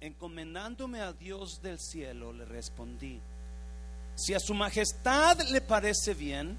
encomendándome 0.00 1.00
a 1.00 1.12
Dios 1.12 1.60
del 1.62 1.78
cielo, 1.78 2.32
le 2.32 2.44
respondí, 2.44 3.20
si 4.14 4.34
a 4.34 4.40
su 4.40 4.54
majestad 4.54 5.40
le 5.50 5.60
parece 5.60 6.14
bien, 6.14 6.58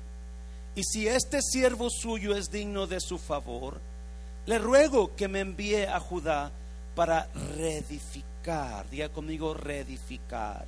y 0.76 0.84
si 0.84 1.08
este 1.08 1.42
siervo 1.42 1.90
suyo 1.90 2.36
es 2.36 2.50
digno 2.50 2.88
de 2.88 3.00
su 3.00 3.18
favor, 3.18 3.80
le 4.46 4.58
ruego 4.58 5.16
que 5.16 5.28
me 5.28 5.40
envíe 5.40 5.86
a 5.86 6.00
Judá 6.00 6.52
para 6.96 7.28
reedificar, 7.56 8.90
diga 8.90 9.10
conmigo 9.10 9.54
reedificar, 9.54 10.66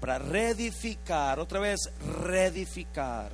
para 0.00 0.18
reedificar, 0.18 1.38
otra 1.38 1.60
vez 1.60 1.90
reedificar 2.22 3.30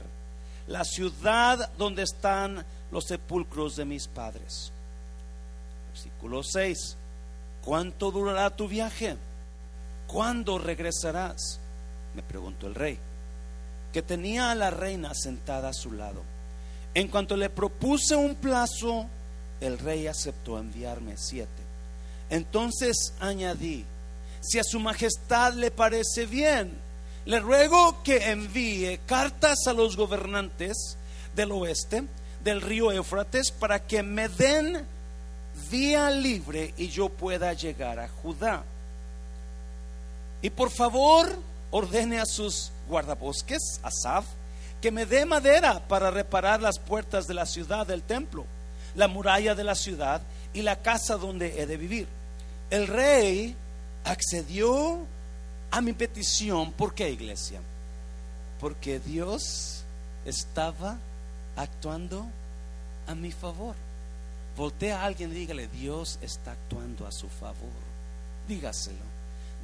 la 0.66 0.84
ciudad 0.84 1.73
donde 1.77 2.02
están 2.02 2.64
los 2.93 3.05
sepulcros 3.05 3.77
de 3.77 3.84
mis 3.84 4.07
padres. 4.07 4.71
Versículo 5.93 6.43
6. 6.45 6.96
¿Cuánto 7.65 8.11
durará 8.11 8.51
tu 8.51 8.69
viaje? 8.69 9.17
¿Cuándo 10.07 10.59
regresarás? 10.59 11.61
Me 12.14 12.23
preguntó 12.23 12.67
el 12.67 12.75
rey, 12.75 12.99
que 13.93 14.03
tenía 14.03 14.51
a 14.51 14.55
la 14.55 14.71
reina 14.71 15.14
sentada 15.14 15.68
a 15.68 15.75
su 15.75 15.93
lado. 15.93 16.23
En 16.95 17.09
cuanto 17.09 17.37
le 17.37 17.51
propuse 17.51 18.17
un 18.17 18.35
plazo, 18.35 19.07
el 19.61 19.79
rey 19.79 20.07
aceptó 20.07 20.59
enviarme 20.59 21.17
siete. 21.17 21.63
Entonces 22.31 23.15
añadí, 23.21 23.85
si 24.40 24.59
a 24.59 24.65
su 24.65 24.81
majestad 24.81 25.54
le 25.54 25.71
parece 25.71 26.27
bien, 26.27 26.73
le 27.27 27.40
ruego 27.40 28.03
que 28.03 28.31
envíe 28.31 28.99
cartas 29.07 29.67
a 29.67 29.73
los 29.73 29.96
gobernantes 29.96 30.96
del 31.35 31.53
oeste 31.53 32.05
del 32.42 32.61
río 32.61 32.91
Éufrates 32.91 33.53
para 33.53 33.87
que 33.87 34.03
me 34.03 34.29
den 34.29 34.87
vía 35.70 36.11
libre 36.11 36.75
y 36.77 36.89
yo 36.89 37.09
pueda 37.09 37.53
llegar 37.53 37.98
a 37.98 38.09
Judá. 38.09 38.62
Y 40.43 40.51
por 40.51 40.70
favor, 40.70 41.29
ordene 41.71 42.19
a 42.19 42.27
sus 42.27 42.73
guardabosques, 42.89 43.81
Asaf, 43.83 44.25
que 44.81 44.91
me 44.91 45.07
dé 45.07 45.27
madera 45.27 45.87
para 45.87 46.11
reparar 46.11 46.61
las 46.62 46.79
puertas 46.79 47.27
de 47.27 47.35
la 47.35 47.47
ciudad 47.47 47.87
del 47.87 48.03
templo, 48.03 48.47
la 48.95 49.09
muralla 49.09 49.55
de 49.55 49.65
la 49.65 49.75
ciudad 49.75 50.23
y 50.55 50.62
la 50.62 50.77
casa 50.77 51.17
donde 51.17 51.61
he 51.61 51.67
de 51.67 51.77
vivir. 51.77 52.09
El 52.71 52.87
rey 52.87 53.55
accedió 54.05 54.99
a 55.71 55.81
mi 55.81 55.93
petición. 55.93 56.73
¿Por 56.73 56.95
qué, 56.95 57.11
iglesia? 57.11 57.61
Porque 58.61 58.99
Dios 58.99 59.84
estaba 60.25 60.97
actuando 61.57 62.27
a 63.07 63.15
mi 63.15 63.31
favor. 63.31 63.75
Voltea 64.61 65.00
a 65.00 65.06
alguien 65.06 65.33
y 65.33 65.36
dígale, 65.36 65.69
Dios 65.69 66.19
está 66.20 66.53
actuando 66.53 67.06
a 67.06 67.12
su 67.12 67.30
favor. 67.30 67.80
Dígaselo. 68.47 68.98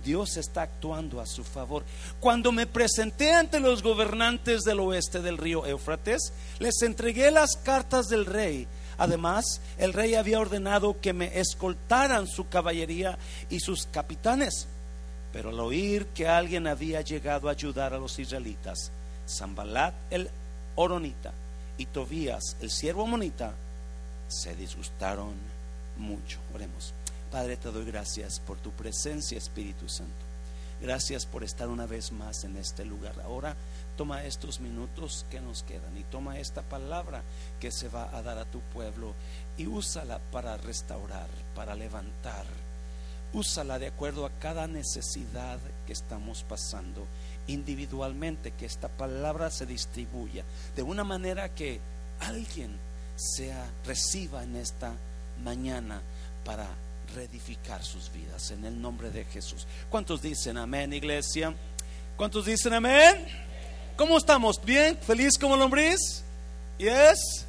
Dios 0.02 0.39
está 0.39 0.62
actuando 0.62 1.20
a 1.20 1.27
su 1.27 1.44
favor. 1.44 1.84
Cuando 2.19 2.50
me 2.50 2.66
presenté 2.66 3.34
ante 3.34 3.61
los 3.61 3.83
gobernantes 3.83 4.62
del 4.62 4.80
oeste 4.80 5.20
del 5.20 5.36
río 5.36 5.67
Éufrates, 5.67 6.33
les 6.61 6.80
entregué 6.80 7.30
las 7.30 7.58
cartas 7.62 8.06
del 8.06 8.24
rey. 8.24 8.67
Además, 8.97 9.61
el 9.77 9.92
rey 9.92 10.14
había 10.14 10.41
ordenado 10.41 10.98
que 10.98 11.12
me 11.12 11.41
escoltaran 11.41 12.27
su 12.27 12.48
caballería 12.48 13.19
y 13.50 13.61
sus 13.61 13.84
capitanes. 13.84 14.67
Pero 15.30 15.50
al 15.50 15.61
oír 15.61 16.06
que 16.14 16.27
alguien 16.27 16.67
había 16.67 17.02
llegado 17.02 17.48
a 17.48 17.52
ayudar 17.52 17.92
a 17.92 17.98
los 17.98 18.19
israelitas, 18.19 18.91
Zambalat 19.28 19.92
el 20.08 20.30
Oronita 20.74 21.34
y 21.77 21.84
Tobías 21.84 22.56
el 22.62 22.70
siervo 22.70 23.06
monita, 23.06 23.52
se 24.29 24.55
disgustaron 24.55 25.35
mucho. 25.97 26.39
Oremos. 26.55 26.93
Padre, 27.31 27.57
te 27.57 27.71
doy 27.71 27.85
gracias 27.85 28.41
por 28.41 28.59
tu 28.59 28.71
presencia, 28.73 29.37
Espíritu 29.37 29.89
Santo. 29.89 30.27
Gracias 30.81 31.25
por 31.25 31.43
estar 31.43 31.69
una 31.69 31.87
vez 31.87 32.13
más 32.13 32.45
en 32.45 32.57
este 32.57 32.85
lugar. 32.85 33.15
Ahora 33.25 33.57
toma 33.97 34.25
estos 34.25 34.61
minutos 34.61 35.25
que 35.31 35.41
nos 35.41 35.63
quedan 35.63 35.97
y 35.97 36.05
toma 36.05 36.39
esta 36.39 36.63
palabra 36.63 37.23
que 37.61 37.70
se 37.70 37.89
va 37.89 38.15
a 38.17 38.23
dar 38.23 38.39
a 38.39 38.45
tu 38.45 38.61
pueblo 38.61 39.15
y 39.57 39.67
úsala 39.67 40.20
para 40.31 40.57
restaurar, 40.59 41.29
para 41.55 41.75
levantar. 41.75 42.45
Úsala 43.33 43.79
de 43.79 43.89
acuerdo 43.89 44.27
a 44.27 44.31
cada 44.39 44.67
necesidad 44.67 45.59
que 45.86 45.92
estamos 45.92 46.42
pasando 46.42 47.07
individualmente, 47.47 48.53
que 48.53 48.67
esta 48.67 48.89
palabra 48.89 49.51
se 49.51 49.67
distribuya 49.67 50.45
de 50.75 50.83
una 50.83 51.05
manera 51.05 51.48
que 51.55 51.81
alguien 52.20 52.79
sea 53.17 53.71
reciba 53.85 54.43
en 54.45 54.57
esta 54.57 54.93
mañana 55.43 56.01
para 56.45 56.69
reedificar 57.15 57.83
sus 57.85 58.13
vidas 58.13 58.51
en 58.51 58.65
el 58.65 58.81
nombre 58.81 59.11
de 59.11 59.25
Jesús. 59.25 59.67
¿Cuántos 59.91 60.23
dicen 60.23 60.57
amén, 60.59 60.93
iglesia? 60.93 61.55
¿Cuántos 62.17 62.47
dicen 62.47 62.75
amén? 62.75 63.27
¿Cómo 63.97 64.19
estamos? 64.19 64.63
¿Bien? 64.63 64.99
¿Feliz 64.99 65.39
como 65.39 65.57
lombriz? 65.57 66.23
¿Yes? 66.79 67.47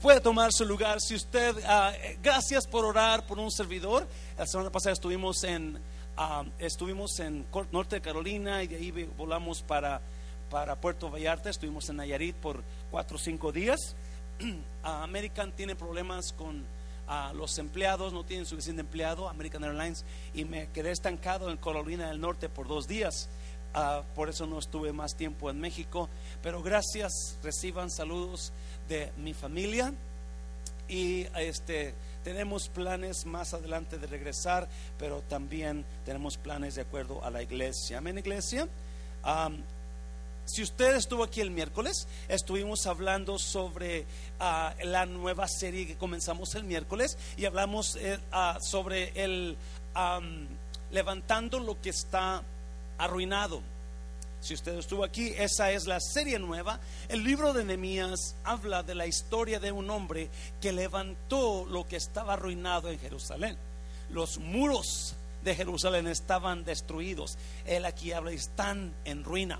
Puede 0.00 0.20
tomar 0.20 0.52
su 0.52 0.64
lugar 0.64 1.00
si 1.00 1.14
usted, 1.14 1.56
ah, 1.66 1.92
gracias 2.22 2.66
por 2.66 2.84
orar 2.84 3.26
por 3.26 3.38
un 3.38 3.50
servidor. 3.50 4.06
La 4.38 4.46
semana 4.46 4.70
pasada 4.70 4.92
estuvimos 4.92 5.42
en, 5.44 5.78
ah, 6.16 6.44
estuvimos 6.58 7.18
en 7.20 7.46
Norte 7.72 7.96
de 7.96 8.02
Carolina 8.02 8.62
y 8.62 8.68
de 8.68 8.76
ahí 8.76 8.90
volamos 9.16 9.62
para, 9.62 10.00
para 10.50 10.76
Puerto 10.76 11.10
Vallarta. 11.10 11.50
Estuvimos 11.50 11.88
en 11.88 11.96
Nayarit 11.96 12.36
por 12.36 12.62
cuatro 12.90 13.16
o 13.16 13.20
cinco 13.20 13.52
días. 13.52 13.96
American 14.82 15.52
tiene 15.52 15.74
problemas 15.74 16.32
con 16.32 16.64
los 17.34 17.58
empleados, 17.58 18.12
no 18.12 18.24
tienen 18.24 18.46
suficiente 18.46 18.80
empleado, 18.80 19.28
American 19.28 19.62
Airlines, 19.64 20.04
y 20.34 20.44
me 20.44 20.68
quedé 20.70 20.90
estancado 20.90 21.50
en 21.50 21.56
Carolina 21.56 22.08
del 22.08 22.20
Norte 22.20 22.48
por 22.48 22.66
dos 22.66 22.88
días. 22.88 23.28
Ah, 23.74 24.02
por 24.14 24.28
eso 24.28 24.46
no 24.46 24.58
estuve 24.58 24.92
más 24.92 25.16
tiempo 25.16 25.50
en 25.50 25.60
México, 25.60 26.08
pero 26.42 26.62
gracias, 26.62 27.36
reciban 27.42 27.90
saludos 27.90 28.52
de 28.88 29.12
mi 29.18 29.34
familia 29.34 29.92
y 30.88 31.26
este 31.36 31.94
tenemos 32.24 32.68
planes 32.68 33.26
más 33.26 33.54
adelante 33.54 33.98
de 33.98 34.06
regresar, 34.06 34.68
pero 34.98 35.20
también 35.28 35.84
tenemos 36.04 36.38
planes 36.38 36.74
de 36.74 36.82
acuerdo 36.82 37.22
a 37.22 37.30
la 37.30 37.42
iglesia. 37.42 37.98
Amén, 37.98 38.18
iglesia. 38.18 38.66
Si 40.46 40.62
usted 40.62 40.94
estuvo 40.94 41.24
aquí 41.24 41.40
el 41.40 41.50
miércoles, 41.50 42.06
estuvimos 42.28 42.86
hablando 42.86 43.36
sobre 43.36 44.06
ah, 44.38 44.74
la 44.84 45.04
nueva 45.04 45.48
serie 45.48 45.88
que 45.88 45.96
comenzamos 45.96 46.54
el 46.54 46.62
miércoles 46.62 47.18
y 47.36 47.46
hablamos 47.46 47.96
eh, 47.96 48.20
ah, 48.30 48.58
sobre 48.60 49.10
el 49.22 49.56
levantando 50.92 51.58
lo 51.58 51.80
que 51.82 51.90
está 51.90 52.44
arruinado. 52.96 53.60
Si 54.40 54.54
usted 54.54 54.78
estuvo 54.78 55.02
aquí, 55.02 55.34
esa 55.36 55.72
es 55.72 55.86
la 55.86 55.98
serie 55.98 56.38
nueva. 56.38 56.78
El 57.08 57.24
libro 57.24 57.52
de 57.52 57.64
Nehemías 57.64 58.36
habla 58.44 58.84
de 58.84 58.94
la 58.94 59.08
historia 59.08 59.58
de 59.58 59.72
un 59.72 59.90
hombre 59.90 60.30
que 60.60 60.72
levantó 60.72 61.66
lo 61.66 61.88
que 61.88 61.96
estaba 61.96 62.34
arruinado 62.34 62.88
en 62.88 63.00
Jerusalén. 63.00 63.56
Los 64.10 64.38
muros 64.38 65.16
de 65.42 65.56
Jerusalén 65.56 66.06
estaban 66.06 66.64
destruidos. 66.64 67.36
Él 67.64 67.84
aquí 67.84 68.12
habla, 68.12 68.30
están 68.30 68.94
en 69.04 69.24
ruina 69.24 69.58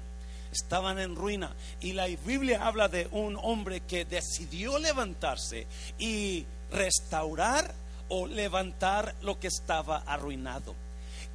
estaban 0.53 0.99
en 0.99 1.17
ruina. 1.17 1.55
Y 1.81 1.93
la 1.93 2.07
Biblia 2.07 2.67
habla 2.67 2.89
de 2.89 3.09
un 3.13 3.39
hombre 3.41 3.81
que 3.81 4.05
decidió 4.05 4.79
levantarse 4.79 5.67
y 5.99 6.47
restaurar 6.71 7.75
o 8.09 8.27
levantar 8.27 9.15
lo 9.23 9.39
que 9.39 9.49
estaba 9.49 9.99
arruinado. 9.99 10.75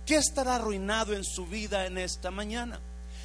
¿Qué 0.06 0.16
estará 0.16 0.56
arruinado 0.56 1.14
en 1.14 1.24
su 1.24 1.46
vida 1.46 1.86
en 1.86 1.98
esta 1.98 2.32
mañana? 2.32 2.80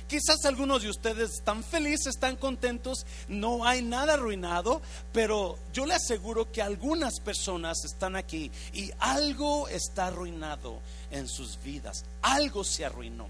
Quizás 0.08 0.44
algunos 0.44 0.82
de 0.82 0.90
ustedes 0.90 1.32
están 1.32 1.64
felices, 1.64 2.06
están 2.14 2.36
contentos, 2.36 3.04
no 3.26 3.64
hay 3.64 3.82
nada 3.82 4.14
arruinado, 4.14 4.80
pero 5.12 5.58
yo 5.72 5.84
le 5.84 5.94
aseguro 5.94 6.52
que 6.52 6.62
algunas 6.62 7.18
personas 7.18 7.84
están 7.84 8.14
aquí 8.14 8.52
y 8.72 8.92
algo 9.00 9.66
está 9.66 10.06
arruinado 10.06 10.80
en 11.10 11.26
sus 11.26 11.60
vidas, 11.60 12.04
algo 12.22 12.62
se 12.62 12.84
arruinó. 12.84 13.26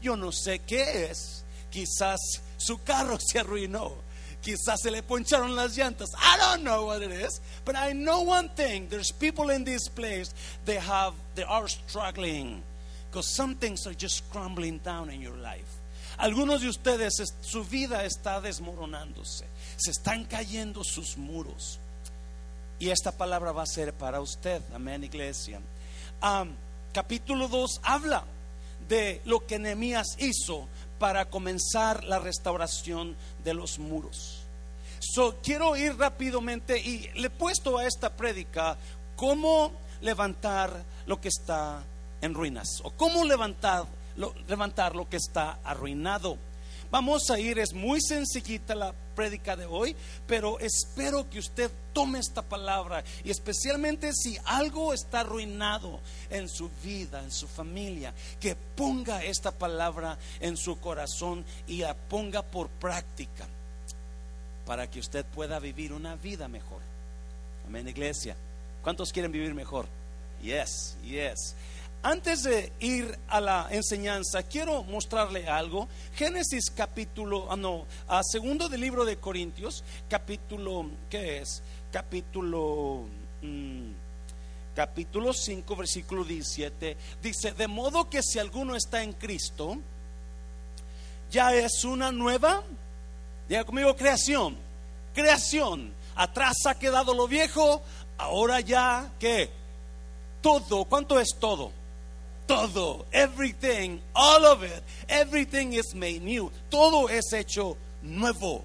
Yo 0.00 0.16
no 0.16 0.30
sé 0.30 0.60
qué 0.60 1.06
es, 1.06 1.44
Quizás 1.72 2.18
su 2.58 2.78
carro 2.78 3.18
se 3.32 3.40
arruinó. 3.40 3.92
Quizás 4.42 4.80
se 4.82 4.90
le 4.90 5.02
poncharon 5.02 5.54
las 5.54 5.76
llantas. 5.76 6.08
I 6.18 6.36
don't 6.36 6.64
know 6.64 6.86
what 6.86 7.00
it 7.00 7.12
is, 7.12 7.40
but 7.64 7.76
I 7.76 7.92
know 7.92 8.22
one 8.22 8.48
thing. 8.50 8.88
There's 8.88 9.12
people 9.12 9.50
in 9.50 9.64
this 9.64 9.88
place 9.88 10.34
they 10.64 10.78
have 10.78 11.14
they 11.36 11.44
are 11.44 11.68
struggling 11.68 12.60
because 13.08 13.28
some 13.28 13.54
things 13.54 13.86
are 13.86 13.94
just 13.94 14.28
crumbling 14.32 14.78
down 14.78 15.10
in 15.10 15.20
your 15.20 15.36
life. 15.36 15.78
Algunos 16.18 16.60
de 16.60 16.68
ustedes 16.68 17.12
su 17.40 17.64
vida 17.64 18.04
está 18.04 18.40
desmoronándose. 18.40 19.44
Se 19.76 19.92
están 19.92 20.24
cayendo 20.24 20.82
sus 20.84 21.16
muros. 21.16 21.78
Y 22.80 22.90
esta 22.90 23.12
palabra 23.12 23.52
va 23.52 23.62
a 23.62 23.66
ser 23.66 23.92
para 23.92 24.20
usted. 24.20 24.60
Amén, 24.74 25.04
iglesia. 25.04 25.60
capítulo 26.92 27.46
2 27.48 27.80
habla 27.84 28.24
de 28.88 29.20
lo 29.24 29.46
que 29.46 29.58
Nehemías 29.58 30.16
hizo 30.18 30.66
para 31.02 31.24
comenzar 31.24 32.04
la 32.04 32.20
restauración 32.20 33.16
de 33.42 33.54
los 33.54 33.80
muros. 33.80 34.44
quiero 35.42 35.74
ir 35.74 35.98
rápidamente 35.98 36.78
y 36.78 37.10
le 37.14 37.26
he 37.26 37.30
puesto 37.30 37.76
a 37.76 37.88
esta 37.88 38.10
prédica 38.10 38.76
cómo 39.16 39.72
levantar 40.00 40.84
lo 41.06 41.20
que 41.20 41.26
está 41.26 41.82
en 42.20 42.34
ruinas 42.34 42.68
o 42.84 42.92
cómo 42.92 43.24
levantar 43.24 43.86
levantar 44.46 44.94
lo 44.94 45.08
que 45.08 45.16
está 45.16 45.58
arruinado. 45.64 46.38
Vamos 46.92 47.30
a 47.30 47.40
ir, 47.40 47.58
es 47.58 47.72
muy 47.72 48.02
sencillita 48.02 48.74
la 48.74 48.92
prédica 49.16 49.56
de 49.56 49.64
hoy, 49.64 49.96
pero 50.26 50.58
espero 50.60 51.30
que 51.30 51.38
usted 51.38 51.70
tome 51.94 52.18
esta 52.18 52.42
palabra 52.42 53.02
y 53.24 53.30
especialmente 53.30 54.12
si 54.12 54.36
algo 54.44 54.92
está 54.92 55.20
arruinado 55.20 56.00
en 56.28 56.50
su 56.50 56.68
vida, 56.84 57.24
en 57.24 57.30
su 57.30 57.48
familia, 57.48 58.12
que 58.38 58.54
ponga 58.54 59.24
esta 59.24 59.52
palabra 59.52 60.18
en 60.38 60.58
su 60.58 60.80
corazón 60.80 61.46
y 61.66 61.78
la 61.78 61.94
ponga 61.94 62.42
por 62.42 62.68
práctica 62.68 63.48
para 64.66 64.90
que 64.90 65.00
usted 65.00 65.24
pueda 65.24 65.58
vivir 65.60 65.94
una 65.94 66.16
vida 66.16 66.46
mejor. 66.46 66.82
Amén, 67.66 67.88
iglesia. 67.88 68.36
¿Cuántos 68.82 69.14
quieren 69.14 69.32
vivir 69.32 69.54
mejor? 69.54 69.86
Yes, 70.42 70.98
yes. 71.02 71.54
Antes 72.04 72.42
de 72.42 72.72
ir 72.80 73.16
a 73.28 73.40
la 73.40 73.68
enseñanza, 73.70 74.42
quiero 74.42 74.82
mostrarle 74.82 75.48
algo. 75.48 75.86
Génesis 76.16 76.68
capítulo, 76.68 77.46
ah, 77.48 77.54
no, 77.54 77.86
a 78.08 78.24
segundo 78.24 78.68
del 78.68 78.80
libro 78.80 79.04
de 79.04 79.18
Corintios, 79.18 79.84
capítulo, 80.08 80.86
¿qué 81.08 81.38
es? 81.38 81.62
Capítulo, 81.92 83.04
mm, 83.40 83.92
capítulo 84.74 85.32
5, 85.32 85.76
versículo 85.76 86.24
17, 86.24 86.96
dice, 87.22 87.52
de 87.52 87.68
modo 87.68 88.10
que 88.10 88.20
si 88.20 88.40
alguno 88.40 88.74
está 88.74 89.04
en 89.04 89.12
Cristo, 89.12 89.78
ya 91.30 91.54
es 91.54 91.84
una 91.84 92.10
nueva, 92.10 92.64
diga 93.48 93.62
conmigo, 93.62 93.94
creación, 93.96 94.56
creación. 95.14 95.92
Atrás 96.16 96.66
ha 96.66 96.74
quedado 96.74 97.14
lo 97.14 97.28
viejo, 97.28 97.80
ahora 98.18 98.58
ya, 98.58 99.12
¿qué? 99.20 99.50
Todo, 100.40 100.84
¿cuánto 100.86 101.20
es 101.20 101.36
todo? 101.38 101.81
Todo, 102.46 103.06
everything, 103.12 104.00
all 104.14 104.44
of 104.44 104.62
it, 104.62 104.82
everything 105.08 105.72
is 105.72 105.94
made 105.94 106.22
new. 106.22 106.50
Todo 106.70 107.08
es 107.08 107.32
hecho 107.32 107.76
nuevo. 108.02 108.64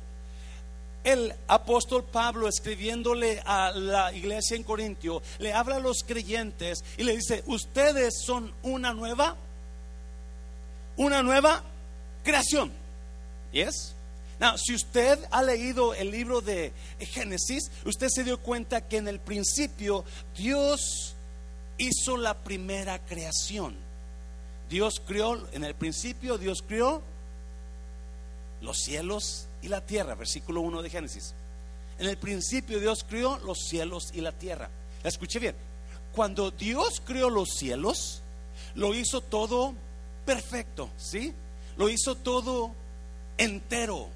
El 1.04 1.34
apóstol 1.48 2.04
Pablo 2.04 2.48
escribiéndole 2.50 3.42
a 3.46 3.72
la 3.74 4.12
iglesia 4.12 4.58
en 4.58 4.64
Corintio, 4.64 5.22
le 5.40 5.54
habla 5.54 5.78
a 5.78 5.80
los 5.80 6.04
creyentes 6.06 6.84
y 6.98 7.04
le 7.04 7.16
dice, 7.16 7.44
ustedes 7.46 8.16
son 8.26 8.52
una 8.64 8.94
nueva, 8.94 9.38
una 10.98 11.24
nueva 11.24 11.64
creación. 12.24 12.72
¿Yes? 13.54 13.96
Now, 14.40 14.58
si 14.58 14.76
usted 14.76 15.18
ha 15.32 15.42
leído 15.42 15.94
el 15.94 16.12
libro 16.12 16.42
de 16.42 16.72
Génesis, 17.00 17.72
usted 17.86 18.08
se 18.10 18.24
dio 18.24 18.38
cuenta 18.40 18.82
que 18.82 18.98
en 18.98 19.08
el 19.08 19.20
principio 19.20 20.06
Dios 20.36 21.16
hizo 21.78 22.18
la 22.18 22.34
primera 22.44 23.00
creación. 23.06 23.76
Dios 24.70 25.02
creó, 25.06 25.48
en 25.52 25.64
el 25.64 25.76
principio 25.76 26.38
Dios 26.38 26.64
creó 26.68 27.02
los 28.62 28.80
cielos 28.80 29.48
y 29.62 29.70
la 29.70 29.86
tierra, 29.86 30.16
versículo 30.16 30.62
1 30.62 30.82
de 30.82 30.90
Génesis. 30.90 31.34
En 32.00 32.08
el 32.08 32.18
principio 32.18 32.80
Dios 32.80 33.06
creó 33.08 33.38
los 33.40 33.60
cielos 33.68 34.12
y 34.14 34.22
la 34.22 34.32
tierra. 34.32 34.70
La 35.04 35.10
escuché 35.10 35.40
bien. 35.40 35.56
Cuando 36.14 36.52
Dios 36.52 37.02
creó 37.06 37.30
los 37.30 37.50
cielos, 37.50 38.22
lo 38.76 38.94
hizo 38.94 39.22
todo 39.22 39.74
perfecto, 40.26 40.90
¿sí? 40.98 41.34
Lo 41.78 41.90
hizo 41.90 42.16
todo 42.16 42.72
entero. 43.38 44.10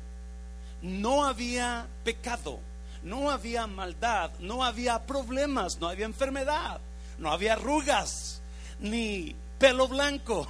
No 0.81 1.25
había 1.25 1.87
pecado, 2.03 2.59
no 3.03 3.29
había 3.29 3.67
maldad, 3.67 4.31
no 4.39 4.63
había 4.63 5.05
problemas, 5.05 5.79
no 5.79 5.87
había 5.87 6.05
enfermedad 6.05 6.81
no 7.21 7.31
había 7.31 7.53
arrugas, 7.53 8.41
ni 8.79 9.35
pelo 9.59 9.87
blanco. 9.87 10.47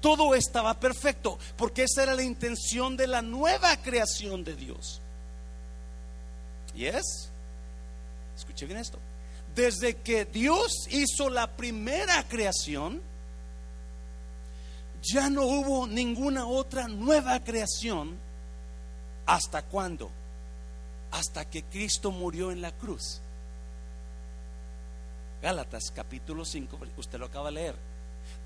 Todo 0.00 0.34
estaba 0.34 0.78
perfecto, 0.78 1.38
porque 1.56 1.84
esa 1.84 2.04
era 2.04 2.14
la 2.14 2.22
intención 2.22 2.96
de 2.96 3.06
la 3.06 3.20
nueva 3.20 3.76
creación 3.78 4.44
de 4.44 4.54
Dios. 4.54 5.00
¿Y 6.74 6.86
es? 6.86 7.30
Escuche 8.36 8.66
bien 8.66 8.78
esto. 8.78 8.98
Desde 9.54 9.96
que 9.96 10.24
Dios 10.24 10.86
hizo 10.90 11.30
la 11.30 11.48
primera 11.48 12.22
creación, 12.28 13.00
ya 15.02 15.30
no 15.30 15.44
hubo 15.46 15.86
ninguna 15.86 16.46
otra 16.46 16.86
nueva 16.86 17.40
creación. 17.40 18.16
¿Hasta 19.26 19.62
cuándo? 19.62 20.10
Hasta 21.10 21.48
que 21.48 21.64
Cristo 21.64 22.10
murió 22.10 22.52
en 22.52 22.60
la 22.60 22.72
cruz. 22.72 23.20
Gálatas 25.44 25.92
capítulo 25.94 26.46
5, 26.46 26.78
usted 26.96 27.18
lo 27.18 27.26
acaba 27.26 27.50
de 27.50 27.56
leer. 27.56 27.74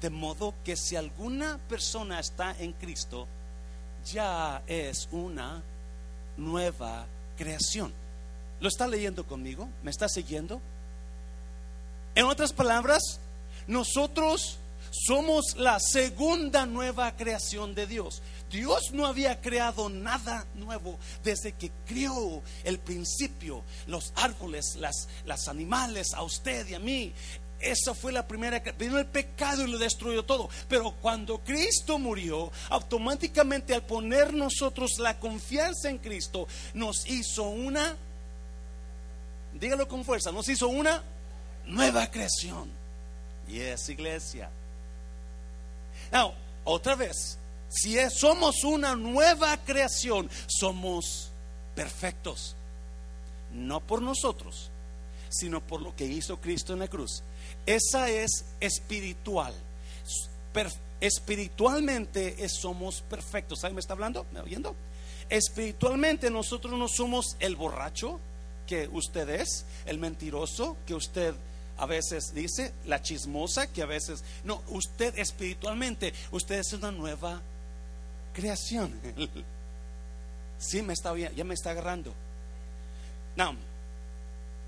De 0.00 0.10
modo 0.10 0.52
que 0.64 0.76
si 0.76 0.96
alguna 0.96 1.60
persona 1.68 2.18
está 2.18 2.56
en 2.58 2.72
Cristo, 2.72 3.28
ya 4.04 4.64
es 4.66 5.08
una 5.12 5.62
nueva 6.36 7.06
creación. 7.36 7.92
¿Lo 8.58 8.66
está 8.66 8.88
leyendo 8.88 9.24
conmigo? 9.24 9.68
¿Me 9.84 9.92
está 9.92 10.08
siguiendo? 10.08 10.60
En 12.16 12.24
otras 12.24 12.52
palabras, 12.52 13.20
nosotros 13.68 14.58
somos 14.90 15.54
la 15.56 15.78
segunda 15.78 16.66
nueva 16.66 17.16
creación 17.16 17.76
de 17.76 17.86
Dios. 17.86 18.22
Dios 18.50 18.92
no 18.92 19.06
había 19.06 19.40
creado 19.40 19.88
nada 19.88 20.46
nuevo 20.54 20.98
desde 21.22 21.52
que 21.52 21.70
crió 21.86 22.42
el 22.64 22.78
principio, 22.78 23.62
los 23.86 24.12
árboles, 24.16 24.76
las, 24.76 25.08
las 25.26 25.48
animales, 25.48 26.14
a 26.14 26.22
usted 26.22 26.66
y 26.68 26.74
a 26.74 26.78
mí. 26.78 27.12
Esa 27.60 27.92
fue 27.92 28.12
la 28.12 28.26
primera 28.26 28.60
vino 28.78 28.98
el 28.98 29.06
pecado 29.06 29.64
y 29.64 29.70
lo 29.70 29.78
destruyó 29.78 30.24
todo. 30.24 30.48
Pero 30.68 30.92
cuando 30.92 31.38
Cristo 31.38 31.98
murió, 31.98 32.52
automáticamente 32.70 33.74
al 33.74 33.82
poner 33.82 34.32
nosotros 34.32 34.92
la 34.98 35.18
confianza 35.18 35.90
en 35.90 35.98
Cristo, 35.98 36.46
nos 36.74 37.06
hizo 37.08 37.48
una, 37.48 37.96
dígalo 39.54 39.88
con 39.88 40.04
fuerza, 40.04 40.30
nos 40.30 40.48
hizo 40.48 40.68
una 40.68 41.02
nueva 41.66 42.08
creación. 42.10 42.70
Y 43.48 43.60
es 43.60 43.88
iglesia. 43.88 44.50
Now, 46.12 46.34
otra 46.64 46.94
vez, 46.94 47.38
si 47.68 47.96
somos 48.10 48.64
una 48.64 48.96
nueva 48.96 49.56
creación, 49.58 50.30
somos 50.46 51.30
perfectos. 51.74 52.56
No 53.52 53.80
por 53.80 54.02
nosotros, 54.02 54.70
sino 55.28 55.60
por 55.60 55.82
lo 55.82 55.94
que 55.94 56.06
hizo 56.06 56.40
Cristo 56.40 56.72
en 56.72 56.80
la 56.80 56.88
cruz. 56.88 57.22
Esa 57.66 58.10
es 58.10 58.44
espiritual. 58.60 59.54
espiritualmente 61.00 62.48
somos 62.48 63.02
perfectos. 63.02 63.60
¿Sabe 63.60 63.74
me 63.74 63.80
está 63.80 63.92
hablando? 63.92 64.26
¿Me 64.32 64.40
oyendo? 64.40 64.74
Espiritualmente 65.28 66.30
nosotros 66.30 66.72
no 66.78 66.88
somos 66.88 67.36
el 67.40 67.54
borracho 67.56 68.18
que 68.66 68.88
usted 68.88 69.28
es, 69.28 69.64
el 69.86 69.98
mentiroso 69.98 70.76
que 70.86 70.94
usted 70.94 71.34
a 71.78 71.86
veces 71.86 72.34
dice, 72.34 72.72
la 72.86 73.00
chismosa 73.02 73.72
que 73.72 73.82
a 73.82 73.86
veces... 73.86 74.24
No, 74.44 74.62
usted 74.68 75.16
espiritualmente, 75.18 76.12
usted 76.32 76.58
es 76.58 76.72
una 76.72 76.90
nueva 76.90 77.40
creación. 78.38 78.92
Sí, 80.58 80.82
me 80.82 80.92
está 80.92 81.16
ya 81.16 81.44
me 81.44 81.54
está 81.54 81.70
agarrando. 81.70 82.12
Now, 83.36 83.54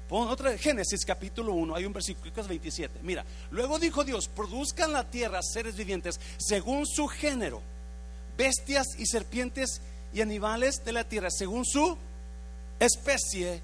pon 0.08 0.28
otra 0.28 0.56
Génesis 0.56 1.04
capítulo 1.04 1.52
1, 1.52 1.74
hay 1.74 1.84
un 1.84 1.92
versículo 1.92 2.32
27. 2.32 3.00
Mira, 3.02 3.24
luego 3.50 3.78
dijo 3.78 4.04
Dios, 4.04 4.28
produzcan 4.28 4.92
la 4.92 5.04
tierra 5.10 5.40
seres 5.42 5.76
vivientes 5.76 6.20
según 6.38 6.86
su 6.86 7.08
género, 7.08 7.60
bestias 8.36 8.86
y 8.98 9.06
serpientes 9.06 9.80
y 10.12 10.20
animales 10.20 10.84
de 10.84 10.92
la 10.92 11.04
tierra 11.04 11.30
según 11.30 11.64
su 11.64 11.96
especie 12.78 13.62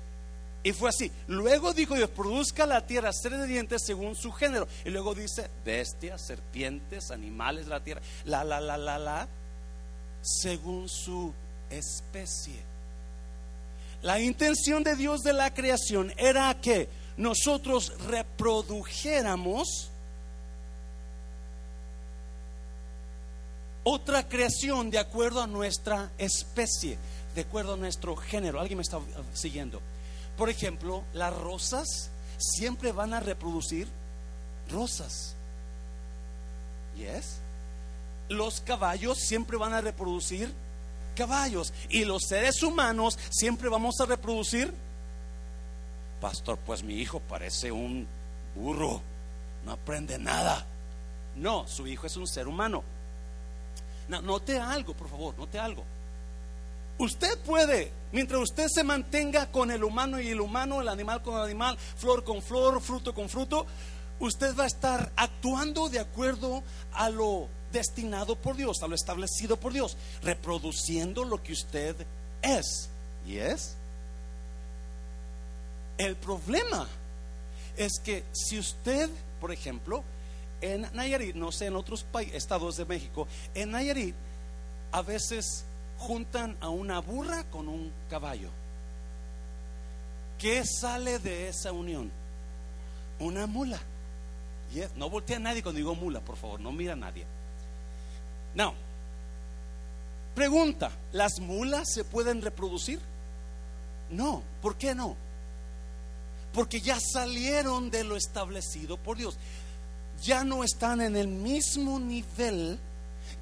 y 0.63 0.73
fue 0.73 0.89
así. 0.89 1.13
Luego 1.29 1.73
dijo 1.73 1.95
Dios, 1.95 2.11
produzca 2.11 2.67
la 2.67 2.85
tierra 2.85 3.13
seres 3.13 3.41
vivientes 3.43 3.83
según 3.85 4.17
su 4.17 4.33
género. 4.33 4.67
Y 4.85 4.91
luego 4.91 5.15
dice, 5.15 5.49
bestias, 5.65 6.27
serpientes, 6.27 7.13
animales 7.13 7.67
de 7.67 7.71
la 7.71 7.85
tierra, 7.85 8.03
la, 8.25 8.43
la, 8.43 8.61
la, 8.61 8.77
la, 8.77 8.99
la, 8.99 9.29
según 10.27 10.89
su 10.89 11.33
especie. 11.71 12.61
La 14.03 14.21
intención 14.21 14.83
de 14.83 14.97
Dios 14.97 15.23
de 15.23 15.33
la 15.33 15.55
creación 15.55 16.13
era 16.17 16.61
que 16.61 16.89
nosotros 17.17 17.93
reprodujéramos 18.07 19.91
otra 23.85 24.29
creación 24.29 24.91
de 24.91 24.99
acuerdo 24.99 25.41
a 25.41 25.47
nuestra 25.47 26.11
especie, 26.19 26.99
de 27.35 27.43
acuerdo 27.43 27.75
a 27.75 27.77
nuestro 27.77 28.17
género. 28.17 28.61
¿Alguien 28.61 28.79
me 28.79 28.83
está 28.83 28.99
siguiendo? 29.33 29.81
Por 30.37 30.51
ejemplo, 30.51 31.05
las 31.15 31.35
rosas 31.35 32.11
siempre 32.39 32.93
van 32.93 33.15
a 33.15 33.21
reproducir 33.21 33.89
rosas. 34.71 35.35
¿Yes? 36.97 37.41
Los 38.29 38.61
caballos 38.61 39.19
siempre 39.19 39.57
van 39.57 39.73
a 39.73 39.81
reproducir 39.81 40.53
caballos. 41.17 41.73
Y 41.89 42.05
los 42.05 42.23
seres 42.29 42.63
humanos 42.63 43.19
siempre 43.31 43.69
vamos 43.69 43.97
a 44.01 44.07
reproducir. 44.07 44.73
Pastor, 46.21 46.59
pues 46.65 46.85
mi 46.85 46.95
hijo 46.95 47.19
parece 47.19 47.73
un 47.73 48.07
burro. 48.55 49.03
no 49.65 49.73
aprende 49.73 50.19
nada. 50.19 50.65
No, 51.35 51.67
su 51.67 51.87
hijo 51.89 52.07
es 52.07 52.17
un 52.17 52.27
ser 52.29 52.47
humano. 52.47 52.85
No, 54.09 54.23
note 54.23 54.61
algo, 54.61 54.95
por 54.95 55.09
favor, 55.09 55.37
note 55.37 55.59
algo. 55.59 55.85
Usted 56.99 57.39
puede, 57.41 57.93
mientras 58.13 58.41
usted 58.41 58.69
se 58.69 58.85
mantenga 58.85 59.51
con 59.51 59.71
el 59.71 59.85
humano 59.85 60.19
y 60.21 60.29
el 60.29 60.41
humano, 60.41 60.81
el 60.81 60.89
animal 60.89 61.23
con 61.23 61.35
el 61.35 61.43
animal, 61.43 61.77
flor 61.77 62.25
con 62.25 62.41
flor, 62.41 62.81
fruto 62.81 63.13
con 63.13 63.29
fruto, 63.29 63.67
usted 64.19 64.57
va 64.57 64.65
a 64.65 64.69
estar 64.69 65.13
actuando 65.17 65.91
de 65.91 65.99
acuerdo 65.99 66.63
a 66.95 67.11
lo 67.11 67.49
destinado 67.73 68.37
por 68.37 68.57
Dios, 68.57 68.83
a 68.83 68.89
lo 68.89 68.95
establecido 68.95 69.57
por 69.57 69.73
Dios, 69.73 69.97
reproduciendo 70.23 71.25
lo 71.25 71.43
que 71.43 71.53
usted 71.53 71.97
es. 72.43 72.89
¿Y 73.27 73.39
es? 73.39 73.75
El 75.99 76.17
problema 76.17 76.87
es 77.77 77.99
que 77.99 78.25
si 78.33 78.59
usted, 78.59 79.11
por 79.41 79.53
ejemplo, 79.53 80.05
en 80.61 80.89
Nayarit, 80.95 81.35
no 81.35 81.53
sé, 81.53 81.67
en 81.67 81.77
otros 81.77 82.07
estados 82.33 82.77
de 82.77 82.85
México, 82.85 83.27
en 83.55 83.71
Nayarit 83.73 84.15
a 84.93 85.03
veces 85.03 85.65
juntan 85.99 86.57
a 86.61 86.69
una 86.69 87.01
burra 87.01 87.45
con 87.45 87.69
un 87.69 87.93
caballo. 88.09 88.51
¿Qué 90.39 90.65
sale 90.65 91.19
de 91.19 91.49
esa 91.49 91.73
unión? 91.73 92.11
Una 93.19 93.47
mula. 93.47 93.81
No 94.97 95.09
voltea 95.09 95.37
a 95.37 95.41
nadie 95.41 95.63
cuando 95.63 95.79
digo 95.79 95.95
mula, 95.95 96.21
por 96.21 96.37
favor, 96.37 96.61
no 96.61 96.73
mira 96.73 96.93
a 96.93 96.97
nadie. 96.97 97.25
No. 98.57 98.75
Pregunta, 100.35 100.91
¿las 101.13 101.39
mulas 101.41 101.89
se 101.93 102.05
pueden 102.05 102.43
reproducir? 102.43 103.01
No, 104.11 104.43
¿por 104.61 104.77
qué 104.77 104.95
no? 104.95 105.17
Porque 106.53 106.81
ya 106.81 106.99
salieron 107.01 107.91
de 107.91 108.03
lo 108.03 108.17
establecido 108.17 108.97
por 108.97 109.19
Dios. 109.19 109.37
Ya 110.23 110.43
no 110.43 110.65
están 110.65 111.01
en 111.03 111.17
el 111.17 111.29
mismo 111.29 112.01
nivel 112.01 112.79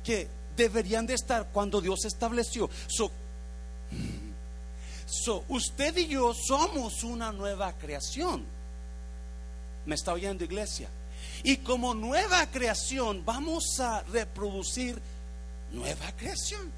que 0.03 0.29
deberían 0.57 1.07
de 1.07 1.15
estar 1.15 1.49
cuando 1.53 1.81
Dios 1.81 2.05
estableció. 2.05 2.69
So, 2.89 3.13
usted 5.49 5.97
y 5.97 6.09
yo 6.09 6.35
somos 6.35 7.05
una 7.05 7.31
nueva 7.31 7.73
creación. 7.75 8.45
¿Me 9.87 9.95
está 9.95 10.13
oyendo 10.13 10.43
iglesia? 10.43 10.89
Y 11.45 11.59
como 11.59 11.95
nueva 11.95 12.47
creación 12.47 13.23
vamos 13.25 13.79
a 13.79 14.03
reproducir 14.05 15.01
nueva 15.73 16.11
creación. 16.17 16.73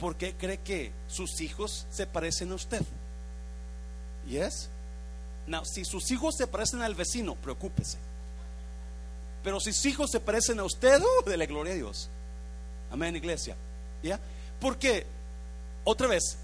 ¿Por 0.00 0.16
qué 0.16 0.34
cree 0.34 0.58
que 0.58 0.90
sus 1.08 1.40
hijos 1.40 1.86
se 1.92 2.06
parecen 2.06 2.50
a 2.50 2.56
usted? 2.56 2.82
¿Yes? 4.28 4.68
No, 5.46 5.64
si 5.64 5.84
sus 5.84 6.10
hijos 6.10 6.34
se 6.36 6.48
parecen 6.48 6.82
al 6.82 6.96
vecino, 6.96 7.36
preocúpese. 7.36 7.98
Pero 9.44 9.60
si 9.60 9.72
sus 9.72 9.86
hijos 9.86 10.10
se 10.10 10.20
parecen 10.20 10.58
a 10.58 10.64
usted, 10.64 11.00
uh, 11.00 11.28
de 11.28 11.36
la 11.36 11.46
gloria 11.46 11.72
a 11.72 11.76
Dios. 11.76 12.08
Amén, 12.90 13.14
iglesia. 13.14 13.54
¿Ya? 14.02 14.18
Porque, 14.60 15.06
otra 15.84 16.08
vez, 16.08 16.36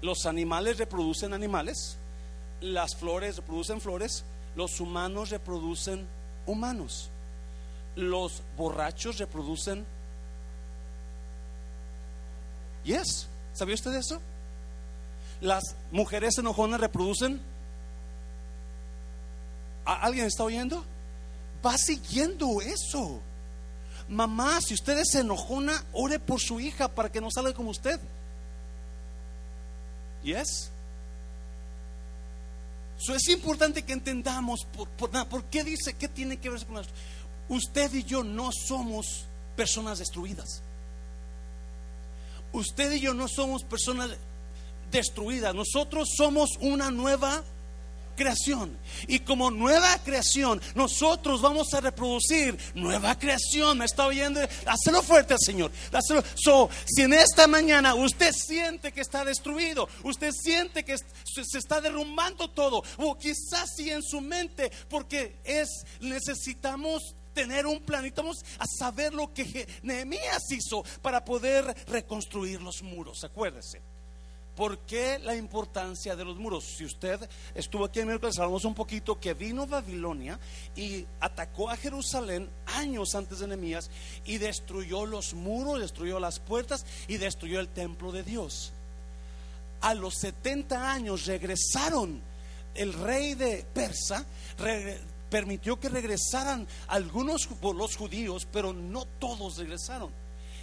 los 0.00 0.26
animales 0.26 0.78
reproducen 0.78 1.34
animales, 1.34 1.96
las 2.60 2.96
flores 2.96 3.36
reproducen 3.36 3.80
flores, 3.80 4.24
los 4.56 4.80
humanos 4.80 5.30
reproducen 5.30 6.06
humanos, 6.46 7.10
los 7.94 8.42
borrachos 8.56 9.18
reproducen. 9.18 9.84
Yes, 12.84 13.28
¿sabía 13.52 13.74
usted 13.74 13.94
eso? 13.94 14.20
Las 15.40 15.76
mujeres 15.90 16.38
enojonas 16.38 16.80
reproducen. 16.80 17.40
¿Alguien 19.84 20.26
está 20.26 20.44
oyendo? 20.44 20.84
Va 21.64 21.76
siguiendo 21.78 22.60
eso. 22.60 23.20
Mamá, 24.08 24.60
si 24.60 24.74
usted 24.74 24.98
es 24.98 25.14
enojona, 25.14 25.84
ore 25.92 26.18
por 26.18 26.40
su 26.40 26.60
hija 26.60 26.88
para 26.88 27.10
que 27.10 27.20
no 27.20 27.30
salga 27.30 27.54
como 27.54 27.70
usted. 27.70 28.00
Yes. 30.22 30.71
Eso 33.02 33.16
es 33.16 33.28
importante 33.28 33.82
que 33.82 33.92
entendamos 33.92 34.60
por, 34.76 35.10
por, 35.10 35.44
qué 35.46 35.64
dice, 35.64 35.94
qué 35.94 36.06
tiene 36.06 36.36
que 36.36 36.50
ver 36.50 36.64
con 36.64 36.78
esto. 36.78 36.92
Usted 37.48 37.92
y 37.94 38.04
yo 38.04 38.22
no 38.22 38.50
somos 38.52 39.26
personas 39.56 39.98
destruidas. 39.98 40.62
Usted 42.52 42.92
y 42.92 43.00
yo 43.00 43.12
no 43.12 43.26
somos 43.26 43.64
personas 43.64 44.10
destruidas. 44.92 45.52
Nosotros 45.52 46.10
somos 46.16 46.50
una 46.60 46.92
nueva 46.92 47.42
creación. 48.14 48.78
Y 49.06 49.20
como 49.20 49.50
nueva 49.50 49.98
creación, 50.04 50.60
nosotros 50.74 51.40
vamos 51.40 51.72
a 51.74 51.80
reproducir 51.80 52.56
nueva 52.74 53.18
creación. 53.18 53.78
¿Me 53.78 53.84
está 53.84 54.06
oyendo? 54.06 54.40
Hazlo 54.66 55.02
fuerte, 55.02 55.34
Señor. 55.38 55.70
So, 56.34 56.68
si 56.86 57.02
en 57.02 57.14
esta 57.14 57.46
mañana 57.46 57.94
usted 57.94 58.32
siente 58.32 58.92
que 58.92 59.00
está 59.00 59.24
destruido, 59.24 59.88
usted 60.04 60.32
siente 60.32 60.84
que 60.84 60.96
se 60.96 61.58
está 61.58 61.80
derrumbando 61.80 62.48
todo, 62.48 62.82
o 62.98 63.18
quizás 63.18 63.70
si 63.76 63.90
en 63.90 64.02
su 64.02 64.20
mente, 64.20 64.70
porque 64.88 65.36
es, 65.44 65.68
necesitamos 66.00 67.14
tener 67.32 67.66
un 67.66 67.80
plan, 67.80 68.02
necesitamos 68.02 68.44
a 68.58 68.66
saber 68.66 69.14
lo 69.14 69.32
que 69.32 69.66
Nehemías 69.82 70.50
hizo 70.50 70.84
para 71.00 71.24
poder 71.24 71.74
reconstruir 71.86 72.60
los 72.60 72.82
muros. 72.82 73.24
Acuérdese. 73.24 73.91
¿Por 74.56 74.80
qué 74.80 75.18
la 75.18 75.34
importancia 75.34 76.14
de 76.14 76.26
los 76.26 76.36
muros? 76.36 76.64
Si 76.76 76.84
usted 76.84 77.18
estuvo 77.54 77.86
aquí 77.86 78.00
en 78.00 78.08
miércoles, 78.08 78.38
hablamos 78.38 78.66
un 78.66 78.74
poquito 78.74 79.18
que 79.18 79.32
vino 79.32 79.66
Babilonia 79.66 80.38
y 80.76 81.06
atacó 81.20 81.70
a 81.70 81.76
Jerusalén 81.76 82.50
años 82.66 83.14
antes 83.14 83.38
de 83.38 83.46
Nehemías 83.46 83.90
y 84.26 84.36
destruyó 84.36 85.06
los 85.06 85.32
muros, 85.32 85.80
destruyó 85.80 86.20
las 86.20 86.38
puertas 86.38 86.84
y 87.08 87.16
destruyó 87.16 87.60
el 87.60 87.68
templo 87.68 88.12
de 88.12 88.24
Dios. 88.24 88.72
A 89.80 89.94
los 89.94 90.16
70 90.16 90.92
años 90.92 91.24
regresaron. 91.24 92.20
El 92.74 92.92
rey 92.92 93.34
de 93.34 93.64
Persa 93.72 94.24
permitió 95.30 95.80
que 95.80 95.88
regresaran 95.88 96.66
algunos 96.88 97.48
los 97.74 97.96
judíos, 97.96 98.46
pero 98.52 98.74
no 98.74 99.06
todos 99.18 99.56
regresaron. 99.56 100.21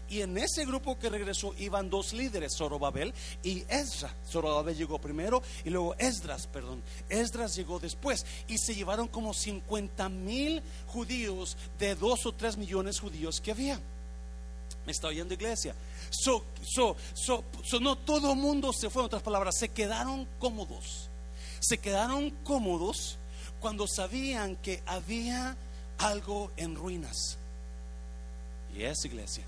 Y 0.10 0.22
en 0.22 0.38
ese 0.40 0.66
grupo 0.66 0.98
que 0.98 1.10
regresó 1.10 1.54
iban 1.60 1.90
dos 1.90 2.14
líderes, 2.14 2.56
Zorobabel 2.58 3.14
y 3.44 3.60
Esdras. 3.70 4.12
Zorobabel 4.28 4.76
llegó 4.76 4.98
primero 4.98 5.44
y 5.64 5.70
luego 5.70 5.96
Esdras, 6.00 6.48
perdón. 6.48 6.82
Esdras 7.10 7.56
llegó 7.56 7.80
después 7.80 8.26
y 8.48 8.58
se 8.58 8.74
llevaron 8.74 9.08
como 9.08 9.36
50 9.36 10.10
mil 10.10 10.64
judíos 10.88 11.58
de 11.78 11.94
dos 11.94 12.26
o 12.26 12.32
tres 12.32 12.58
millones 12.58 13.00
judíos 13.00 13.40
que 13.40 13.52
había. 13.52 13.80
¿Me 14.86 14.92
está 14.92 15.10
oyendo 15.10 15.36
iglesia? 15.36 15.76
So, 16.10 16.44
so, 16.64 16.96
so, 17.14 17.44
so 17.64 17.80
no 17.80 17.96
todo 17.96 18.34
mundo 18.34 18.74
se 18.74 18.90
fue, 18.90 19.04
en 19.04 19.08
otras 19.08 19.22
palabras, 19.22 19.58
se 19.60 19.70
quedaron 19.70 20.28
cómodos. 20.40 21.08
Se 21.60 21.78
quedaron 21.78 22.32
cómodos 22.44 23.20
cuando 23.60 23.86
sabían 23.88 24.56
que 24.56 24.82
había 24.88 25.56
algo 26.00 26.52
en 26.58 26.76
ruinas. 26.76 27.38
Y 28.76 28.82
es 28.82 29.06
iglesia 29.06 29.44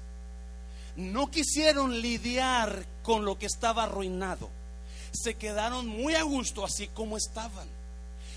no 0.96 1.32
quisieron 1.32 2.02
lidiar 2.02 2.86
con 3.04 3.26
lo 3.26 3.38
que 3.38 3.46
estaba 3.46 3.84
arruinado. 3.84 4.50
Se 5.12 5.36
quedaron 5.36 5.88
muy 5.88 6.16
a 6.16 6.24
gusto 6.24 6.64
así 6.64 6.88
como 6.88 7.18
estaban. 7.18 7.68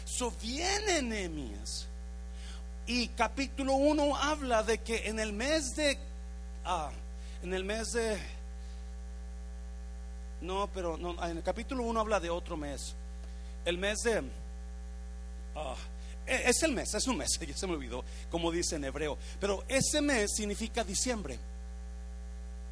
So 0.05 0.33
viene 0.43 1.03
Nehemías. 1.03 1.87
Y 2.87 3.09
capítulo 3.09 3.75
1 3.75 4.17
habla 4.17 4.63
de 4.63 4.79
que 4.79 5.09
en 5.09 5.19
el 5.19 5.33
mes 5.33 5.75
de 5.75 5.99
ah, 6.65 6.91
en 7.43 7.55
el 7.55 7.65
mes 7.65 7.93
de 7.93 8.19
no, 10.43 10.69
pero 10.75 10.99
no, 10.99 11.13
en 11.25 11.39
el 11.39 11.43
capítulo 11.43 11.85
1 11.85 12.01
habla 12.01 12.21
de 12.21 12.29
otro 12.29 12.57
mes. 12.57 12.95
El 13.65 13.79
mes 13.79 14.01
de 14.03 14.23
ah, 15.57 15.75
e, 16.27 16.51
es 16.51 16.63
el 16.63 16.73
mes, 16.73 16.93
es 16.95 17.07
un 17.07 17.17
mes, 17.17 17.39
ya 17.49 17.57
se 17.57 17.67
me 17.67 17.75
olvidó, 17.75 18.05
como 18.31 18.51
dice 18.51 18.77
en 18.77 18.85
hebreo. 18.85 19.17
Pero 19.41 19.65
ese 19.69 20.01
mes 20.01 20.33
significa 20.35 20.85
diciembre. 20.85 21.39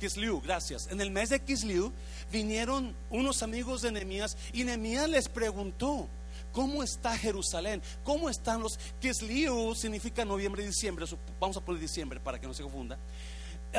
Kisliu, 0.02 0.40
gracias. 0.40 0.88
En 0.90 1.00
el 1.00 1.12
mes 1.12 1.28
de 1.28 1.38
Kisliu 1.38 1.92
vinieron 2.32 2.92
unos 3.08 3.40
amigos 3.44 3.82
de 3.82 3.92
Nehemías 3.92 4.36
y 4.52 4.64
Nehemías 4.64 5.08
les 5.08 5.28
preguntó, 5.28 6.08
¿cómo 6.52 6.82
está 6.82 7.16
Jerusalén? 7.16 7.80
¿Cómo 8.02 8.28
están 8.28 8.62
los 8.62 8.80
Kisliu 9.00 9.76
significa 9.76 10.24
noviembre 10.24 10.64
y 10.64 10.66
diciembre, 10.66 11.06
vamos 11.38 11.56
a 11.56 11.60
poner 11.60 11.80
diciembre 11.80 12.18
para 12.18 12.40
que 12.40 12.48
no 12.48 12.52
se 12.52 12.64
confunda. 12.64 12.98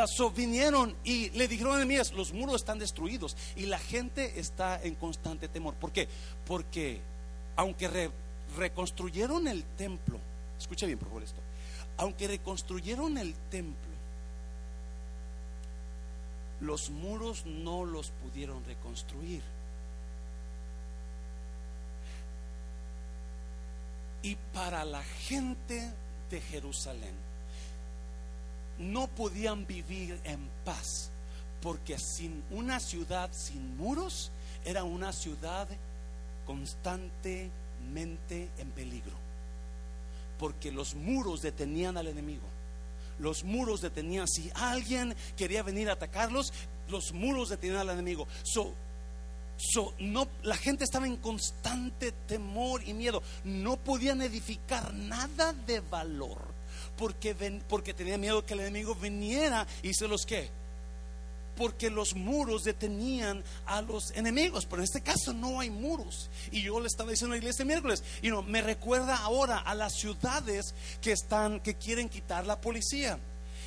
So, 0.08 0.32
vinieron 0.32 0.96
y 1.04 1.30
le 1.32 1.50
dijeron 1.50 1.74
a 1.74 1.76
Nehemías, 1.76 2.14
los 2.14 2.32
muros 2.32 2.56
están 2.56 2.80
destruidos 2.80 3.36
y 3.58 3.66
la 3.66 3.78
gente 3.78 4.40
está 4.40 4.82
en 4.82 4.96
constante 4.96 5.50
temor. 5.50 5.74
¿Por 5.74 5.92
qué? 5.92 6.08
Porque 6.46 7.02
aunque 7.58 8.10
reconstruyeron 8.56 9.46
el 9.50 9.66
templo, 9.76 10.22
escucha 10.58 10.86
bien 10.86 11.00
por 11.00 11.10
favor 11.10 11.24
esto, 11.24 11.42
aunque 11.98 12.30
reconstruyeron 12.30 13.18
el 13.18 13.36
templo, 13.52 13.93
los 16.64 16.90
muros 16.90 17.46
no 17.46 17.86
los 17.86 18.12
pudieron 18.12 18.64
reconstruir. 18.66 19.44
Y 24.22 24.38
para 24.54 24.86
la 24.86 25.04
gente 25.04 25.92
de 26.30 26.40
Jerusalén 26.40 27.14
no 28.80 29.08
podían 29.08 29.68
vivir 29.68 30.20
en 30.24 30.50
paz, 30.64 31.12
porque 31.62 32.00
sin 32.00 32.42
una 32.50 32.80
ciudad 32.80 33.30
sin 33.34 33.76
muros 33.76 34.32
era 34.64 34.86
una 34.86 35.12
ciudad 35.12 35.68
constantemente 36.46 37.52
en 38.58 38.72
peligro, 38.74 39.18
porque 40.40 40.72
los 40.72 40.96
muros 40.96 41.42
detenían 41.42 41.98
al 41.98 42.08
enemigo. 42.08 42.53
Los 43.20 43.44
muros 43.44 43.82
detenían, 43.82 44.28
si 44.28 44.52
alguien 44.56 45.16
quería 45.38 45.64
venir 45.64 45.90
a 45.90 45.94
atacarlos, 45.94 46.54
los 46.90 47.14
muros 47.14 47.50
detenían 47.50 47.80
al 47.80 47.90
enemigo. 47.92 48.28
So, 48.44 48.74
So, 49.56 49.94
no, 50.00 50.28
la 50.42 50.58
gente 50.58 50.84
estaba 50.84 51.06
en 51.06 51.18
constante 51.18 52.12
temor 52.12 52.82
y 52.86 52.94
miedo. 52.94 53.22
No 53.44 53.78
podían 53.78 54.22
edificar 54.22 54.94
nada 54.94 55.54
de 55.54 55.80
valor 55.80 56.40
porque, 56.98 57.34
ven, 57.34 57.64
porque 57.70 57.94
tenía 57.94 58.18
miedo 58.18 58.46
que 58.46 58.56
el 58.56 58.62
enemigo 58.62 58.96
viniera 58.96 59.66
y 59.82 59.94
se 59.94 60.08
los 60.08 60.26
que. 60.26 60.50
Porque 61.56 61.90
los 61.90 62.16
muros 62.16 62.64
detenían 62.64 63.44
a 63.66 63.82
los 63.82 64.12
enemigos, 64.12 64.66
pero 64.66 64.82
en 64.82 64.86
este 64.86 65.02
caso 65.02 65.34
no 65.34 65.60
hay 65.60 65.70
muros. 65.70 66.30
Y 66.52 66.64
yo 66.64 66.80
le 66.80 66.88
estaba 66.88 67.12
diciendo 67.12 67.34
a 67.34 67.38
la 67.38 67.42
iglesia 67.44 67.66
miércoles, 67.66 68.04
y 68.22 68.30
no, 68.30 68.42
me 68.42 68.62
recuerda 68.62 69.18
ahora 69.18 69.60
a 69.60 69.76
las 69.76 69.94
ciudades 69.94 70.74
que 71.02 71.12
están, 71.12 71.60
que 71.60 71.76
quieren 71.76 72.10
quitar 72.10 72.46
la 72.46 72.60
policía. 72.60 73.20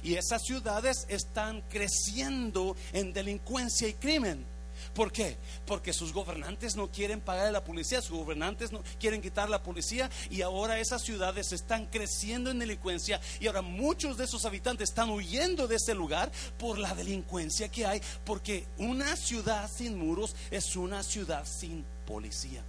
Y 0.03 0.15
esas 0.15 0.43
ciudades 0.43 1.07
están 1.09 1.63
creciendo 1.63 2.77
en 2.93 3.13
delincuencia 3.13 3.89
y 3.89 3.95
crimen. 3.95 4.56
¿Por 4.97 5.13
qué? 5.13 5.37
Porque 5.67 5.93
sus 5.93 6.15
gobernantes 6.15 6.75
no 6.75 6.91
quieren 6.91 7.21
pagar 7.21 7.49
a 7.49 7.51
la 7.51 7.63
policía, 7.63 8.01
sus 8.01 8.17
gobernantes 8.17 8.73
no 8.73 8.83
quieren 8.99 9.21
quitar 9.21 9.51
la 9.51 9.63
policía 9.63 10.11
y 10.31 10.41
ahora 10.41 10.79
esas 10.79 11.03
ciudades 11.03 11.53
están 11.53 11.85
creciendo 11.85 12.51
en 12.51 12.59
delincuencia 12.59 13.21
y 13.39 13.47
ahora 13.47 13.61
muchos 13.61 14.17
de 14.17 14.25
esos 14.25 14.47
habitantes 14.47 14.89
están 14.89 15.11
huyendo 15.11 15.69
de 15.69 15.77
ese 15.77 15.95
lugar 15.95 16.33
por 16.59 16.79
la 16.79 16.95
delincuencia 16.95 17.69
que 17.69 17.85
hay, 17.85 18.01
porque 18.25 18.67
una 18.79 19.17
ciudad 19.17 19.71
sin 19.71 19.99
muros 19.99 20.35
es 20.51 20.75
una 20.77 21.03
ciudad 21.03 21.45
sin 21.47 21.85
policía. 22.07 22.65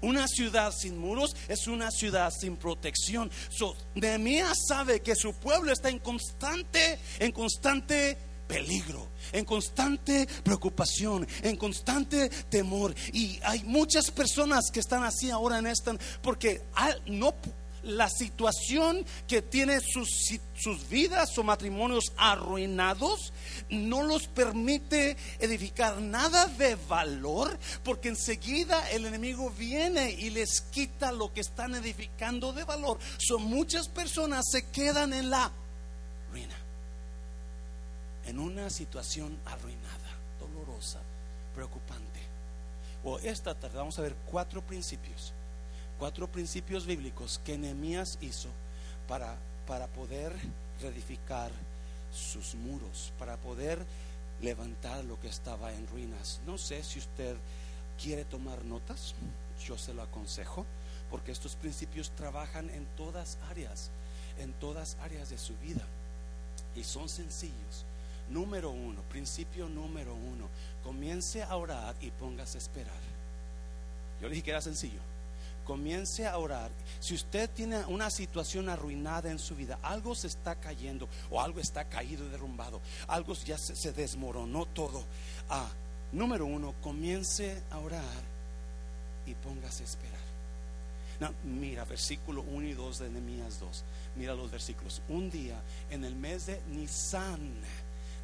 Una 0.00 0.26
ciudad 0.26 0.74
sin 0.76 0.98
muros 0.98 1.36
es 1.46 1.68
una 1.68 1.92
ciudad 1.92 2.32
sin 2.36 2.56
protección. 2.56 3.30
So, 3.50 3.76
sabe 4.66 5.00
que 5.00 5.14
su 5.14 5.32
pueblo 5.34 5.72
está 5.72 5.90
en 5.90 6.00
constante, 6.00 6.98
en 7.20 7.30
constante 7.30 8.31
peligro, 8.52 9.08
en 9.32 9.46
constante 9.46 10.28
preocupación, 10.44 11.26
en 11.42 11.56
constante 11.56 12.28
temor. 12.50 12.94
Y 13.12 13.40
hay 13.44 13.64
muchas 13.64 14.10
personas 14.10 14.70
que 14.70 14.80
están 14.80 15.04
así 15.04 15.30
ahora 15.30 15.58
en 15.58 15.66
esta, 15.66 15.96
porque 16.20 16.60
no 17.06 17.34
la 17.82 18.08
situación 18.08 19.04
que 19.26 19.42
tiene 19.42 19.80
sus, 19.80 20.08
sus, 20.54 20.88
vidas 20.88 21.36
o 21.36 21.42
matrimonios 21.42 22.12
arruinados 22.16 23.32
no 23.70 24.04
los 24.04 24.28
permite 24.28 25.16
edificar 25.40 26.00
nada 26.00 26.46
de 26.46 26.76
valor, 26.88 27.58
porque 27.82 28.10
enseguida 28.10 28.88
el 28.90 29.06
enemigo 29.06 29.50
viene 29.50 30.12
y 30.12 30.30
les 30.30 30.60
quita 30.60 31.10
lo 31.10 31.32
que 31.32 31.40
están 31.40 31.74
edificando 31.74 32.52
de 32.52 32.62
valor. 32.62 32.98
Son 33.18 33.42
muchas 33.42 33.88
personas 33.88 34.44
se 34.48 34.68
quedan 34.70 35.12
en 35.12 35.30
la 35.30 35.50
en 38.26 38.38
una 38.38 38.70
situación 38.70 39.38
arruinada, 39.44 40.16
dolorosa, 40.40 41.00
preocupante. 41.54 42.20
O 43.04 43.18
esta 43.18 43.54
tarde 43.54 43.78
vamos 43.78 43.98
a 43.98 44.02
ver 44.02 44.14
cuatro 44.30 44.62
principios, 44.62 45.32
cuatro 45.98 46.30
principios 46.30 46.86
bíblicos 46.86 47.40
que 47.44 47.58
Nehemías 47.58 48.18
hizo 48.20 48.48
para, 49.08 49.36
para 49.66 49.88
poder 49.88 50.32
reedificar 50.80 51.50
sus 52.12 52.54
muros, 52.54 53.12
para 53.18 53.36
poder 53.36 53.84
levantar 54.40 55.04
lo 55.04 55.20
que 55.20 55.28
estaba 55.28 55.72
en 55.72 55.86
ruinas. 55.88 56.40
No 56.46 56.58
sé 56.58 56.82
si 56.84 56.98
usted 56.98 57.36
quiere 58.00 58.24
tomar 58.24 58.64
notas, 58.64 59.14
yo 59.66 59.76
se 59.78 59.94
lo 59.94 60.02
aconsejo, 60.02 60.64
porque 61.10 61.32
estos 61.32 61.56
principios 61.56 62.10
trabajan 62.10 62.70
en 62.70 62.86
todas 62.96 63.38
áreas, 63.50 63.90
en 64.38 64.52
todas 64.54 64.96
áreas 65.02 65.28
de 65.28 65.38
su 65.38 65.56
vida 65.58 65.82
y 66.74 66.84
son 66.84 67.08
sencillos 67.08 67.84
Número 68.32 68.70
uno, 68.70 69.02
principio 69.10 69.68
número 69.68 70.14
uno, 70.14 70.48
comience 70.82 71.42
a 71.42 71.54
orar 71.54 71.94
y 72.00 72.10
póngase 72.10 72.56
a 72.56 72.60
esperar. 72.60 73.02
Yo 74.22 74.28
le 74.28 74.34
dije 74.34 74.44
que 74.44 74.50
era 74.52 74.62
sencillo. 74.62 75.00
Comience 75.66 76.26
a 76.26 76.38
orar. 76.38 76.70
Si 76.98 77.14
usted 77.14 77.50
tiene 77.50 77.84
una 77.84 78.08
situación 78.08 78.70
arruinada 78.70 79.30
en 79.30 79.38
su 79.38 79.54
vida, 79.54 79.78
algo 79.82 80.14
se 80.14 80.28
está 80.28 80.54
cayendo 80.54 81.08
o 81.30 81.42
algo 81.42 81.60
está 81.60 81.84
caído 81.84 82.24
y 82.26 82.30
derrumbado, 82.30 82.80
algo 83.06 83.34
ya 83.34 83.58
se, 83.58 83.92
desmoronó 83.92 84.64
todo. 84.64 85.04
Ah, 85.50 85.68
número 86.12 86.46
uno, 86.46 86.74
comience 86.80 87.62
a 87.70 87.78
orar 87.78 88.22
y 89.26 89.34
póngase 89.34 89.82
a 89.82 89.86
esperar. 89.86 91.32
mira, 91.44 91.84
versículo 91.84 92.42
1 92.42 92.66
y 92.66 92.72
2 92.72 92.98
de 92.98 93.10
Nehemías 93.10 93.60
2. 93.60 93.84
Mira 94.16 94.34
los 94.34 94.50
versículos. 94.50 95.02
Un 95.10 95.30
día 95.30 95.60
en 95.90 96.04
el 96.04 96.16
mes 96.16 96.46
de 96.46 96.62
Nisan 96.70 97.52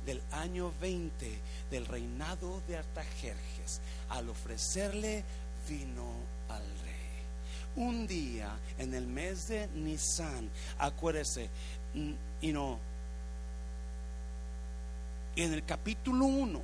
del 0.09 0.23
año 0.33 0.73
20 0.81 1.38
del 1.71 1.85
reinado 1.85 2.62
de 2.66 2.79
Artajerjes, 2.79 3.83
al 4.09 4.31
ofrecerle 4.31 5.23
vino 5.68 6.14
al 6.49 6.62
rey. 6.62 7.85
Un 7.85 8.07
día 8.07 8.59
en 8.79 8.94
el 8.94 9.07
mes 9.07 9.49
de 9.49 9.68
Nisan, 9.75 10.49
acuérdese, 10.79 11.51
y 12.40 12.53
no, 12.53 12.79
en 15.37 15.53
el 15.53 15.62
capítulo 15.66 16.25
1 16.25 16.62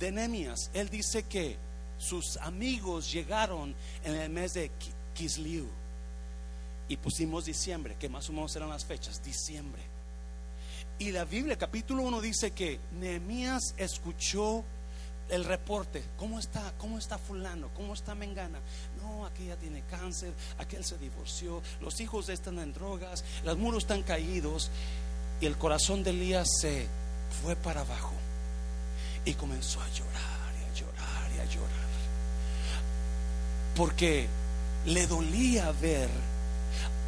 de 0.00 0.10
Nehemías, 0.10 0.72
él 0.74 0.88
dice 0.88 1.22
que 1.22 1.56
sus 1.98 2.36
amigos 2.38 3.12
llegaron 3.12 3.76
en 4.02 4.16
el 4.16 4.28
mes 4.28 4.54
de 4.54 4.72
Kisliu 5.14 5.68
y 6.88 6.96
pusimos 6.96 7.44
diciembre, 7.44 7.94
que 7.96 8.08
más 8.08 8.28
o 8.28 8.32
menos 8.32 8.56
eran 8.56 8.70
las 8.70 8.84
fechas, 8.84 9.22
diciembre. 9.22 9.89
Y 11.00 11.12
la 11.12 11.24
Biblia, 11.24 11.56
capítulo 11.56 12.02
1, 12.02 12.20
dice 12.20 12.50
que 12.50 12.78
Nehemías 13.00 13.74
escuchó 13.78 14.62
el 15.30 15.46
reporte. 15.46 16.04
¿Cómo 16.18 16.38
está? 16.38 16.74
¿Cómo 16.76 16.98
está 16.98 17.16
fulano? 17.16 17.70
¿Cómo 17.74 17.94
está 17.94 18.14
Mengana? 18.14 18.58
No, 19.00 19.24
aquella 19.24 19.56
tiene 19.56 19.82
cáncer, 19.88 20.34
aquel 20.58 20.84
se 20.84 20.98
divorció, 20.98 21.62
los 21.80 21.98
hijos 22.02 22.28
están 22.28 22.58
en 22.58 22.74
drogas, 22.74 23.24
los 23.44 23.56
muros 23.56 23.84
están 23.84 24.02
caídos. 24.02 24.70
Y 25.40 25.46
el 25.46 25.56
corazón 25.56 26.04
de 26.04 26.10
Elías 26.10 26.46
se 26.60 26.86
fue 27.42 27.56
para 27.56 27.80
abajo 27.80 28.12
y 29.24 29.32
comenzó 29.32 29.80
a 29.80 29.88
llorar 29.88 30.52
y 30.60 30.70
a 30.70 30.74
llorar 30.74 31.30
y 31.34 31.38
a 31.38 31.44
llorar. 31.46 31.88
Porque 33.74 34.28
le 34.84 35.06
dolía 35.06 35.72
ver 35.80 36.10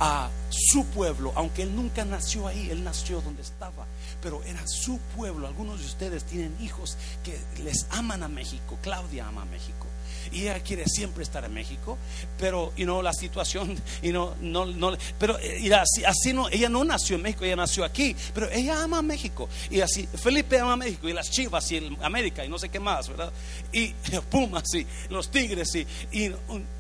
a 0.01 0.31
su 0.51 0.85
pueblo, 0.87 1.33
aunque 1.35 1.63
él 1.63 1.75
nunca 1.75 2.05
nació 2.05 2.47
ahí, 2.47 2.71
él 2.71 2.85
nació 2.85 3.21
donde 3.21 3.43
estaba, 3.43 3.87
pero 4.21 4.43
era 4.45 4.67
su 4.67 4.99
pueblo. 5.17 5.47
Algunos 5.47 5.81
de 5.81 5.87
ustedes 5.87 6.25
tienen 6.25 6.57
hijos 6.61 6.97
que 7.23 7.39
les 7.63 7.87
aman 7.91 8.23
a 8.23 8.29
México, 8.29 8.79
Claudia 8.83 9.29
ama 9.29 9.43
a 9.43 9.47
México 9.47 9.87
y 10.33 10.43
ella 10.43 10.61
quiere 10.61 10.85
siempre 10.87 11.23
estar 11.23 11.45
en 11.45 11.53
México, 11.55 11.99
pero 12.39 12.73
y 12.77 12.85
no 12.85 13.03
la 13.03 13.13
situación 13.13 13.81
y 14.03 14.11
no 14.11 14.35
no 14.41 14.67
no 14.67 14.97
pero 15.19 15.37
y 15.41 15.71
así, 15.73 16.05
así 16.05 16.33
no 16.33 16.49
ella 16.49 16.69
no 16.69 16.85
nació 16.85 17.17
en 17.17 17.23
México, 17.23 17.45
ella 17.45 17.57
nació 17.57 17.85
aquí, 17.85 18.17
pero 18.35 18.51
ella 18.51 18.83
ama 18.83 18.99
a 18.99 19.03
México 19.03 19.49
y 19.71 19.81
así 19.81 20.07
Felipe 20.07 20.59
ama 20.59 20.75
a 20.75 20.77
México 20.77 21.09
y 21.09 21.13
las 21.13 21.31
Chivas 21.31 21.71
y 21.73 21.97
América 22.03 22.45
y 22.45 22.49
no 22.49 22.59
sé 22.59 22.69
qué 22.69 22.81
más, 22.81 23.09
¿verdad? 23.09 23.33
Y 23.73 23.89
Pumas 24.31 24.73
y 24.75 24.87
los 25.11 25.31
Tigres 25.31 25.75
y, 25.75 25.87
y 26.13 26.33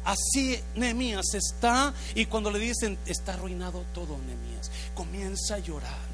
así 0.05 0.59
Nehemías 0.75 1.35
está 1.35 1.93
y 2.15 2.27
cuando 2.27 2.51
le 2.51 2.59
dicen 2.59 2.99
está 3.07 3.35
arruinado 3.35 3.85
todo 3.95 4.19
Nehemías, 4.19 4.71
comienza 4.95 5.57
a 5.57 5.59
llorar 5.59 6.12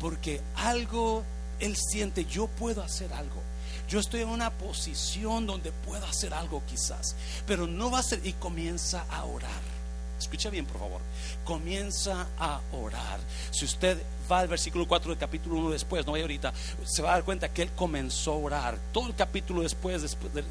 porque 0.00 0.40
algo 0.56 1.24
él 1.60 1.76
siente, 1.76 2.24
yo 2.24 2.46
puedo 2.46 2.82
hacer 2.82 3.12
algo 3.12 3.42
yo 3.88 4.00
estoy 4.00 4.20
en 4.22 4.28
una 4.28 4.50
posición 4.50 5.46
donde 5.46 5.72
puedo 5.72 6.04
hacer 6.06 6.34
algo 6.34 6.62
quizás, 6.66 7.16
pero 7.46 7.66
no 7.66 7.90
va 7.90 8.00
a 8.00 8.02
ser 8.02 8.24
y 8.24 8.34
comienza 8.34 9.04
a 9.10 9.24
orar. 9.24 9.78
Escucha 10.18 10.50
bien, 10.50 10.66
por 10.66 10.80
favor. 10.80 11.00
Comienza 11.44 12.26
a 12.38 12.60
orar. 12.72 13.20
Si 13.50 13.64
usted 13.64 14.02
va 14.30 14.40
al 14.40 14.48
versículo 14.48 14.86
4 14.86 15.10
del 15.10 15.18
capítulo 15.18 15.60
1 15.60 15.70
después, 15.70 16.04
no 16.04 16.12
vaya 16.12 16.24
ahorita, 16.24 16.52
se 16.84 17.02
va 17.02 17.10
a 17.10 17.12
dar 17.14 17.24
cuenta 17.24 17.48
que 17.52 17.62
él 17.62 17.70
comenzó 17.76 18.32
a 18.32 18.36
orar. 18.36 18.78
Todo 18.92 19.06
el 19.06 19.14
capítulo 19.14 19.62
después, 19.62 20.02
después 20.02 20.34
del 20.34 20.44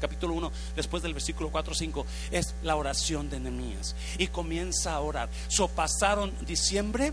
capítulo 0.00 0.34
1, 0.34 0.52
después 0.76 1.02
del 1.02 1.14
versículo 1.14 1.50
4 1.50 1.74
5, 1.74 2.06
es 2.30 2.54
la 2.62 2.76
oración 2.76 3.28
de 3.28 3.40
Nehemías. 3.40 3.96
Y 4.18 4.28
comienza 4.28 4.94
a 4.94 5.00
orar. 5.00 5.28
So 5.48 5.66
pasaron 5.68 6.32
diciembre, 6.46 7.12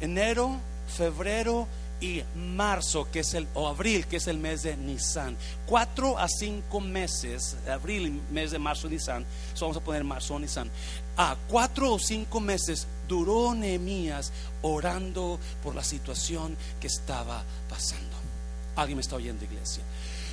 enero, 0.00 0.58
febrero 0.96 1.68
y 2.00 2.22
marzo, 2.34 3.10
que 3.10 3.20
es 3.20 3.34
el, 3.34 3.48
o 3.54 3.68
abril, 3.68 4.06
que 4.06 4.16
es 4.16 4.26
el 4.28 4.38
mes 4.38 4.62
de 4.62 4.76
Nisan. 4.76 5.36
Cuatro 5.66 6.18
a 6.18 6.28
cinco 6.28 6.80
meses, 6.80 7.56
abril, 7.70 8.20
mes 8.30 8.50
de 8.50 8.58
marzo, 8.58 8.88
Nisan, 8.88 9.24
so 9.54 9.66
vamos 9.66 9.76
a 9.78 9.84
poner 9.84 10.04
marzo, 10.04 10.38
Nisan. 10.38 10.70
A 11.16 11.36
cuatro 11.48 11.94
o 11.94 11.98
cinco 11.98 12.40
meses 12.40 12.86
duró 13.08 13.54
Nehemías 13.54 14.32
orando 14.62 15.40
por 15.62 15.74
la 15.74 15.82
situación 15.82 16.56
que 16.80 16.86
estaba 16.86 17.42
pasando. 17.68 18.16
Alguien 18.76 18.96
me 18.96 19.02
está 19.02 19.16
oyendo, 19.16 19.44
iglesia. 19.44 19.82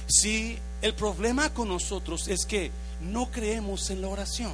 Si 0.08 0.58
el 0.84 0.94
problema 0.94 1.52
con 1.52 1.68
nosotros 1.68 2.28
es 2.28 2.46
que 2.46 2.72
no 3.02 3.32
creemos 3.32 3.90
en 3.90 4.02
la 4.02 4.08
oración 4.08 4.54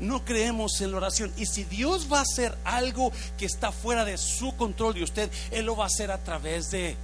no 0.00 0.24
creemos 0.24 0.80
en 0.80 0.90
la 0.90 0.96
oración. 0.96 1.32
Y 1.36 1.46
si 1.46 1.64
Dios 1.64 2.08
va 2.12 2.18
a 2.18 2.22
hacer 2.22 2.56
algo 2.64 3.12
que 3.38 3.46
está 3.46 3.72
fuera 3.72 4.04
de 4.04 4.18
su 4.18 4.56
control 4.56 4.94
de 4.94 5.04
usted, 5.04 5.30
Él 5.50 5.66
lo 5.66 5.76
va 5.76 5.84
a 5.84 5.88
hacer 5.88 6.10
a 6.10 6.22
través 6.22 6.70
de 6.70 6.96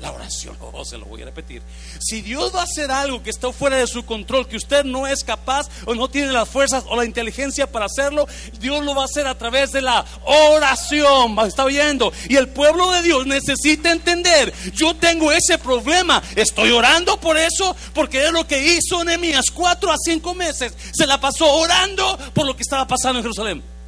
la 0.00 0.12
oración. 0.12 0.56
Oh, 0.72 0.84
se 0.84 0.96
lo 0.96 1.06
voy 1.06 1.20
a 1.20 1.24
repetir. 1.24 1.62
Si 2.00 2.22
Dios 2.22 2.54
va 2.54 2.60
a 2.60 2.64
hacer 2.64 2.90
algo 2.90 3.22
que 3.22 3.30
está 3.30 3.52
fuera 3.52 3.76
de 3.76 3.86
su 3.86 4.04
control, 4.04 4.46
que 4.46 4.56
usted 4.56 4.84
no 4.84 5.06
es 5.06 5.24
capaz 5.24 5.68
o 5.84 5.94
no 5.94 6.08
tiene 6.08 6.32
las 6.32 6.48
fuerzas 6.48 6.84
o 6.88 6.96
la 6.96 7.04
inteligencia 7.04 7.70
para 7.70 7.86
hacerlo, 7.86 8.26
Dios 8.60 8.84
lo 8.84 8.94
va 8.94 9.02
a 9.02 9.04
hacer 9.06 9.26
a 9.26 9.36
través 9.36 9.72
de 9.72 9.82
la 9.82 10.06
oración. 10.24 11.36
¿Está 11.46 11.64
oyendo? 11.64 12.12
Y 12.28 12.36
el 12.36 12.48
pueblo 12.48 12.90
de 12.92 13.02
Dios 13.02 13.26
necesita 13.26 13.90
entender, 13.90 14.54
yo 14.74 14.94
tengo 14.94 15.32
ese 15.32 15.58
problema, 15.58 16.22
estoy 16.36 16.70
orando 16.70 17.18
por 17.20 17.36
eso, 17.36 17.74
porque 17.92 18.24
es 18.26 18.32
lo 18.32 18.46
que 18.46 18.74
hizo 18.74 19.04
Nehemías 19.04 19.50
cuatro 19.52 19.90
a 19.90 19.96
cinco 19.98 20.34
meses. 20.34 20.72
Se 20.92 21.06
la 21.06 21.20
pasó 21.20 21.52
orando 21.52 22.16
por 22.32 22.46
lo 22.46 22.54
que 22.56 22.62
estaba 22.62 22.86
pasando 22.86 23.18
en 23.18 23.24
Jerusalén. 23.24 23.79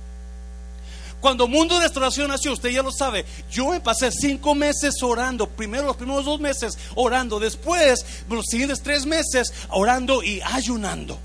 Cuando 1.23 1.47
Mundo 1.47 1.77
de 1.77 1.83
Restauración 1.83 2.29
nació, 2.29 2.53
usted 2.53 2.71
ya 2.71 2.83
lo 2.83 2.91
sabe, 2.91 3.25
yo 3.49 3.69
me 3.69 3.81
pasé 3.81 4.11
cinco 4.11 4.57
meses 4.57 5.01
orando, 5.05 5.49
primero 5.49 5.87
los 5.87 5.97
primeros 5.97 6.25
dos 6.25 6.41
meses 6.41 6.77
orando, 6.97 7.39
después 7.39 8.05
los 8.29 8.45
siguientes 8.47 8.83
tres 8.83 9.07
meses 9.07 9.55
orando 9.69 10.25
y 10.25 10.41
ayunando. 10.43 11.17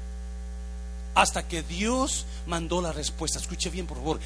Hasta 1.16 1.48
que 1.48 1.64
Dios 1.64 2.28
mandó 2.46 2.80
la 2.80 2.92
respuesta. 2.92 3.40
Escuche 3.40 3.72
bien, 3.72 3.88
por 3.88 3.98
favor. 3.98 4.20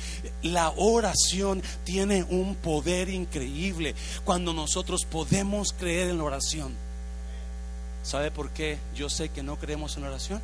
La 0.44 0.74
oración 0.76 1.64
tiene 1.86 2.24
un 2.24 2.56
poder 2.56 3.08
increíble 3.08 3.96
cuando 4.26 4.54
nosotros 4.54 5.06
podemos 5.10 5.72
creer 5.72 6.10
en 6.10 6.18
la 6.18 6.26
oración. 6.26 6.76
¿Sabe 8.04 8.30
por 8.30 8.50
qué 8.50 8.78
yo 8.94 9.10
sé 9.10 9.30
que 9.30 9.42
no 9.42 9.56
creemos 9.56 9.96
en 9.96 10.04
la 10.04 10.10
oración? 10.10 10.42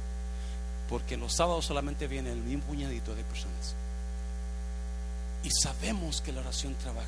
Porque 0.87 1.17
los 1.17 1.33
sábados 1.33 1.65
solamente 1.65 2.07
viene 2.07 2.31
el 2.31 2.37
mismo 2.37 2.63
puñadito 2.63 3.13
de 3.13 3.25
personas. 3.25 3.75
Y 5.47 5.49
sabemos 5.49 6.19
que 6.19 6.33
la 6.33 6.41
oración 6.41 6.75
trabaja. 6.75 7.07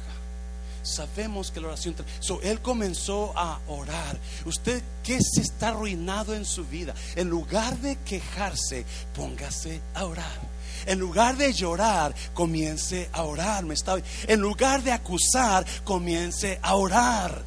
Sabemos 0.82 1.52
que 1.52 1.60
la 1.60 1.68
oración. 1.68 1.94
So, 2.22 2.42
él 2.42 2.62
comenzó 2.62 3.34
a 3.38 3.60
orar. 3.68 4.18
Usted 4.46 4.82
que 5.04 5.20
se 5.22 5.42
está 5.42 5.70
arruinado 5.70 6.34
en 6.34 6.46
su 6.46 6.64
vida, 6.64 6.96
en 7.18 7.30
lugar 7.30 7.78
de 7.80 7.98
quejarse, 7.98 8.86
póngase 9.14 9.82
a 9.94 10.06
orar. 10.06 10.40
En 10.86 11.00
lugar 11.00 11.36
de 11.36 11.52
llorar, 11.52 12.16
comience 12.34 13.10
a 13.12 13.24
orar. 13.24 13.66
¿Me 13.66 13.74
está? 13.74 13.98
En 14.26 14.40
lugar 14.40 14.84
de 14.84 14.94
acusar, 14.94 15.66
comience 15.84 16.60
a 16.62 16.76
orar. 16.76 17.44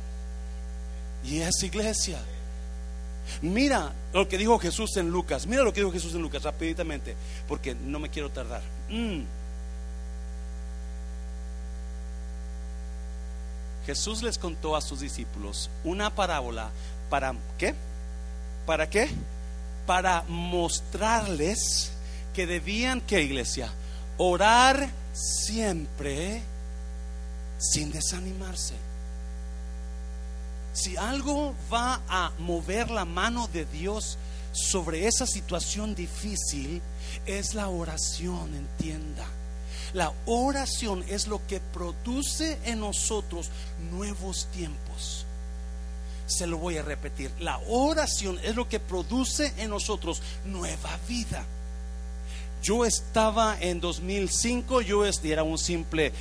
Y 1.25 1.39
es 1.39 1.63
iglesia. 1.63 2.19
Mira 3.41 3.95
lo 4.13 4.29
que 4.29 4.37
dijo 4.37 4.59
Jesús 4.59 4.95
en 4.99 5.09
Lucas. 5.11 5.47
Mira 5.47 5.63
lo 5.63 5.73
que 5.73 5.81
dijo 5.81 5.91
Jesús 5.91 6.15
en 6.15 6.21
Lucas, 6.21 6.43
rápidamente, 6.43 7.17
porque 7.49 7.75
no 7.75 7.99
me 7.99 8.11
quiero 8.11 8.31
tardar. 8.31 8.61
Mm. 8.91 9.23
Jesús 13.87 14.23
les 14.23 14.39
contó 14.39 14.77
a 14.77 14.81
sus 14.81 15.01
discípulos 15.01 15.71
una 15.85 16.15
parábola 16.15 16.71
para 17.11 17.35
qué? 17.59 17.75
¿Para 18.67 18.89
qué? 18.89 19.09
Para 19.87 20.23
mostrarles 20.29 21.93
que 22.35 22.47
debían, 22.47 23.01
¿qué 23.01 23.23
iglesia? 23.23 23.73
Orar 24.19 24.89
siempre 25.13 26.43
sin 27.59 27.91
desanimarse. 27.93 28.75
Si 30.73 30.97
algo 30.97 31.55
va 31.73 32.01
a 32.09 32.33
mover 32.39 32.91
la 32.91 33.05
mano 33.05 33.49
de 33.49 33.67
Dios 33.67 34.17
sobre 34.53 35.07
esa 35.07 35.27
situación 35.27 35.95
difícil, 35.95 36.81
es 37.27 37.55
la 37.55 37.69
oración, 37.69 38.55
entienda. 38.55 39.27
La 39.95 40.13
oración 40.27 41.05
es 41.09 41.27
lo 41.27 41.47
que 41.47 41.61
produce 41.61 42.59
en 42.65 42.81
nosotros 42.81 43.51
nuevos 43.91 44.47
tiempos. 44.47 45.27
Se 46.27 46.47
lo 46.47 46.57
voy 46.57 46.79
a 46.79 46.83
repetir. 46.83 47.31
La 47.41 47.59
oración 47.69 48.39
es 48.43 48.57
lo 48.57 48.69
que 48.69 48.81
produce 48.81 49.53
en 49.59 49.71
nosotros 49.71 50.23
nueva 50.47 50.99
vida. 51.09 51.45
Yo 52.63 52.85
estaba 52.85 53.57
en 53.61 53.81
2005, 53.81 54.83
yo 54.83 55.05
era 55.05 55.43
un 55.43 55.59
simple 55.59 56.13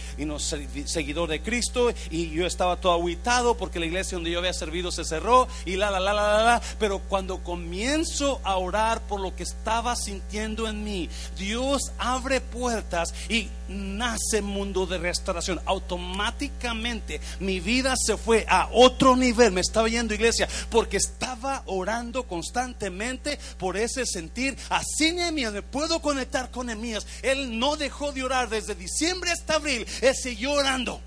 seguidor 0.85 1.29
de 1.29 1.41
Cristo 1.41 1.91
y 2.09 2.31
yo 2.31 2.47
estaba 2.47 2.77
todo 2.77 2.93
aguitado 2.93 3.55
porque 3.55 3.79
la 3.79 3.85
iglesia 3.85 4.15
donde 4.15 4.31
yo 4.31 4.39
había 4.39 4.53
servido 4.53 4.91
se 4.91 5.05
cerró 5.05 5.47
y 5.65 5.75
la, 5.75 5.91
la, 5.91 5.99
la, 5.99 6.13
la, 6.13 6.37
la, 6.37 6.43
la. 6.43 6.61
Pero 6.79 6.99
cuando 6.99 7.43
comienzo 7.43 8.41
a 8.43 8.57
orar 8.57 9.01
por 9.01 9.19
lo 9.19 9.35
que 9.35 9.43
estaba 9.43 9.95
sintiendo 9.95 10.67
en 10.67 10.83
mí, 10.83 11.09
Dios 11.37 11.91
abre 11.99 12.41
puertas 12.41 13.13
y 13.29 13.47
nace 13.67 14.41
mundo 14.41 14.87
de 14.87 14.97
restauración. 14.97 15.61
Automáticamente 15.65 17.21
mi 17.39 17.59
vida 17.59 17.93
se 17.95 18.17
fue 18.17 18.45
a 18.49 18.67
otro 18.73 19.15
nivel. 19.15 19.51
Me 19.51 19.61
estaba 19.61 19.87
yendo 19.87 20.15
iglesia 20.15 20.47
porque 20.71 20.97
estaba 20.97 21.61
orando 21.67 22.23
constantemente 22.23 23.37
por 23.59 23.77
ese 23.77 24.07
sentir. 24.07 24.57
Así 24.69 25.11
me 25.13 25.61
puedo 25.61 26.01
conectar 26.01 26.30
con 26.51 26.69
Emías. 26.69 27.05
Él 27.21 27.59
no 27.59 27.75
dejó 27.75 28.11
de 28.11 28.23
orar 28.23 28.49
desde 28.49 28.75
diciembre 28.75 29.31
hasta 29.31 29.55
abril. 29.55 29.85
Él 30.01 30.15
siguió 30.15 30.53
orando. 30.53 31.01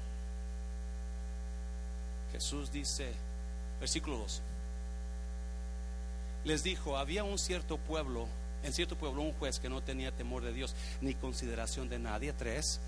Jesús 2.33 2.71
dice, 2.71 3.13
versículo 3.81 4.19
2. 4.19 4.43
Les 6.45 6.63
dijo, 6.63 6.99
había 6.99 7.25
un 7.25 7.39
cierto 7.39 7.79
pueblo, 7.79 8.27
en 8.63 8.73
cierto 8.73 8.97
pueblo 8.97 9.23
un 9.23 9.33
juez 9.33 9.59
que 9.59 9.69
no 9.69 9.83
tenía 9.83 10.13
temor 10.13 10.43
de 10.43 10.53
Dios 10.53 10.75
ni 11.01 11.15
consideración 11.15 11.89
de 11.89 11.99
nadie. 11.99 12.33
Tres. 12.33 12.81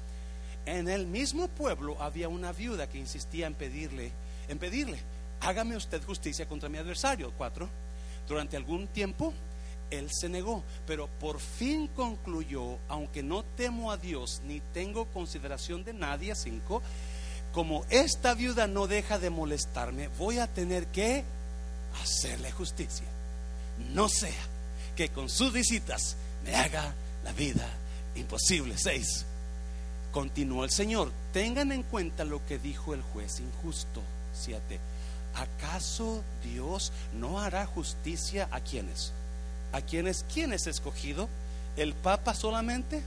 En 0.66 0.88
el 0.88 1.07
mismo 1.07 1.49
pueblo 1.49 1.96
había 2.03 2.29
una 2.29 2.53
viuda 2.53 2.88
que 2.88 2.99
insistía 2.99 3.46
en 3.46 3.55
pedirle, 3.55 4.12
en 4.49 4.59
pedirle, 4.59 4.99
hágame 5.40 5.77
usted 5.77 6.03
justicia 6.05 6.46
contra 6.46 6.68
mi 6.68 6.79
adversario. 6.79 7.33
Cuatro. 7.38 7.68
Durante 8.29 8.57
algún 8.57 8.88
tiempo 8.88 9.33
él 9.90 10.11
se 10.12 10.29
negó, 10.29 10.62
pero 10.87 11.09
por 11.20 11.40
fin 11.40 11.88
concluyó, 11.88 12.79
aunque 12.88 13.22
no 13.22 13.44
temo 13.44 13.90
a 13.90 13.96
Dios 13.96 14.42
ni 14.46 14.61
tengo 14.72 15.07
consideración 15.07 15.85
de 15.85 15.94
nadie, 15.94 16.35
cinco, 16.35 16.83
como 17.53 17.85
esta 17.90 18.35
viuda 18.35 18.66
no 18.66 18.87
deja 18.87 19.18
de 19.18 19.31
molestarme, 19.31 20.09
voy 20.18 20.38
a 20.38 20.46
tener 20.46 20.87
que 20.88 21.25
hacerle 22.03 22.53
justicia. 22.53 23.07
No 23.92 24.09
sea 24.09 24.31
que 24.94 25.09
con 25.11 25.29
sus 25.29 25.53
visitas 25.53 26.16
me 26.44 26.55
haga 26.55 26.94
la 27.25 27.33
vida 27.33 27.68
imposible. 28.14 28.77
Seis. 28.77 29.25
Continuó 30.12 30.64
el 30.64 30.70
Señor. 30.70 31.12
Tengan 31.33 31.72
en 31.72 31.83
cuenta 31.83 32.25
lo 32.25 32.44
que 32.46 32.59
dijo 32.59 32.94
el 32.94 33.03
juez 33.03 33.40
injusto. 33.40 34.03
Siete. 34.33 34.81
¿Acaso 35.35 36.25
Dios 36.42 36.92
no 37.14 37.40
hará 37.40 37.66
justicia 37.66 38.49
a 38.51 38.61
quienes? 38.61 39.12
¿A 39.72 39.81
quién 39.81 40.07
es, 40.07 40.24
quién 40.33 40.52
es 40.52 40.66
escogido? 40.66 41.29
¿El 41.76 41.94
Papa 41.94 42.35
solamente? 42.35 43.02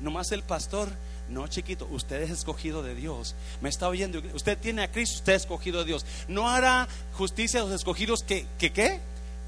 ¿Nomás 0.00 0.32
el 0.32 0.42
pastor? 0.42 0.88
No, 1.28 1.46
chiquito, 1.46 1.86
usted 1.90 2.22
es 2.22 2.30
escogido 2.30 2.82
de 2.82 2.94
Dios. 2.94 3.34
Me 3.60 3.68
está 3.68 3.88
oyendo. 3.88 4.22
Usted 4.34 4.56
tiene 4.56 4.82
a 4.82 4.90
Cristo, 4.90 5.16
usted 5.16 5.34
es 5.34 5.42
escogido 5.42 5.80
de 5.80 5.86
Dios. 5.86 6.06
No 6.26 6.48
hará 6.48 6.88
justicia 7.14 7.60
a 7.60 7.64
los 7.64 7.72
escogidos 7.72 8.22
que, 8.22 8.46
que 8.58 8.72
qué, 8.72 9.00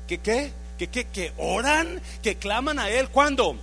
que 0.07 0.19
qué, 0.19 0.53
que 0.79 0.89
qué, 0.89 1.05
que 1.07 1.33
oran, 1.39 2.01
que 2.23 2.37
claman 2.37 2.79
a 2.79 2.91
Él. 2.91 3.09
¿Cuándo? 3.09 3.57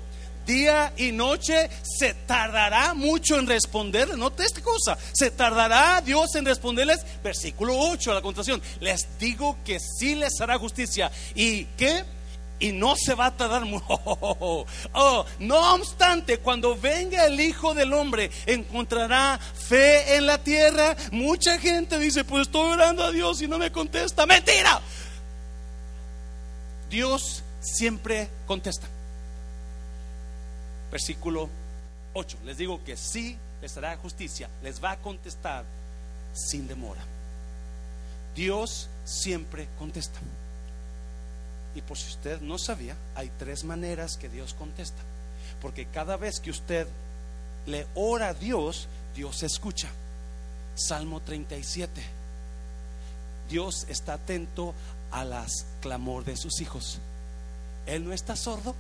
Día 0.48 0.94
y 0.96 1.12
noche 1.12 1.70
se 1.84 2.14
tardará 2.14 2.94
mucho 2.94 3.38
en 3.38 3.48
responderles. 3.48 4.18
Note 4.18 4.44
esta 4.44 4.62
cosa. 4.62 4.98
Se 5.14 5.30
tardará 5.30 6.02
Dios 6.02 6.34
en 6.36 6.46
responderles. 6.46 7.06
Versículo 7.22 7.78
8 7.78 8.12
a 8.12 8.16
la 8.16 8.22
contracción. 8.22 8.62
Les 8.80 9.20
digo 9.20 9.58
que 9.66 9.80
sí 9.80 10.16
les 10.16 10.40
hará 10.40 10.58
justicia. 10.58 11.12
¿Y 11.36 11.66
qué? 11.78 12.04
Y 12.60 12.72
no 12.72 12.96
se 12.96 13.14
va 13.14 13.28
a 13.28 13.38
tardar 13.38 13.64
oh, 13.88 15.26
no 15.40 15.76
obstante, 15.76 16.40
cuando 16.40 16.76
venga 16.76 17.26
el 17.26 17.40
Hijo 17.40 17.74
del 17.74 17.94
Hombre, 17.94 18.32
encontrará 18.46 19.40
fe 19.40 20.16
en 20.16 20.26
la 20.26 20.38
tierra. 20.40 20.96
Mucha 21.12 21.60
gente 21.60 22.00
dice, 22.00 22.24
pues 22.24 22.44
estoy 22.44 22.72
orando 22.72 23.04
a 23.04 23.12
Dios 23.12 23.42
y 23.42 23.48
no 23.48 23.58
me 23.58 23.72
contesta. 23.72 24.26
Mentira. 24.26 24.82
Dios 26.90 27.44
siempre 27.62 28.30
contesta. 28.46 28.88
Versículo 30.92 31.50
8. 32.14 32.38
Les 32.46 32.58
digo 32.58 32.84
que 32.84 32.98
sí 32.98 33.38
les 33.62 33.76
hará 33.78 33.98
justicia, 33.98 34.50
les 34.64 34.84
va 34.84 34.92
a 34.92 34.98
contestar 34.98 35.66
sin 36.34 36.68
demora. 36.68 37.02
Dios 38.36 38.90
siempre 39.04 39.68
contesta. 39.80 40.20
Y 41.78 41.82
por 41.84 41.96
si 41.96 42.10
usted 42.10 42.42
no 42.42 42.58
sabía, 42.58 42.96
hay 43.14 43.32
tres 43.38 43.64
maneras 43.64 44.18
que 44.18 44.30
Dios 44.30 44.56
contesta. 44.56 44.98
Porque 45.62 45.86
cada 45.86 46.18
vez 46.18 46.40
que 46.40 46.50
usted 46.50 46.88
le 47.68 47.86
ora 47.94 48.30
a 48.30 48.34
Dios, 48.34 48.88
Dios 49.16 49.44
escucha. 49.44 49.88
Salmo 50.74 51.22
37. 51.22 52.02
Dios 53.48 53.86
está 53.90 54.14
atento 54.14 54.74
a 55.12 55.24
las 55.24 55.68
clamor 55.80 56.26
de 56.26 56.36
sus 56.36 56.62
hijos. 56.62 56.98
Él 57.86 58.04
no 58.04 58.12
está 58.12 58.36
sordo. 58.36 58.74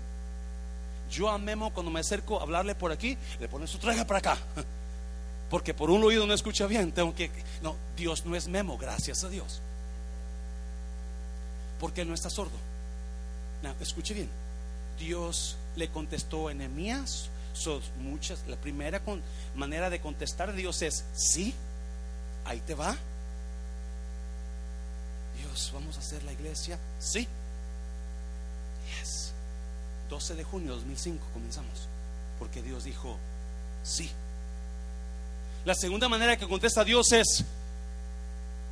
Yo 1.11 1.29
a 1.29 1.37
Memo 1.37 1.71
cuando 1.75 1.91
me 1.91 1.99
acerco 1.99 2.39
a 2.39 2.43
hablarle 2.43 2.73
por 2.73 2.91
aquí, 2.91 3.15
le 3.39 3.47
pone 3.47 3.67
su 3.67 3.77
traje 3.77 4.05
para 4.05 4.17
acá. 4.17 4.37
Porque 5.51 5.75
por 5.75 5.91
un 5.91 6.03
oído 6.03 6.25
no 6.25 6.33
escucha 6.33 6.65
bien, 6.65 6.91
tengo 6.91 7.13
que 7.13 7.29
no, 7.61 7.75
Dios 7.95 8.25
no 8.25 8.35
es 8.35 8.47
Memo, 8.47 8.75
gracias 8.75 9.23
a 9.23 9.29
Dios. 9.29 9.61
Porque 11.79 12.01
él 12.01 12.07
no 12.07 12.15
está 12.15 12.31
sordo. 12.31 12.66
No, 13.61 13.73
escuche 13.79 14.13
bien. 14.13 14.29
Dios 14.99 15.57
le 15.75 15.89
contestó 15.89 16.47
a 16.47 16.51
Enemías 16.51 17.29
son 17.57 17.81
muchas. 17.99 18.39
La 18.47 18.55
primera 18.55 19.01
manera 19.55 19.89
de 19.89 19.99
contestar 19.99 20.49
a 20.49 20.53
Dios 20.53 20.81
es 20.81 21.03
sí. 21.13 21.53
Ahí 22.45 22.61
te 22.61 22.75
va. 22.75 22.95
Dios, 25.37 25.71
vamos 25.73 25.97
a 25.97 25.99
hacer 25.99 26.23
la 26.23 26.33
iglesia. 26.33 26.79
Sí. 26.99 27.27
Yes. 28.99 29.33
12 30.09 30.35
de 30.35 30.43
junio 30.43 30.71
de 30.71 30.75
2005 30.77 31.25
comenzamos. 31.33 31.87
Porque 32.39 32.61
Dios 32.61 32.83
dijo 32.83 33.17
sí. 33.83 34.09
La 35.65 35.75
segunda 35.75 36.07
manera 36.07 36.37
que 36.37 36.47
contesta 36.47 36.83
Dios 36.83 37.11
es 37.11 37.43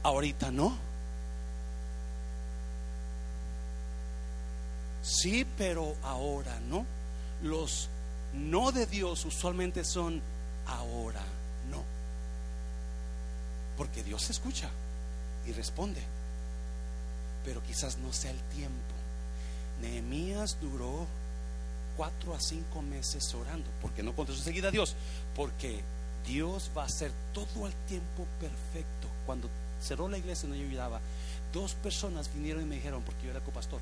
ahorita 0.03 0.51
no. 0.51 0.77
Sí, 5.05 5.45
pero 5.57 5.95
ahora 6.01 6.59
no. 6.67 6.83
Los 7.43 7.89
no 8.33 8.71
de 8.71 8.87
Dios 8.87 9.23
usualmente 9.25 9.83
son 9.83 10.19
ahora 10.65 11.21
no. 11.69 11.83
Porque 13.77 14.03
Dios 14.03 14.27
escucha 14.31 14.69
y 15.45 15.51
responde. 15.51 16.01
Pero 17.45 17.61
quizás 17.61 17.99
no 17.99 18.11
sea 18.11 18.31
el 18.31 18.39
tiempo. 18.55 18.95
Nehemías 19.79 20.57
duró 20.59 21.05
cuatro 21.97 22.33
a 22.33 22.39
cinco 22.39 22.81
meses 22.81 23.31
orando. 23.35 23.69
Porque 23.83 24.01
no 24.01 24.15
contestó 24.15 24.41
enseguida 24.41 24.69
a 24.69 24.71
Dios. 24.71 24.95
Porque 25.35 25.81
Dios 26.25 26.71
va 26.75 26.81
a 26.81 26.87
hacer 26.87 27.11
todo 27.31 27.67
el 27.67 27.73
tiempo 27.87 28.25
perfecto. 28.39 29.07
Cuando 29.27 29.51
cerró 29.79 30.09
la 30.09 30.17
iglesia 30.17 30.49
donde 30.49 30.63
yo 30.63 30.67
ayudaba, 30.67 30.99
dos 31.53 31.73
personas 31.75 32.33
vinieron 32.33 32.63
y 32.63 32.65
me 32.65 32.75
dijeron, 32.75 33.03
porque 33.03 33.25
yo 33.25 33.31
era 33.31 33.39
copastor, 33.41 33.79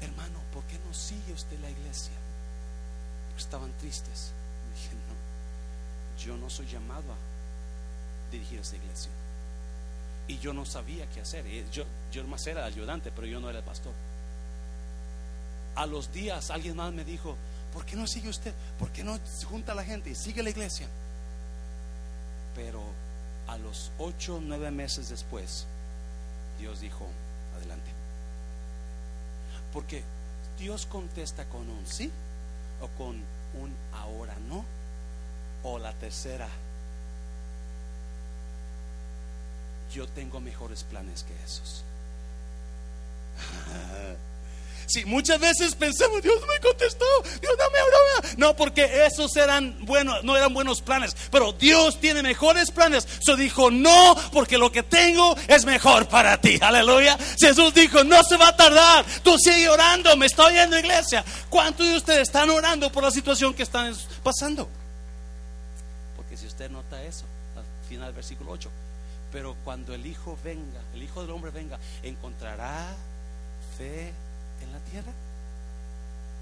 hermano, 0.00 0.38
¿por 0.52 0.64
qué 0.64 0.78
no 0.86 0.94
sigue 0.94 1.32
usted 1.32 1.58
la 1.60 1.70
iglesia? 1.70 2.12
estaban 3.40 3.72
tristes. 3.78 4.32
dije, 4.74 4.94
no, 4.94 6.22
yo 6.24 6.36
no 6.36 6.48
soy 6.50 6.66
llamado 6.66 7.12
a 7.12 8.30
dirigir 8.30 8.60
esa 8.60 8.76
iglesia. 8.76 9.10
Y 10.28 10.38
yo 10.38 10.52
no 10.52 10.64
sabía 10.64 11.08
qué 11.10 11.20
hacer. 11.20 11.44
Yo, 11.70 11.84
yo 12.12 12.24
más 12.24 12.46
era 12.46 12.64
ayudante, 12.64 13.10
pero 13.10 13.26
yo 13.26 13.40
no 13.40 13.50
era 13.50 13.58
el 13.58 13.64
pastor. 13.64 13.92
A 15.74 15.86
los 15.86 16.12
días 16.12 16.50
alguien 16.50 16.76
más 16.76 16.92
me 16.92 17.04
dijo, 17.04 17.36
¿por 17.72 17.84
qué 17.84 17.96
no 17.96 18.06
sigue 18.06 18.28
usted? 18.28 18.54
¿Por 18.78 18.90
qué 18.90 19.02
no 19.02 19.18
junta 19.48 19.72
a 19.72 19.74
la 19.74 19.84
gente 19.84 20.10
y 20.10 20.14
sigue 20.14 20.42
la 20.42 20.50
iglesia? 20.50 20.86
Pero 22.54 22.82
a 23.48 23.56
los 23.56 23.90
ocho, 23.98 24.40
nueve 24.40 24.70
meses 24.70 25.08
después, 25.08 25.66
Dios 26.58 26.80
dijo, 26.80 27.08
adelante. 27.56 27.99
Porque 29.72 30.02
Dios 30.58 30.86
contesta 30.86 31.44
con 31.46 31.68
un 31.68 31.86
sí 31.86 32.10
o 32.80 32.88
con 32.98 33.16
un 33.60 33.74
ahora 33.92 34.36
no. 34.48 34.64
O 35.62 35.78
la 35.78 35.92
tercera, 35.92 36.48
yo 39.92 40.08
tengo 40.08 40.40
mejores 40.40 40.84
planes 40.84 41.22
que 41.24 41.34
esos. 41.44 41.84
Sí, 44.90 45.04
muchas 45.04 45.38
veces 45.38 45.76
pensamos, 45.76 46.20
Dios 46.20 46.40
me 46.48 46.58
contestó, 46.58 47.04
Dios 47.40 47.54
no 47.56 47.64
me 47.70 48.36
No, 48.38 48.56
porque 48.56 49.06
esos 49.06 49.36
eran 49.36 49.84
buenos, 49.84 50.24
no 50.24 50.36
eran 50.36 50.52
buenos 50.52 50.82
planes, 50.82 51.14
pero 51.30 51.52
Dios 51.52 52.00
tiene 52.00 52.24
mejores 52.24 52.72
planes. 52.72 53.06
So 53.24 53.36
dijo, 53.36 53.70
no, 53.70 54.16
porque 54.32 54.58
lo 54.58 54.72
que 54.72 54.82
tengo 54.82 55.36
es 55.46 55.64
mejor 55.64 56.08
para 56.08 56.40
ti. 56.40 56.58
Aleluya. 56.60 57.16
Jesús 57.38 57.72
dijo, 57.72 58.02
no 58.02 58.20
se 58.24 58.36
va 58.36 58.48
a 58.48 58.56
tardar. 58.56 59.04
Tú 59.22 59.38
sigue 59.38 59.68
orando, 59.68 60.16
me 60.16 60.26
estoy 60.26 60.54
yendo 60.54 60.76
iglesia. 60.76 61.24
¿Cuántos 61.48 61.86
de 61.86 61.96
ustedes 61.96 62.22
están 62.22 62.50
orando 62.50 62.90
por 62.90 63.04
la 63.04 63.12
situación 63.12 63.54
que 63.54 63.62
están 63.62 63.94
pasando? 64.24 64.68
Porque 66.16 66.36
si 66.36 66.48
usted 66.48 66.68
nota 66.68 67.00
eso, 67.04 67.26
al 67.56 67.88
final 67.88 68.06
del 68.06 68.16
versículo 68.16 68.50
8, 68.50 68.68
pero 69.30 69.56
cuando 69.62 69.94
el 69.94 70.04
Hijo 70.04 70.36
venga, 70.42 70.80
el 70.94 71.04
Hijo 71.04 71.22
del 71.22 71.30
Hombre 71.30 71.52
venga, 71.52 71.78
encontrará 72.02 72.88
fe 73.78 74.12
en 74.62 74.72
la 74.72 74.78
tierra. 74.90 75.12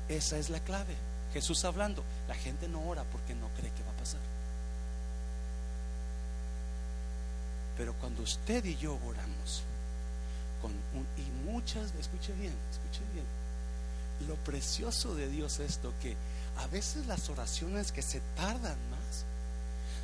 Esa 0.08 0.38
es 0.38 0.50
la 0.50 0.60
clave. 0.60 0.94
Jesús 1.32 1.64
hablando. 1.64 2.02
La 2.26 2.34
gente 2.34 2.68
no 2.68 2.82
ora 2.88 3.04
porque 3.04 3.34
no 3.34 3.48
cree 3.58 3.70
que 3.72 3.82
va 3.82 3.90
a 3.90 3.98
pasar. 3.98 4.20
Pero 7.76 7.94
cuando 7.94 8.22
usted 8.22 8.64
y 8.64 8.76
yo 8.76 8.98
oramos, 9.06 9.62
con 10.60 10.72
y 11.16 11.50
muchas, 11.50 11.94
escuche 11.94 12.32
bien, 12.32 12.52
escuche 12.72 13.04
bien, 13.12 13.24
lo 14.26 14.34
precioso 14.36 15.14
de 15.14 15.28
Dios 15.28 15.60
es 15.60 15.70
esto, 15.70 15.92
que 16.02 16.16
a 16.56 16.66
veces 16.66 17.06
las 17.06 17.30
oraciones 17.30 17.92
que 17.92 18.02
se 18.02 18.20
tardan 18.36 18.76
más 18.90 19.24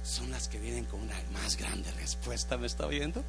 son 0.04 0.30
las 0.30 0.48
que 0.48 0.60
vienen 0.60 0.84
con 0.84 1.00
una 1.00 1.16
más 1.32 1.56
grande 1.56 1.90
respuesta, 1.92 2.56
¿me 2.56 2.66
está 2.68 2.86
oyendo? 2.86 3.24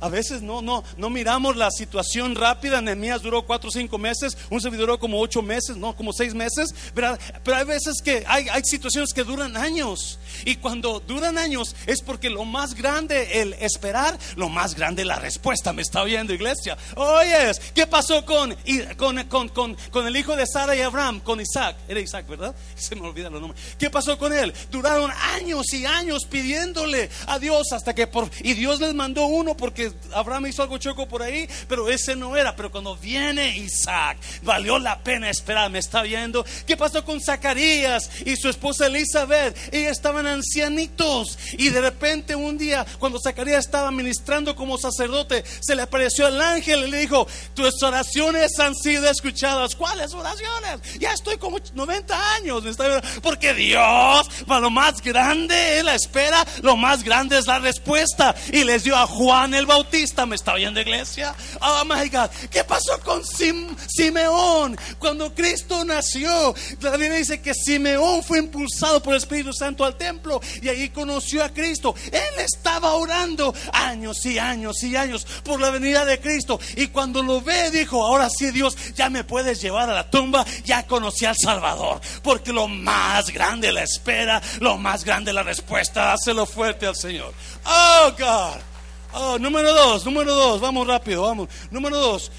A 0.00 0.08
veces 0.08 0.42
no, 0.42 0.62
no, 0.62 0.82
no 0.96 1.10
miramos 1.10 1.56
la 1.56 1.70
situación 1.70 2.34
rápida. 2.34 2.80
Nehemías 2.80 3.22
duró 3.22 3.42
cuatro 3.42 3.68
o 3.68 3.72
cinco 3.72 3.98
meses, 3.98 4.36
un 4.50 4.60
servidor 4.60 4.80
duró 4.80 4.98
como 4.98 5.20
ocho 5.20 5.42
meses, 5.42 5.76
no, 5.76 5.94
como 5.94 6.12
seis 6.12 6.34
meses. 6.34 6.74
Pero 6.94 7.16
hay 7.54 7.64
veces 7.64 7.96
que 8.02 8.24
hay, 8.26 8.48
hay 8.48 8.62
situaciones 8.64 9.12
que 9.12 9.24
duran 9.24 9.56
años. 9.56 10.18
Y 10.44 10.56
cuando 10.56 11.00
duran 11.00 11.38
años 11.38 11.76
es 11.86 12.00
porque 12.00 12.30
lo 12.30 12.44
más 12.44 12.74
grande 12.74 13.42
el 13.42 13.52
esperar, 13.54 14.18
lo 14.36 14.48
más 14.48 14.74
grande 14.74 15.04
la 15.04 15.18
respuesta. 15.18 15.72
Me 15.72 15.82
está 15.82 16.02
oyendo, 16.02 16.32
iglesia. 16.32 16.76
Oyes, 16.96 17.60
¿qué 17.74 17.86
pasó 17.86 18.24
con, 18.24 18.56
con, 18.96 19.48
con, 19.48 19.76
con, 19.90 20.06
el 20.06 20.16
hijo 20.16 20.34
de 20.36 20.46
Sara 20.46 20.74
y 20.74 20.80
Abraham? 20.80 21.20
Con 21.20 21.40
Isaac. 21.40 21.76
Era 21.88 22.00
Isaac, 22.00 22.26
¿verdad? 22.26 22.54
Se 22.74 22.96
me 22.96 23.06
olvidan 23.06 23.32
los 23.32 23.40
nombres. 23.40 23.62
¿Qué 23.78 23.90
pasó 23.90 24.18
con 24.18 24.32
él? 24.32 24.52
Duraron 24.70 25.10
años 25.34 25.72
y 25.72 25.84
años 25.84 26.24
pidiéndole 26.24 27.10
a 27.26 27.38
Dios 27.38 27.72
hasta 27.72 27.94
que 27.94 28.06
por. 28.06 28.30
Y 28.40 28.54
Dios 28.54 28.80
les 28.80 28.94
mandó 28.94 29.26
uno 29.26 29.56
porque 29.56 29.79
Abraham 30.14 30.46
hizo 30.46 30.62
algo 30.62 30.78
choco 30.78 31.06
por 31.08 31.22
ahí, 31.22 31.48
pero 31.68 31.88
ese 31.88 32.16
no 32.16 32.36
era. 32.36 32.56
Pero 32.56 32.70
cuando 32.70 32.96
viene 32.96 33.56
Isaac, 33.56 34.18
valió 34.42 34.78
la 34.78 34.98
pena 35.02 35.30
esperar. 35.30 35.70
¿Me 35.70 35.78
está 35.78 36.02
viendo? 36.02 36.44
¿Qué 36.66 36.76
pasó 36.76 37.04
con 37.04 37.20
Zacarías 37.20 38.10
y 38.24 38.36
su 38.36 38.48
esposa 38.48 38.86
Elizabeth? 38.86 39.56
Ellos 39.72 39.92
estaban 39.92 40.26
ancianitos. 40.26 41.38
Y 41.52 41.70
de 41.70 41.80
repente 41.80 42.34
un 42.34 42.58
día, 42.58 42.86
cuando 42.98 43.20
Zacarías 43.20 43.64
estaba 43.64 43.90
ministrando 43.90 44.56
como 44.56 44.78
sacerdote, 44.78 45.44
se 45.60 45.74
le 45.74 45.82
apareció 45.82 46.28
el 46.28 46.40
ángel 46.40 46.86
y 46.86 46.90
le 46.90 46.98
dijo: 46.98 47.26
Tus 47.54 47.82
oraciones 47.82 48.58
han 48.58 48.74
sido 48.74 49.08
escuchadas. 49.08 49.74
¿Cuáles 49.74 50.12
oraciones? 50.14 50.98
Ya 50.98 51.12
estoy 51.12 51.36
como 51.36 51.58
90 51.74 52.34
años. 52.34 52.62
¿me 52.62 52.70
está 52.70 53.02
Porque 53.22 53.54
Dios, 53.54 54.28
para 54.46 54.60
lo 54.60 54.70
más 54.70 55.00
grande, 55.02 55.78
Él 55.78 55.88
espera, 55.88 56.46
lo 56.62 56.76
más 56.76 57.02
grande 57.02 57.38
es 57.38 57.46
la 57.46 57.58
respuesta. 57.58 58.34
Y 58.52 58.64
les 58.64 58.84
dio 58.84 58.96
a 58.96 59.06
Juan 59.06 59.54
el 59.54 59.66
Bautista, 59.70 60.26
¿me 60.26 60.34
está 60.34 60.54
oyendo 60.54 60.80
iglesia? 60.80 61.32
Oh 61.60 61.84
my 61.84 62.08
God, 62.08 62.28
¿qué 62.50 62.64
pasó 62.64 62.98
con 63.04 63.22
Simeón? 63.24 64.76
Cuando 64.98 65.32
Cristo 65.32 65.84
nació, 65.84 66.52
la 66.80 66.90
Biblia 66.96 67.18
dice 67.18 67.40
que 67.40 67.54
Simeón 67.54 68.24
fue 68.24 68.40
impulsado 68.40 69.00
por 69.00 69.14
el 69.14 69.18
Espíritu 69.18 69.52
Santo 69.52 69.84
al 69.84 69.96
templo 69.96 70.40
y 70.60 70.68
ahí 70.68 70.88
conoció 70.88 71.44
a 71.44 71.50
Cristo. 71.50 71.94
Él 72.10 72.40
estaba 72.44 72.94
orando 72.94 73.54
años 73.72 74.26
y 74.26 74.40
años 74.40 74.82
y 74.82 74.96
años 74.96 75.24
por 75.44 75.60
la 75.60 75.70
venida 75.70 76.04
de 76.04 76.18
Cristo 76.18 76.58
y 76.74 76.88
cuando 76.88 77.22
lo 77.22 77.40
ve 77.40 77.70
dijo, 77.70 78.04
ahora 78.04 78.28
sí 78.28 78.50
Dios, 78.50 78.76
ya 78.96 79.08
me 79.08 79.22
puedes 79.22 79.62
llevar 79.62 79.88
a 79.88 79.94
la 79.94 80.10
tumba, 80.10 80.44
ya 80.64 80.84
conocí 80.88 81.26
al 81.26 81.36
Salvador, 81.36 82.00
porque 82.24 82.52
lo 82.52 82.66
más 82.66 83.30
grande 83.30 83.70
la 83.70 83.84
espera, 83.84 84.42
lo 84.58 84.78
más 84.78 85.04
grande 85.04 85.32
la 85.32 85.44
respuesta, 85.44 86.12
hácelo 86.12 86.44
fuerte 86.44 86.88
al 86.88 86.96
Señor. 86.96 87.32
Oh 87.64 88.12
God. 88.18 88.69
Oh, 89.12 89.38
número 89.38 89.72
dos, 89.74 90.04
número 90.04 90.34
dos, 90.34 90.60
vamos 90.60 90.86
rápido, 90.86 91.22
vamos. 91.22 91.48
Número 91.70 91.98
dos, 91.98 92.30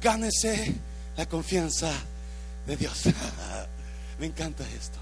gánese 0.00 0.74
la 1.16 1.26
confianza 1.26 1.92
de 2.66 2.76
Dios. 2.76 3.04
Me 4.18 4.26
encanta 4.26 4.64
esto. 4.68 4.98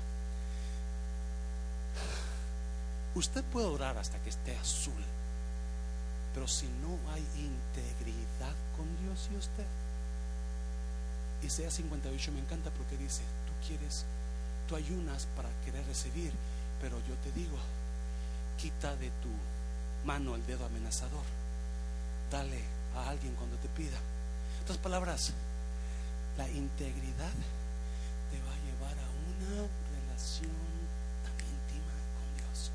Usted 3.14 3.42
puede 3.44 3.66
orar 3.66 3.96
hasta 3.98 4.18
que 4.18 4.30
esté 4.30 4.56
azul. 4.56 5.02
Pero 6.34 6.46
si 6.46 6.66
no 6.66 6.96
hay 7.12 7.22
integridad 7.36 8.54
con 8.76 8.86
Dios 9.02 9.28
y 9.32 9.36
usted, 9.36 9.66
Isaías 11.42 11.74
58 11.74 12.32
me 12.32 12.40
encanta 12.40 12.70
porque 12.70 12.96
dice, 12.96 13.22
tú 13.46 13.66
quieres, 13.66 14.04
tú 14.68 14.76
ayunas 14.76 15.26
para 15.36 15.48
querer 15.64 15.84
recibir, 15.86 16.32
pero 16.80 16.98
yo 17.08 17.14
te 17.24 17.32
digo, 17.32 17.56
quita 18.56 18.94
de 18.96 19.08
tu 19.08 19.30
mano 20.04 20.34
el 20.34 20.46
dedo 20.46 20.64
amenazador, 20.66 21.24
dale 22.30 22.60
a 22.96 23.10
alguien 23.10 23.34
cuando 23.34 23.56
te 23.56 23.68
pida. 23.68 23.96
En 23.96 24.62
otras 24.62 24.78
palabras, 24.78 25.32
la 26.36 26.48
integridad 26.48 27.32
te 28.30 28.40
va 28.40 28.52
a 28.52 28.64
llevar 28.64 28.98
a 28.98 29.08
una 29.28 29.68
relación 30.00 30.50
tan 31.24 31.34
íntima 31.46 31.92
con 32.14 32.36
Dios. 32.36 32.70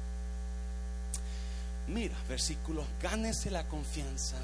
Mira, 1.88 2.16
versículo, 2.28 2.86
gánese 3.02 3.52
la 3.52 3.64
confianza 3.68 4.38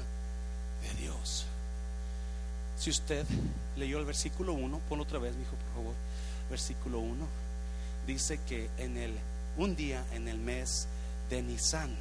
de 0.82 1.02
Dios. 1.02 1.46
Si 2.78 2.90
usted 2.90 3.26
leyó 3.76 3.98
el 3.98 4.06
versículo 4.06 4.54
1, 4.54 4.80
ponlo 4.88 5.04
otra 5.04 5.18
vez, 5.18 5.34
hijo, 5.34 5.54
por 5.56 5.74
favor. 5.74 5.94
Versículo 6.48 6.98
1 7.00 7.26
dice 8.06 8.40
que 8.48 8.70
en 8.78 8.96
el 8.96 9.18
un 9.56 9.76
día 9.76 10.04
en 10.12 10.28
el 10.28 10.38
mes 10.38 10.86
de 11.28 11.42
Nisan, 11.42 11.94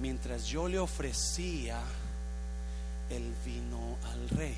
mientras 0.00 0.46
yo 0.46 0.68
le 0.68 0.78
ofrecía 0.78 1.80
el 3.10 3.32
vino 3.44 3.96
al 4.12 4.28
rey. 4.30 4.56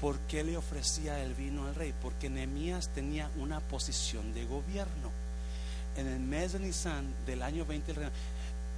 ¿Por 0.00 0.18
qué 0.20 0.42
le 0.42 0.56
ofrecía 0.56 1.22
el 1.22 1.34
vino 1.34 1.66
al 1.66 1.74
rey? 1.74 1.94
Porque 2.02 2.28
Nehemías 2.28 2.88
tenía 2.88 3.30
una 3.36 3.60
posición 3.60 4.34
de 4.34 4.44
gobierno. 4.44 5.10
En 5.96 6.06
el 6.06 6.20
mes 6.20 6.52
de 6.52 6.58
Nisan 6.58 7.06
del 7.26 7.42
año 7.42 7.64
20 7.64 7.94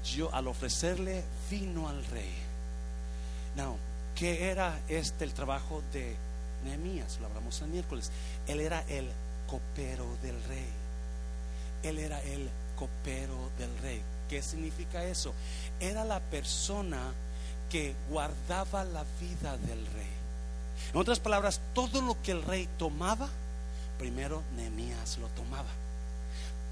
yo 0.05 0.33
al 0.35 0.47
ofrecerle 0.49 1.25
vino 1.51 1.89
al 1.89 2.05
rey. 2.07 2.33
Now, 3.57 3.77
¿qué 4.15 4.51
era 4.51 4.79
este 4.89 5.25
el 5.25 5.33
trabajo 5.33 5.83
de 5.93 6.15
Nehemías? 6.65 7.19
Lo 7.21 7.27
hablamos 7.27 7.61
el 7.63 7.69
miércoles. 7.69 8.11
Él 8.47 8.61
era 8.61 8.83
el 8.89 9.09
copero 9.47 10.07
del 10.23 10.43
rey. 10.45 10.69
Él 11.83 11.99
era 11.99 12.23
el 12.23 12.49
copero 12.77 13.51
del 13.59 13.77
rey. 13.79 14.03
¿Qué 14.29 14.43
significa 14.43 15.05
eso? 15.05 15.33
Era 15.81 16.05
la 16.05 16.21
persona 16.21 17.13
que 17.71 17.95
guardaba 18.11 18.85
la 18.85 19.05
vida 19.21 19.57
del 19.59 19.87
rey. 19.87 20.11
En 20.93 21.01
otras 21.01 21.21
palabras, 21.21 21.61
todo 21.75 22.01
lo 22.01 22.21
que 22.23 22.33
el 22.33 22.43
rey 22.43 22.69
tomaba, 22.79 23.29
primero 23.99 24.43
Nehemías 24.57 25.19
lo 25.19 25.29
tomaba. 25.29 25.69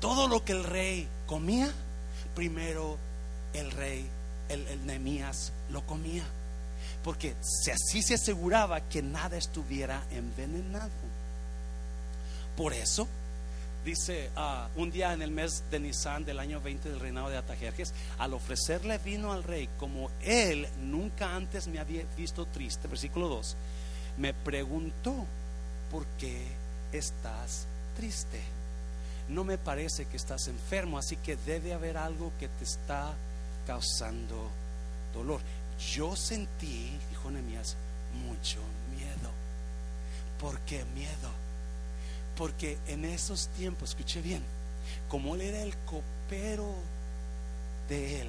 Todo 0.00 0.28
lo 0.28 0.44
que 0.44 0.52
el 0.52 0.64
rey 0.64 1.08
comía, 1.26 1.72
primero 2.34 2.98
el 3.54 3.70
rey, 3.70 4.06
el, 4.48 4.66
el 4.66 5.24
lo 5.70 5.86
comía. 5.86 6.24
Porque 7.02 7.34
así 7.72 8.02
se 8.02 8.14
aseguraba 8.14 8.80
que 8.88 9.02
nada 9.02 9.36
estuviera 9.36 10.02
envenenado. 10.10 10.90
Por 12.56 12.72
eso, 12.72 13.08
dice 13.84 14.30
ah, 14.36 14.68
un 14.76 14.90
día 14.90 15.12
en 15.12 15.22
el 15.22 15.30
mes 15.30 15.64
de 15.70 15.78
Nisan 15.78 16.24
del 16.24 16.38
año 16.38 16.60
20 16.60 16.88
del 16.88 17.00
reinado 17.00 17.28
de 17.28 17.36
Atajerjes, 17.36 17.92
al 18.18 18.32
ofrecerle 18.34 18.98
vino 18.98 19.32
al 19.32 19.42
rey, 19.42 19.68
como 19.78 20.10
él 20.22 20.66
nunca 20.82 21.36
antes 21.36 21.68
me 21.68 21.78
había 21.78 22.04
visto 22.16 22.46
triste, 22.46 22.88
versículo 22.88 23.28
2, 23.28 23.56
me 24.18 24.32
preguntó, 24.32 25.26
¿por 25.90 26.06
qué 26.18 26.46
estás 26.92 27.66
triste? 27.96 28.40
No 29.28 29.44
me 29.44 29.58
parece 29.58 30.06
que 30.06 30.16
estás 30.16 30.48
enfermo, 30.48 30.98
así 30.98 31.16
que 31.16 31.36
debe 31.36 31.72
haber 31.72 31.96
algo 31.96 32.32
que 32.38 32.48
te 32.48 32.64
está 32.64 33.12
causando 33.66 34.50
dolor. 35.14 35.40
Yo 35.92 36.14
sentí, 36.14 36.98
dijo 37.10 37.30
Nehemías, 37.30 37.76
mucho 38.26 38.60
miedo. 38.94 39.30
¿Por 40.38 40.60
qué 40.60 40.84
miedo? 40.94 41.43
Porque 42.36 42.78
en 42.88 43.04
esos 43.04 43.48
tiempos, 43.48 43.90
escuché 43.90 44.20
bien, 44.20 44.42
como 45.08 45.34
él 45.34 45.42
era 45.42 45.62
el 45.62 45.76
copero 45.78 46.74
de 47.88 48.22
él, 48.22 48.28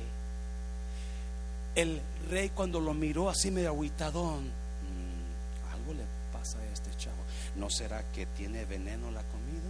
el 1.76 2.02
rey 2.30 2.50
cuando 2.50 2.80
lo 2.80 2.94
miró 2.94 3.30
así 3.30 3.52
medio 3.52 3.72
aguitadón, 3.72 4.46
"Mm, 4.46 5.74
algo 5.74 5.94
le 5.94 6.04
pasa 6.32 6.60
a 6.60 6.65
este 6.65 6.96
chavo. 6.98 7.18
¿No 7.56 7.70
será 7.70 8.04
que 8.12 8.26
tiene 8.28 8.65
veneno 8.65 9.12
la 9.12 9.24
comida 9.24 9.70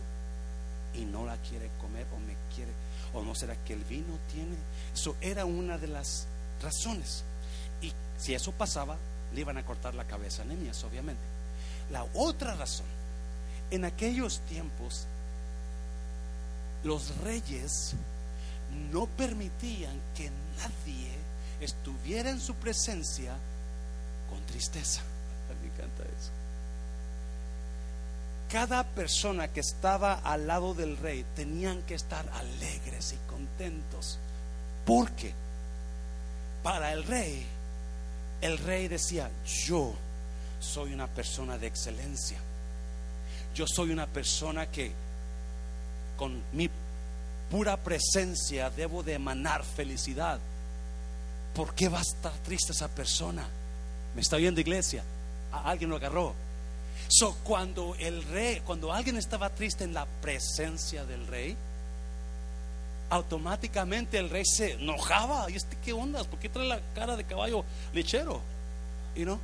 y 0.93 1.05
no 1.05 1.25
la 1.25 1.37
quiere 1.37 1.69
comer 1.79 2.05
o 2.15 2.19
me 2.19 2.35
quiere? 2.53 2.71
¿O 3.13 3.21
no 3.23 3.33
será 3.35 3.55
que 3.63 3.73
el 3.73 3.83
vino 3.85 4.17
tiene? 4.31 4.55
Eso 4.93 5.15
era 5.21 5.45
una 5.45 5.77
de 5.77 5.87
las 5.87 6.27
razones. 6.61 7.23
Y 7.81 7.93
si 8.17 8.33
eso 8.33 8.51
pasaba, 8.51 8.97
le 9.33 9.41
iban 9.41 9.57
a 9.57 9.65
cortar 9.65 9.95
la 9.95 10.05
cabeza 10.05 10.41
a 10.41 10.45
Nehemías, 10.45 10.83
obviamente. 10.83 11.21
La 11.91 12.03
otra 12.13 12.55
razón 12.55 12.85
en 13.71 13.85
aquellos 13.85 14.39
tiempos 14.41 15.07
los 16.83 17.17
reyes 17.17 17.93
no 18.91 19.07
permitían 19.07 19.99
que 20.15 20.29
nadie 20.57 21.11
estuviera 21.59 22.29
en 22.29 22.39
su 22.39 22.53
presencia 22.55 23.33
con 24.29 24.43
tristeza. 24.45 25.01
Me 25.61 25.67
encanta 25.67 26.03
eso. 26.03 26.31
Cada 28.51 28.83
persona 28.83 29.47
que 29.51 29.61
estaba 29.61 30.13
al 30.13 30.45
lado 30.45 30.75
del 30.75 30.97
rey 30.97 31.25
tenían 31.35 31.81
que 31.83 31.95
estar 31.95 32.29
alegres 32.29 33.13
y 33.13 33.29
contentos. 33.29 34.19
Porque 34.85 35.33
para 36.61 36.93
el 36.93 37.03
rey, 37.03 37.45
el 38.41 38.59
rey 38.59 38.87
decía, 38.87 39.31
yo 39.65 39.93
soy 40.59 40.93
una 40.93 41.07
persona 41.07 41.57
de 41.57 41.67
excelencia 41.67 42.37
yo 43.55 43.65
soy 43.65 43.91
una 43.91 44.05
persona 44.05 44.69
que 44.69 44.91
con 46.17 46.43
mi 46.51 46.69
pura 47.49 47.77
presencia 47.77 48.69
debo 48.69 49.01
de 49.01 49.13
emanar 49.13 49.63
felicidad. 49.63 50.39
¿Por 51.55 51.73
qué 51.73 51.87
va 51.87 51.99
a 51.99 52.01
estar 52.01 52.33
triste 52.43 52.73
esa 52.73 52.89
persona? 52.89 53.47
¿Me 54.13 54.21
está 54.21 54.35
viendo 54.35 54.59
iglesia? 54.59 55.03
¿A 55.53 55.69
alguien 55.69 55.89
lo 55.89 55.95
agarró. 55.95 56.33
So, 57.07 57.35
cuando 57.43 57.95
el 57.97 58.23
rey, 58.23 58.61
cuando 58.65 58.91
alguien 58.91 59.15
estaba 59.17 59.49
triste 59.49 59.85
en 59.85 59.93
la 59.93 60.05
presencia 60.05 61.05
del 61.05 61.25
rey, 61.27 61.55
automáticamente 63.09 64.17
el 64.17 64.29
rey 64.29 64.43
se 64.45 64.73
enojaba. 64.73 65.49
¿Y 65.49 65.55
este 65.55 65.77
qué 65.83 65.93
onda? 65.93 66.23
¿Por 66.25 66.39
qué 66.39 66.49
trae 66.49 66.67
la 66.67 66.81
cara 66.93 67.15
de 67.15 67.23
caballo 67.23 67.63
lechero? 67.93 68.41
¿Y 69.15 69.23
no? 69.23 69.39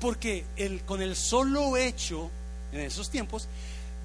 Porque 0.00 0.44
el, 0.56 0.82
con 0.82 1.02
el 1.02 1.14
solo 1.14 1.76
hecho 1.76 2.30
en 2.74 2.80
esos 2.80 3.10
tiempos 3.10 3.48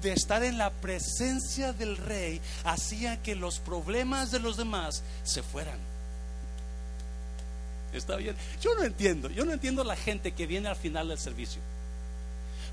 de 0.02 0.12
estar 0.12 0.42
en 0.42 0.56
la 0.56 0.70
presencia 0.70 1.72
del 1.72 1.96
rey 1.96 2.40
hacía 2.64 3.22
que 3.22 3.34
los 3.34 3.58
problemas 3.58 4.30
de 4.30 4.38
los 4.38 4.56
demás 4.56 5.02
se 5.24 5.42
fueran. 5.42 5.78
¿Está 7.92 8.16
bien? 8.16 8.36
Yo 8.62 8.74
no 8.74 8.84
entiendo, 8.84 9.28
yo 9.30 9.44
no 9.44 9.52
entiendo 9.52 9.84
la 9.84 9.96
gente 9.96 10.32
que 10.32 10.46
viene 10.46 10.68
al 10.68 10.76
final 10.76 11.08
del 11.08 11.18
servicio. 11.18 11.60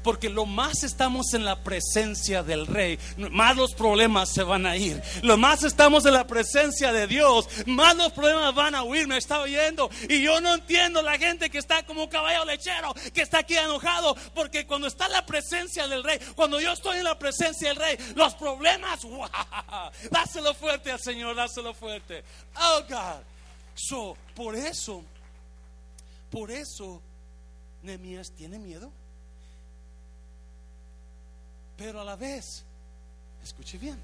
Porque 0.08 0.30
lo 0.30 0.46
más 0.46 0.86
estamos 0.86 1.34
en 1.34 1.44
la 1.44 1.66
presencia 1.66 2.42
del 2.42 2.66
rey, 2.66 2.98
más 3.18 3.58
los 3.58 3.74
problemas 3.74 4.32
se 4.32 4.42
van 4.42 4.66
a 4.66 4.78
ir. 4.78 5.04
Lo 5.22 5.36
más 5.36 5.66
estamos 5.66 6.06
en 6.06 6.14
la 6.14 6.26
presencia 6.26 6.94
de 6.94 7.08
Dios, 7.08 7.46
más 7.66 7.94
los 7.98 8.14
problemas 8.14 8.56
van 8.56 8.74
a 8.74 8.84
huir. 8.84 9.06
Me 9.06 9.18
está 9.18 9.42
oyendo. 9.42 9.90
Y 10.08 10.22
yo 10.22 10.40
no 10.40 10.54
entiendo 10.54 11.02
la 11.02 11.18
gente 11.18 11.50
que 11.50 11.58
está 11.58 11.86
como 11.86 12.04
un 12.04 12.10
caballo 12.10 12.46
lechero, 12.46 12.94
que 13.14 13.22
está 13.22 13.40
aquí 13.40 13.58
enojado. 13.58 14.16
Porque 14.34 14.66
cuando 14.66 14.88
está 14.88 15.08
en 15.08 15.12
la 15.12 15.26
presencia 15.26 15.90
del 15.90 16.06
rey, 16.06 16.20
cuando 16.38 16.62
yo 16.62 16.72
estoy 16.72 17.00
en 17.00 17.04
la 17.04 17.20
presencia 17.20 17.68
del 17.68 17.76
rey, 17.76 17.98
los 18.16 18.34
problemas, 18.36 19.04
wow, 19.04 19.28
dáselo 20.10 20.54
fuerte 20.54 20.90
al 20.90 21.02
Señor, 21.02 21.36
dáselo 21.36 21.74
fuerte. 21.74 22.24
Oh 22.56 22.82
God. 22.88 23.24
So, 23.76 24.16
por 24.38 24.56
eso, 24.56 25.04
por 26.32 26.50
eso, 26.50 27.02
Nehemías 27.84 28.32
tiene 28.32 28.58
miedo. 28.58 28.90
Pero 31.78 32.02
a 32.02 32.04
la 32.04 32.16
vez, 32.16 32.64
escuche 33.44 33.78
bien, 33.78 34.00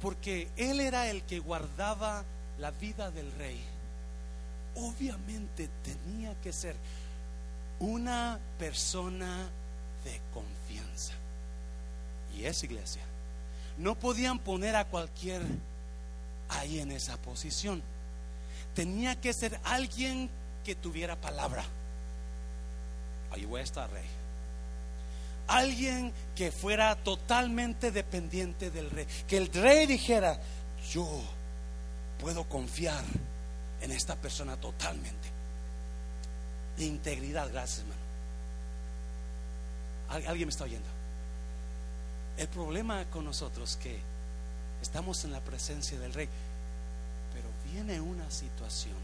porque 0.00 0.48
él 0.56 0.80
era 0.80 1.08
el 1.08 1.22
que 1.24 1.38
guardaba 1.38 2.24
la 2.58 2.70
vida 2.70 3.10
del 3.10 3.30
rey, 3.32 3.62
obviamente 4.74 5.68
tenía 5.84 6.34
que 6.40 6.52
ser 6.52 6.74
una 7.78 8.40
persona 8.58 9.50
de 10.04 10.20
confianza. 10.32 11.12
Y 12.34 12.44
es 12.46 12.64
iglesia. 12.64 13.02
No 13.76 13.98
podían 13.98 14.38
poner 14.38 14.76
a 14.76 14.86
cualquier 14.86 15.42
ahí 16.48 16.80
en 16.80 16.90
esa 16.90 17.16
posición. 17.18 17.82
Tenía 18.74 19.20
que 19.20 19.32
ser 19.34 19.60
alguien 19.64 20.30
que 20.64 20.74
tuviera 20.74 21.20
palabra 21.20 21.64
ahí 23.32 23.44
voy 23.44 23.60
a 23.60 23.64
estar, 23.64 23.90
rey. 23.90 24.04
alguien 25.48 26.12
que 26.36 26.52
fuera 26.52 26.96
totalmente 26.96 27.90
dependiente 27.90 28.70
del 28.70 28.90
rey. 28.90 29.06
Que 29.26 29.38
el 29.38 29.52
rey 29.52 29.86
dijera, 29.86 30.38
yo 30.90 31.08
puedo 32.20 32.44
confiar 32.44 33.04
en 33.80 33.90
esta 33.90 34.16
persona 34.16 34.56
totalmente. 34.56 35.28
De 36.76 36.84
integridad, 36.84 37.50
gracias 37.50 37.80
hermano. 37.80 38.00
¿Alguien 40.28 40.46
me 40.46 40.50
está 40.50 40.64
oyendo? 40.64 40.88
El 42.36 42.48
problema 42.48 43.04
con 43.06 43.24
nosotros 43.24 43.78
que 43.82 43.98
estamos 44.80 45.24
en 45.24 45.32
la 45.32 45.40
presencia 45.40 45.98
del 45.98 46.12
rey, 46.12 46.28
pero 47.32 47.48
viene 47.72 48.00
una 48.00 48.30
situación 48.30 48.96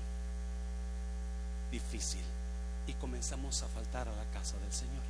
difícil 1.71 2.23
y 2.89 2.95
comenzamos 2.95 3.63
a 3.63 3.69
faltar 3.69 4.09
a 4.09 4.13
la 4.17 4.25
casa 4.33 4.57
del 4.59 4.73
Señor. 4.73 5.05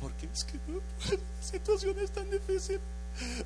Porque 0.00 0.28
es 0.32 0.44
que 0.44 0.58
la 1.08 1.42
situación 1.42 1.98
es 1.98 2.10
tan 2.10 2.30
difícil. 2.30 2.80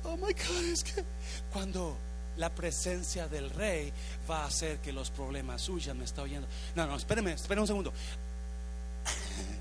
Oh 0.03 0.17
my 0.17 0.33
God, 0.33 0.63
es 0.71 0.83
que 0.83 1.03
cuando 1.51 1.95
la 2.37 2.49
presencia 2.49 3.27
del 3.27 3.49
rey 3.49 3.93
va 4.29 4.43
a 4.43 4.47
hacer 4.47 4.79
que 4.79 4.93
los 4.93 5.11
problemas 5.11 5.61
suyos 5.61 5.95
me 5.95 6.05
está 6.05 6.21
oyendo. 6.23 6.47
No, 6.75 6.87
no, 6.87 6.95
espéreme, 6.95 7.33
espéreme 7.33 7.61
un 7.61 7.67
segundo. 7.67 7.93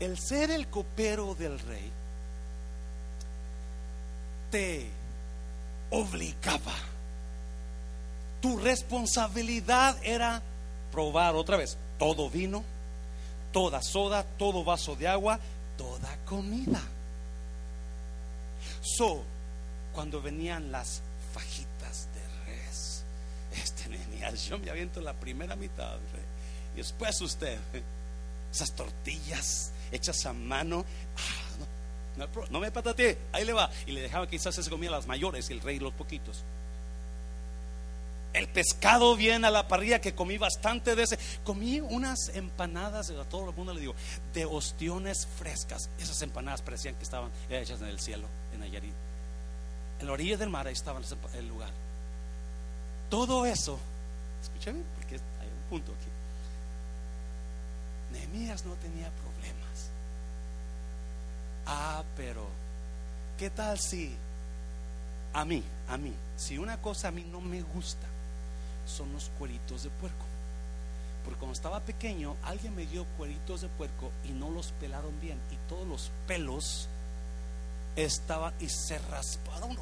El 0.00 0.18
ser 0.18 0.50
el 0.50 0.66
copero 0.66 1.34
del 1.34 1.58
rey 1.58 1.90
te 4.50 4.90
obligaba. 5.90 6.74
Tu 8.44 8.58
responsabilidad 8.58 9.96
era 10.04 10.42
probar 10.92 11.34
otra 11.34 11.56
vez 11.56 11.78
todo 11.98 12.28
vino, 12.28 12.62
toda 13.54 13.80
soda, 13.80 14.22
todo 14.22 14.62
vaso 14.62 14.96
de 14.96 15.08
agua, 15.08 15.40
toda 15.78 16.14
comida. 16.26 16.82
So, 18.82 19.22
cuando 19.94 20.20
venían 20.20 20.70
las 20.70 21.00
fajitas 21.32 22.06
de 22.12 22.52
res, 22.52 23.02
este 23.56 23.88
venía, 23.88 24.30
yo 24.34 24.58
me 24.58 24.68
aviento 24.68 25.00
la 25.00 25.14
primera 25.14 25.56
mitad, 25.56 25.96
y 26.74 26.76
después 26.76 27.18
usted, 27.22 27.58
esas 28.52 28.72
tortillas 28.72 29.72
hechas 29.90 30.26
a 30.26 30.34
mano, 30.34 30.84
ah, 32.18 32.26
no, 32.50 32.60
me 32.60 32.70
patate, 32.70 33.16
ahí 33.32 33.46
le 33.46 33.54
va, 33.54 33.70
y 33.86 33.92
le 33.92 34.02
dejaba 34.02 34.28
quizás 34.28 34.54
se 34.54 34.68
comía 34.68 34.90
las 34.90 35.06
mayores 35.06 35.48
y 35.48 35.54
el 35.54 35.62
rey 35.62 35.78
los 35.78 35.94
poquitos. 35.94 36.44
El 38.34 38.48
pescado 38.48 39.14
viene 39.14 39.46
a 39.46 39.50
la 39.50 39.68
parrilla 39.68 40.00
que 40.00 40.12
comí 40.12 40.38
bastante 40.38 40.96
de 40.96 41.04
ese. 41.04 41.18
Comí 41.44 41.80
unas 41.80 42.30
empanadas, 42.34 43.10
a 43.10 43.24
todo 43.24 43.48
el 43.48 43.54
mundo 43.54 43.72
le 43.72 43.80
digo, 43.80 43.94
de 44.34 44.44
ostiones 44.44 45.28
frescas. 45.38 45.88
Esas 46.00 46.20
empanadas 46.20 46.60
parecían 46.60 46.96
que 46.96 47.04
estaban 47.04 47.30
hechas 47.48 47.80
en 47.80 47.86
el 47.86 48.00
cielo, 48.00 48.26
en 48.52 48.60
Nayarit. 48.60 48.92
En 50.00 50.06
la 50.06 50.12
orilla 50.12 50.36
del 50.36 50.50
mar 50.50 50.66
ahí 50.66 50.72
estaba 50.72 51.00
el 51.34 51.48
lugar. 51.48 51.70
Todo 53.08 53.46
eso, 53.46 53.78
escúchame, 54.42 54.80
porque 54.96 55.14
hay 55.14 55.46
un 55.46 55.70
punto 55.70 55.92
aquí. 55.92 56.10
Nehemías 58.18 58.64
no 58.64 58.74
tenía 58.74 59.10
problemas. 59.10 59.90
Ah, 61.66 62.02
pero, 62.16 62.48
¿qué 63.38 63.48
tal 63.50 63.78
si 63.78 64.12
a 65.32 65.44
mí, 65.44 65.62
a 65.88 65.96
mí, 65.96 66.12
si 66.36 66.58
una 66.58 66.82
cosa 66.82 67.08
a 67.08 67.10
mí 67.12 67.24
no 67.30 67.40
me 67.40 67.62
gusta, 67.62 68.08
son 68.86 69.12
los 69.12 69.30
cueritos 69.38 69.82
de 69.82 69.90
puerco. 69.90 70.24
Porque 71.24 71.38
cuando 71.38 71.54
estaba 71.54 71.80
pequeño, 71.80 72.36
alguien 72.42 72.74
me 72.74 72.86
dio 72.86 73.04
cueritos 73.16 73.62
de 73.62 73.68
puerco 73.68 74.10
y 74.24 74.32
no 74.32 74.50
los 74.50 74.72
pelaron 74.80 75.18
bien. 75.20 75.38
Y 75.50 75.56
todos 75.68 75.86
los 75.86 76.10
pelos 76.26 76.88
estaban 77.96 78.52
y 78.60 78.68
se 78.68 78.98
rasparon. 78.98 79.76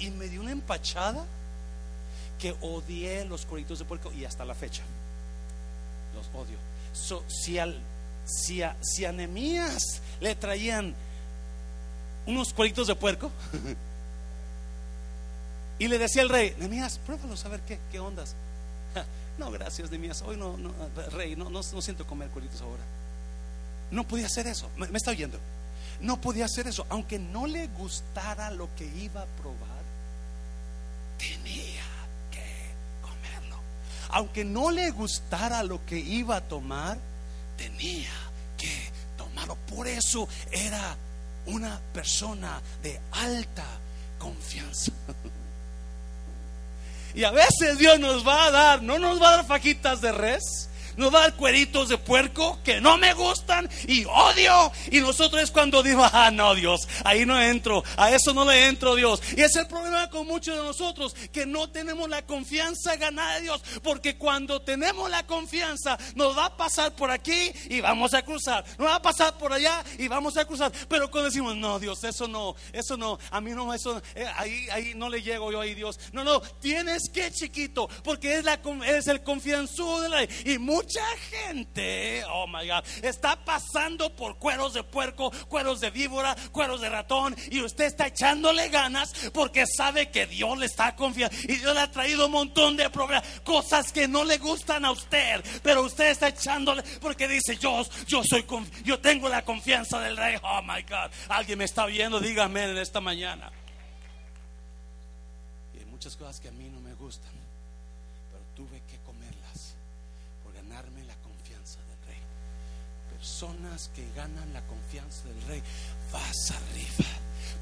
y 0.00 0.10
me 0.10 0.28
dio 0.28 0.40
una 0.40 0.52
empachada 0.52 1.24
que 2.38 2.56
odié 2.60 3.24
los 3.24 3.44
cueritos 3.44 3.80
de 3.80 3.84
puerco 3.84 4.12
y 4.12 4.24
hasta 4.24 4.44
la 4.44 4.54
fecha. 4.54 4.82
Los 6.14 6.26
odio. 6.34 6.56
al, 7.60 7.78
si, 8.24 8.62
a, 8.62 8.76
si 8.80 9.04
a 9.04 9.12
le 9.12 10.34
traían 10.36 10.94
unos 12.26 12.52
cueritos 12.52 12.86
de 12.86 12.94
puerco. 12.94 13.30
Y 15.78 15.86
le 15.86 15.98
decía 15.98 16.22
el 16.22 16.28
rey, 16.28 16.54
Nemías, 16.58 16.98
pruébalo 16.98 17.34
a 17.42 17.48
ver 17.48 17.60
qué, 17.60 17.78
qué 17.92 18.00
ondas. 18.00 18.34
no, 19.38 19.50
gracias, 19.50 19.90
Nemías, 19.90 20.22
hoy 20.22 20.36
no, 20.36 20.56
no 20.56 20.72
rey, 21.12 21.36
no, 21.36 21.50
no, 21.50 21.62
siento 21.62 22.06
comer 22.06 22.28
cueritos 22.30 22.60
ahora. 22.60 22.82
No 23.90 24.06
podía 24.06 24.26
hacer 24.26 24.46
eso, 24.48 24.68
me, 24.76 24.86
está 24.96 25.12
oyendo. 25.12 25.38
No 26.00 26.20
podía 26.20 26.46
hacer 26.46 26.66
eso, 26.66 26.84
aunque 26.90 27.18
no 27.18 27.46
le 27.46 27.68
gustara 27.68 28.50
lo 28.50 28.68
que 28.76 28.86
iba 28.86 29.22
a 29.22 29.26
probar, 29.26 29.82
tenía 31.16 31.84
que 32.30 32.72
comerlo. 33.00 33.56
Aunque 34.10 34.44
no 34.44 34.70
le 34.70 34.90
gustara 34.90 35.62
lo 35.62 35.84
que 35.86 35.98
iba 35.98 36.36
a 36.36 36.40
tomar, 36.40 36.98
tenía 37.56 38.10
que 38.56 38.90
tomarlo. 39.16 39.56
Por 39.68 39.86
eso 39.86 40.28
era 40.50 40.96
una 41.46 41.80
persona 41.92 42.60
de 42.82 43.00
alta 43.12 43.64
confianza. 44.18 44.92
Y 47.14 47.24
a 47.24 47.30
veces 47.30 47.78
Dios 47.78 47.98
nos 47.98 48.26
va 48.26 48.46
a 48.46 48.50
dar, 48.50 48.82
no 48.82 48.98
nos 48.98 49.20
va 49.20 49.28
a 49.28 49.36
dar 49.36 49.46
fajitas 49.46 50.00
de 50.00 50.12
res, 50.12 50.68
nos 50.98 51.14
va 51.14 51.20
a 51.20 51.22
dar 51.22 51.36
cueritos 51.36 51.88
de 51.88 51.96
puerco 51.96 52.58
que 52.62 52.80
no 52.80 52.98
me 52.98 53.14
gustan 53.14 53.68
y 53.86 54.04
odio. 54.04 54.70
Y 54.90 55.00
nosotros 55.00 55.42
es 55.42 55.50
cuando 55.50 55.82
digo, 55.82 56.04
ah, 56.12 56.30
no, 56.30 56.54
Dios, 56.54 56.86
ahí 57.04 57.24
no 57.24 57.40
entro, 57.40 57.82
a 57.96 58.10
eso 58.10 58.34
no 58.34 58.44
le 58.44 58.66
entro, 58.66 58.94
Dios. 58.96 59.22
Y 59.36 59.40
es 59.40 59.54
el 59.56 59.66
problema 59.66 60.10
con 60.10 60.26
muchos 60.26 60.56
de 60.56 60.62
nosotros, 60.62 61.14
que 61.32 61.46
no 61.46 61.70
tenemos 61.70 62.08
la 62.08 62.26
confianza 62.26 62.96
ganada 62.96 63.36
de 63.36 63.42
Dios, 63.42 63.62
porque 63.82 64.18
cuando 64.18 64.60
tenemos 64.60 65.08
la 65.08 65.24
confianza, 65.26 65.96
nos 66.14 66.36
va 66.36 66.46
a 66.46 66.56
pasar 66.56 66.94
por 66.94 67.10
aquí 67.10 67.52
y 67.68 67.80
vamos 67.80 68.12
a 68.14 68.22
cruzar, 68.22 68.64
nos 68.76 68.88
va 68.88 68.96
a 68.96 69.02
pasar 69.02 69.38
por 69.38 69.52
allá 69.52 69.84
y 69.98 70.08
vamos 70.08 70.36
a 70.36 70.44
cruzar. 70.44 70.72
Pero 70.88 71.10
cuando 71.10 71.30
decimos, 71.30 71.56
no, 71.56 71.78
Dios, 71.78 72.02
eso 72.02 72.26
no, 72.26 72.56
eso 72.72 72.96
no, 72.96 73.18
a 73.30 73.40
mí 73.40 73.52
no, 73.52 73.72
eso, 73.72 74.02
eh, 74.14 74.26
ahí, 74.36 74.66
ahí 74.72 74.92
no 74.94 75.08
le 75.08 75.22
llego 75.22 75.52
yo 75.52 75.60
ahí, 75.60 75.74
Dios. 75.74 75.98
No, 76.12 76.24
no, 76.24 76.40
tienes 76.40 77.08
que, 77.08 77.30
chiquito, 77.30 77.88
porque 78.02 78.34
es, 78.36 78.44
la, 78.44 78.60
es 78.86 79.06
el 79.06 79.22
confianzudo 79.22 80.08
y 80.44 80.58
mucha 80.88 81.16
gente, 81.30 82.24
oh 82.32 82.46
my 82.46 82.66
God, 82.66 82.82
está 83.02 83.36
pasando 83.44 84.16
por 84.16 84.38
cueros 84.38 84.72
de 84.72 84.82
puerco, 84.82 85.30
cueros 85.46 85.80
de 85.80 85.90
víbora, 85.90 86.34
cueros 86.50 86.80
de 86.80 86.88
ratón, 86.88 87.36
y 87.50 87.60
usted 87.60 87.84
está 87.84 88.06
echándole 88.06 88.70
ganas 88.70 89.12
porque 89.34 89.66
sabe 89.66 90.10
que 90.10 90.26
Dios 90.26 90.56
le 90.56 90.64
está 90.64 90.96
confiando 90.96 91.36
y 91.42 91.56
Dios 91.56 91.74
le 91.74 91.80
ha 91.80 91.90
traído 91.90 92.24
un 92.24 92.32
montón 92.32 92.78
de 92.78 92.88
problemas, 92.88 93.22
cosas 93.44 93.92
que 93.92 94.08
no 94.08 94.24
le 94.24 94.38
gustan 94.38 94.86
a 94.86 94.92
usted, 94.92 95.44
pero 95.62 95.82
usted 95.82 96.08
está 96.08 96.28
echándole 96.28 96.82
porque 97.02 97.28
dice, 97.28 97.58
yo, 97.58 97.82
yo 98.06 98.22
soy, 98.24 98.46
yo 98.82 98.98
tengo 98.98 99.28
la 99.28 99.44
confianza 99.44 100.00
del 100.00 100.16
rey, 100.16 100.36
oh 100.42 100.62
my 100.62 100.80
God, 100.84 101.10
alguien 101.28 101.58
me 101.58 101.64
está 101.66 101.84
viendo, 101.84 102.18
dígame 102.18 102.64
en 102.64 102.78
esta 102.78 103.02
mañana. 103.02 103.52
Y 105.74 105.80
hay 105.80 105.84
muchas 105.84 106.16
cosas 106.16 106.40
que 106.40 106.48
a 106.48 106.52
mí 106.52 106.70
no 106.70 106.80
me 106.80 106.94
gustan, 106.94 107.32
pero 108.30 108.42
tuve 108.54 108.82
que 108.88 108.98
personas 113.38 113.88
que 113.94 114.04
ganan 114.16 114.52
la 114.52 114.60
confianza 114.62 115.22
del 115.28 115.40
rey, 115.42 115.62
vas 116.12 116.50
arriba. 116.50 117.08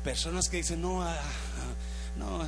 Personas 0.03 0.49
que 0.49 0.57
dicen, 0.57 0.81
no, 0.81 1.03
ah, 1.03 1.14
ah, 1.14 2.16
no, 2.16 2.47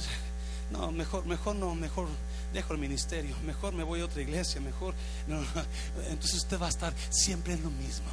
no, 0.70 0.92
mejor, 0.92 1.26
mejor 1.26 1.54
no, 1.56 1.74
mejor 1.74 2.08
dejo 2.54 2.72
el 2.72 2.78
ministerio, 2.78 3.36
mejor 3.44 3.74
me 3.74 3.82
voy 3.82 4.00
a 4.00 4.06
otra 4.06 4.22
iglesia, 4.22 4.62
mejor. 4.62 4.94
Entonces 6.08 6.36
usted 6.38 6.58
va 6.58 6.66
a 6.66 6.70
estar 6.70 6.94
siempre 7.10 7.52
en 7.52 7.62
lo 7.64 7.70
mismo. 7.70 8.08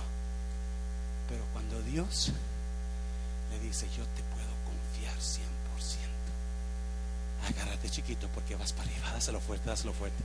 Pero 1.30 1.46
cuando 1.54 1.82
Dios 1.84 2.34
le 3.52 3.60
dice, 3.66 3.88
yo 3.96 4.04
te 4.04 4.22
puedo 4.22 4.52
confiar 4.66 5.16
100%, 7.48 7.56
agárrate 7.56 7.90
chiquito 7.90 8.28
porque 8.34 8.58
vas 8.58 8.74
para 8.74 8.90
arriba, 8.90 9.14
dáselo 9.14 9.40
fuerte, 9.40 9.70
dáselo 9.70 9.94
fuerte. 9.94 10.22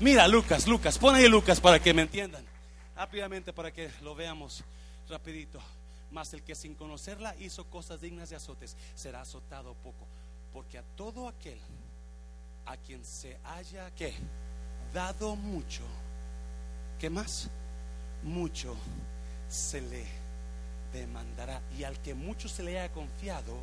Mira, 0.00 0.26
Lucas, 0.28 0.66
Lucas, 0.66 0.96
pon 0.96 1.14
ahí 1.14 1.28
Lucas 1.28 1.60
para 1.60 1.78
que 1.78 1.92
me 1.92 2.02
entiendan 2.02 2.49
rápidamente 3.00 3.54
para 3.54 3.72
que 3.72 3.90
lo 4.02 4.14
veamos 4.14 4.62
rapidito. 5.08 5.58
Mas 6.10 6.34
el 6.34 6.42
que 6.42 6.54
sin 6.54 6.74
conocerla 6.74 7.34
hizo 7.36 7.64
cosas 7.64 7.98
dignas 8.02 8.28
de 8.28 8.36
azotes 8.36 8.76
será 8.94 9.22
azotado 9.22 9.72
poco, 9.72 10.06
porque 10.52 10.76
a 10.76 10.82
todo 10.96 11.26
aquel 11.26 11.58
a 12.66 12.76
quien 12.76 13.02
se 13.02 13.38
haya 13.42 13.90
que 13.92 14.12
dado 14.92 15.34
mucho, 15.34 15.82
¿qué 16.98 17.08
más? 17.08 17.48
Mucho 18.22 18.76
se 19.48 19.80
le 19.80 20.04
demandará 20.92 21.62
y 21.78 21.84
al 21.84 21.98
que 22.02 22.12
mucho 22.12 22.50
se 22.50 22.62
le 22.62 22.78
haya 22.78 22.92
confiado, 22.92 23.54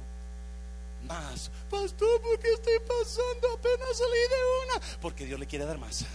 más. 1.04 1.52
Pastor, 1.70 2.22
¿por 2.22 2.40
qué 2.40 2.54
estoy 2.54 2.80
pasando? 2.80 3.54
Apenas 3.54 3.98
salí 3.98 4.20
de 4.30 4.38
una. 4.64 5.00
Porque 5.02 5.26
Dios 5.26 5.40
le 5.40 5.46
quiere 5.46 5.66
dar 5.66 5.78
más. 5.78 6.06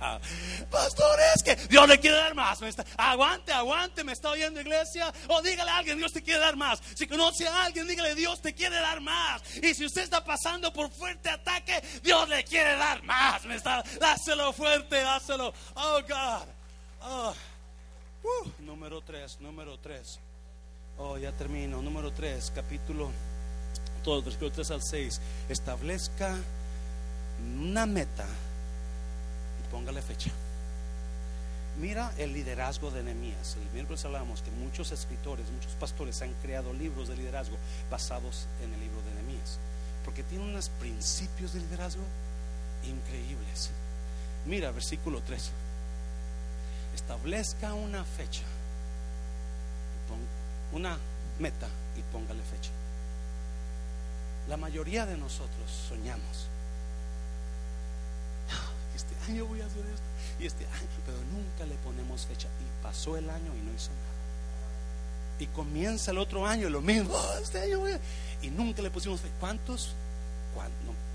Pastor, 0.70 1.18
es 1.34 1.42
que 1.42 1.56
Dios 1.66 1.88
le 1.88 1.98
quiere 1.98 2.16
dar 2.16 2.34
más. 2.34 2.60
aguante, 2.96 3.52
aguante, 3.52 4.04
me 4.04 4.12
está 4.12 4.30
oyendo 4.30 4.60
iglesia. 4.60 5.12
O 5.28 5.42
dígale 5.42 5.70
a 5.70 5.78
alguien, 5.78 5.98
Dios 5.98 6.12
te 6.12 6.22
quiere 6.22 6.40
dar 6.40 6.56
más. 6.56 6.80
Si 6.94 7.06
conoce 7.06 7.46
a 7.46 7.64
alguien, 7.64 7.86
dígale, 7.86 8.14
Dios 8.14 8.40
te 8.40 8.54
quiere 8.54 8.76
dar 8.76 9.00
más. 9.00 9.42
Y 9.62 9.74
si 9.74 9.84
usted 9.84 10.02
está 10.02 10.24
pasando 10.24 10.72
por 10.72 10.90
fuerte 10.90 11.30
ataque, 11.30 11.82
Dios 12.02 12.28
le 12.28 12.44
quiere 12.44 12.76
dar 12.76 13.02
más. 13.02 13.44
Me 13.44 13.56
está, 13.56 13.82
dáselo 14.00 14.52
fuerte, 14.52 15.00
dáselo. 15.00 15.52
Oh, 15.74 16.00
God. 16.02 16.48
Oh. 17.02 17.34
Uh, 18.22 18.50
número 18.62 19.02
3, 19.02 19.40
número 19.40 19.78
3. 19.78 20.18
Oh, 20.96 21.18
ya 21.18 21.32
termino. 21.32 21.82
Número 21.82 22.10
3, 22.12 22.52
capítulo 22.54 23.10
todo, 24.04 24.22
versículo 24.22 24.52
3 24.52 24.70
al 24.70 24.82
6, 24.82 25.20
establezca 25.48 26.36
una 27.60 27.86
meta 27.86 28.26
y 29.58 29.70
póngale 29.72 30.02
fecha. 30.02 30.30
Mira 31.80 32.12
el 32.18 32.32
liderazgo 32.32 32.92
de 32.92 33.02
Nehemías. 33.02 33.56
El 33.56 33.72
miércoles 33.72 34.04
hablamos 34.04 34.42
que 34.42 34.50
muchos 34.52 34.92
escritores, 34.92 35.50
muchos 35.50 35.72
pastores 35.72 36.22
han 36.22 36.32
creado 36.34 36.72
libros 36.72 37.08
de 37.08 37.16
liderazgo 37.16 37.56
basados 37.90 38.46
en 38.62 38.72
el 38.72 38.78
libro 38.78 39.02
de 39.02 39.14
Nehemías, 39.14 39.58
porque 40.04 40.22
tiene 40.22 40.44
unos 40.44 40.68
principios 40.68 41.52
de 41.54 41.60
liderazgo 41.60 42.04
increíbles. 42.84 43.70
Mira, 44.46 44.70
versículo 44.70 45.20
3. 45.26 45.50
Establezca 46.94 47.74
una 47.74 48.04
fecha, 48.04 48.42
una 50.72 50.96
meta 51.40 51.66
y 51.96 52.02
póngale 52.12 52.42
fecha. 52.42 52.70
La 54.48 54.56
mayoría 54.56 55.06
de 55.06 55.16
nosotros 55.16 55.70
soñamos. 55.88 56.48
Este 58.94 59.14
año 59.30 59.46
voy 59.46 59.60
a 59.60 59.66
hacer 59.66 59.84
esto 59.86 60.04
y 60.38 60.46
este 60.46 60.66
año, 60.66 60.88
pero 61.04 61.18
nunca 61.32 61.64
le 61.66 61.74
ponemos 61.82 62.26
fecha. 62.26 62.48
Y 62.48 62.82
pasó 62.82 63.16
el 63.16 63.28
año 63.28 63.52
y 63.54 63.60
no 63.66 63.72
hizo 63.74 63.90
nada. 63.90 64.14
Y 65.40 65.46
comienza 65.48 66.10
el 66.10 66.18
otro 66.18 66.46
año 66.46 66.68
lo 66.70 66.80
mismo. 66.80 67.14
Oh, 67.14 67.38
este 67.42 67.60
año 67.60 67.80
voy 67.80 67.92
a... 67.92 68.00
Y 68.42 68.50
nunca 68.50 68.82
le 68.82 68.90
pusimos 68.90 69.20
fecha. 69.20 69.34
¿Cuántos? 69.40 69.94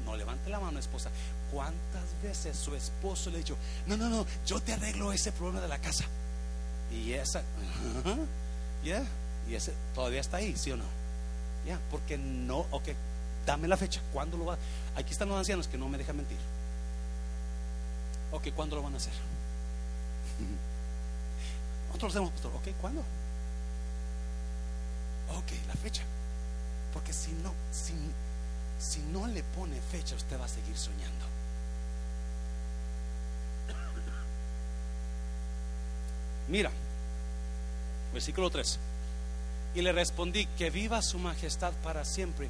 No, 0.05 0.17
levante 0.17 0.49
la 0.49 0.59
mano, 0.59 0.79
esposa. 0.79 1.09
¿Cuántas 1.51 2.03
veces 2.21 2.57
su 2.57 2.75
esposo 2.75 3.29
le 3.29 3.37
ha 3.37 3.39
dicho, 3.39 3.55
no, 3.87 3.95
no, 3.95 4.09
no, 4.09 4.25
yo 4.45 4.59
te 4.59 4.73
arreglo 4.73 5.13
ese 5.13 5.31
problema 5.31 5.61
de 5.61 5.67
la 5.67 5.79
casa? 5.79 6.05
Y 6.91 7.13
esa, 7.13 7.43
ya, 8.83 9.03
y 9.47 9.55
ese 9.55 9.73
todavía 9.93 10.19
está 10.19 10.37
ahí, 10.37 10.55
¿sí 10.57 10.71
o 10.71 10.77
no? 10.77 10.83
Ya, 11.65 11.79
porque 11.91 12.17
no, 12.17 12.65
ok, 12.71 12.89
dame 13.49 13.67
la 13.67 13.77
fecha, 13.77 13.99
¿cuándo 14.13 14.37
lo 14.37 14.45
va? 14.45 14.57
Aquí 14.95 15.11
están 15.11 15.27
los 15.27 15.37
ancianos 15.37 15.67
que 15.67 15.75
no 15.75 15.89
me 15.89 15.97
dejan 15.97 16.15
mentir. 16.15 16.37
Ok, 18.31 18.49
¿cuándo 18.55 18.75
lo 18.75 18.83
van 18.83 18.93
a 18.93 18.97
hacer? 18.97 19.13
Nosotros 21.87 22.13
lo 22.13 22.19
hacemos, 22.19 22.31
pastor. 22.31 22.51
Ok, 22.55 22.67
¿cuándo? 22.79 23.01
Ok, 25.35 25.51
la 25.67 25.73
fecha. 25.73 26.03
Porque 26.93 27.11
si 27.11 27.31
no, 27.31 27.51
si, 27.71 27.95
si 28.79 28.99
no 29.11 29.25
le 29.25 29.41
pone 29.41 29.81
fecha, 29.81 30.15
usted 30.15 30.39
va 30.39 30.45
a 30.45 30.47
seguir 30.47 30.77
soñando. 30.77 31.25
Mira, 36.49 36.69
versículo 38.13 38.51
3. 38.51 38.77
Y 39.73 39.81
le 39.81 39.91
respondí, 39.91 40.45
que 40.45 40.69
viva 40.69 41.01
su 41.01 41.17
majestad 41.17 41.73
para 41.83 42.05
siempre. 42.05 42.47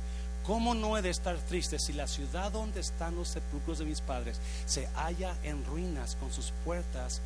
¿Cómo 0.50 0.74
no 0.74 0.98
he 0.98 1.04
de 1.04 1.12
estar 1.12 1.38
triste 1.38 1.78
si 1.78 1.94
la 1.94 2.08
ciudad 2.08 2.52
donde 2.52 2.80
están 2.80 3.16
los 3.16 3.28
sepulcros 3.28 3.78
de 3.78 3.86
mis 3.86 4.02
padres 4.02 4.40
se 4.66 4.88
halla 4.96 5.36
en 5.44 5.64
ruinas 5.64 6.18
con 6.20 6.34
sus 6.34 6.52
puertas, 6.66 7.22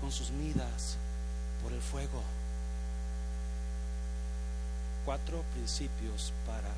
con 0.00 0.10
sus 0.10 0.32
midas 0.32 0.96
por 1.62 1.72
el 1.72 1.80
fuego? 1.80 2.24
Cuatro 5.04 5.44
principios 5.54 6.32
para 6.44 6.74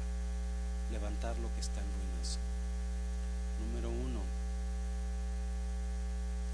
levantar 0.92 1.38
lo 1.38 1.48
que 1.54 1.60
está 1.60 1.80
en 1.80 1.86
ruinas. 1.86 2.38
Número 3.64 3.88
uno, 3.88 4.20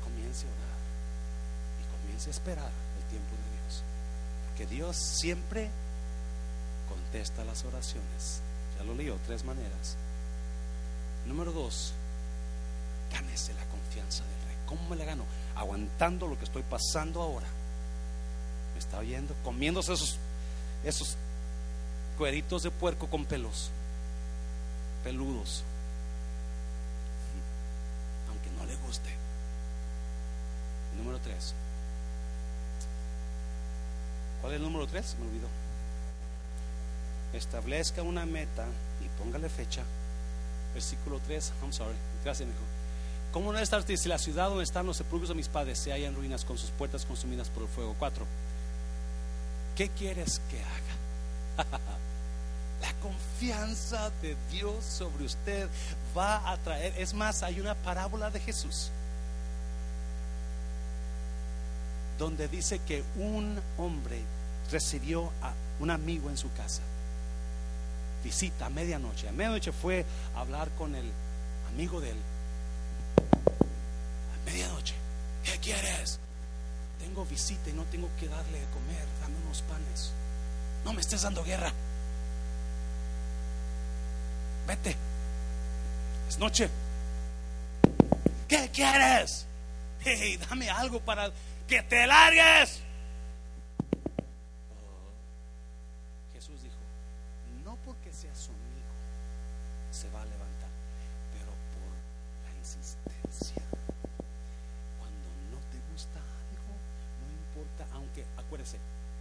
comience 0.05 0.47
a 0.47 0.51
orar 0.51 0.79
y 1.83 2.03
comience 2.03 2.31
a 2.31 2.35
esperar 2.35 2.71
el 2.71 3.05
tiempo 3.11 3.35
de 3.35 3.63
Dios. 3.63 3.83
Porque 4.47 4.67
Dios 4.67 4.97
siempre 4.97 5.71
contesta 6.89 7.43
las 7.43 7.65
oraciones 7.65 8.41
ya 8.79 8.85
lo 8.85 8.95
leo, 8.95 9.19
tres 9.27 9.45
maneras. 9.45 9.97
Número 11.27 11.53
dos, 11.53 11.93
gánese 13.13 13.55
la 13.55 13.65
confianza 13.67 14.23
del 14.25 14.49
rey. 14.49 14.57
¿Cómo 14.67 14.89
me 14.89 14.97
la 14.97 15.05
gano? 15.05 15.25
Aguantando 15.57 16.27
lo 16.27 16.39
que 16.39 16.45
estoy 16.45 16.63
pasando 16.63 17.23
ahora. 17.23 17.47
¿Me 18.73 18.79
está 18.79 18.99
oyendo? 18.99 19.35
Comiéndose 19.45 19.93
esos, 19.93 20.19
esos 20.85 21.17
cueritos 22.19 22.63
de 22.63 22.71
puerco 22.71 23.09
con 23.09 23.25
pelos, 23.25 23.71
peludos. 25.03 25.63
Aunque 28.29 28.51
no 28.59 28.67
le 28.67 28.77
guste. 28.87 29.11
Número 30.97 31.19
tres. 31.21 31.55
¿Cuál 34.41 34.53
es 34.53 34.57
el 34.59 34.65
número 34.65 34.87
tres? 34.87 35.17
Me 35.19 35.27
olvidó 35.27 35.64
establezca 37.39 38.03
una 38.03 38.27
meta 38.27 38.67
y 39.05 39.09
póngale 39.19 39.49
fecha. 39.49 39.83
Versículo 40.73 41.21
3, 41.27 41.53
I'm 41.63 41.73
sorry, 41.73 41.95
gracias, 42.25 42.49
mejor. 42.49 42.65
¿Cómo 43.33 43.53
no 43.53 43.59
estar 43.59 43.83
si 43.85 44.09
la 44.09 44.19
ciudad 44.19 44.49
donde 44.49 44.65
están 44.65 44.87
los 44.87 44.97
sepulcros 44.97 45.29
de 45.29 45.35
mis 45.35 45.49
padres 45.49 45.79
se 45.79 45.91
halla 45.91 46.07
en 46.07 46.15
ruinas 46.15 46.45
con 46.45 46.57
sus 46.57 46.71
puertas 46.71 47.05
consumidas 47.05 47.49
por 47.49 47.65
el 47.65 47.69
fuego? 47.69 47.97
4. 47.99 48.25
¿Qué 49.77 49.89
quieres 49.89 50.41
que 50.51 50.61
haga? 50.61 51.69
la 52.81 52.93
confianza 53.01 54.11
de 54.23 54.37
Dios 54.53 54.85
sobre 54.85 55.25
usted 55.25 55.69
va 56.17 56.49
a 56.51 56.57
traer. 56.59 56.95
Es 56.97 57.13
más, 57.15 57.43
hay 57.43 57.59
una 57.61 57.75
parábola 57.75 58.31
de 58.31 58.41
Jesús 58.41 58.91
donde 62.19 62.47
dice 62.47 62.79
que 62.81 63.03
un 63.17 63.61
hombre 63.77 64.21
recibió 64.71 65.33
a 65.43 65.53
un 65.81 65.91
amigo 65.91 66.31
en 66.31 66.37
su 66.37 66.53
casa 66.53 66.83
visita 68.25 68.67
a 68.67 68.71
medianoche. 68.71 69.29
A 69.29 69.33
medianoche 69.33 69.71
fue 69.71 70.05
a 70.35 70.41
hablar 70.41 70.71
con 70.71 70.95
el 70.97 71.09
amigo 71.69 72.01
de 72.01 72.11
él. 72.11 72.17
A 74.33 74.51
medianoche, 74.51 74.95
¿qué 75.45 75.59
quieres? 75.59 76.19
Tengo 76.99 77.25
visita 77.27 77.69
y 77.69 77.75
no 77.75 77.85
tengo 77.85 78.09
que 78.19 78.27
darle 78.27 78.59
de 78.59 78.67
comer. 78.67 79.05
Dame 79.21 79.37
unos 79.45 79.63
panes. 79.63 80.11
No 80.85 80.95
me 80.95 81.03
estés 81.03 81.23
dando 81.23 81.45
guerra. 81.45 81.71
Vete. 84.67 84.97
Es 86.29 86.39
noche. 86.39 86.71
¿Qué 88.49 88.71
quieres? 88.73 89.47
Hey, 90.01 90.39
dame 90.49 90.71
algo 90.71 91.01
para 91.01 91.31
que 91.69 91.83
te 91.83 92.07
largues. 92.07 92.85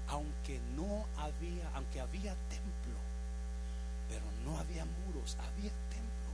aunque 0.08 0.60
no 0.76 1.06
había, 1.18 1.70
aunque 1.76 2.00
había 2.00 2.36
templo, 2.50 3.00
pero 4.10 4.24
no 4.46 4.60
había 4.60 4.86
muros, 4.86 5.38
había 5.40 5.72
templo, 5.90 6.32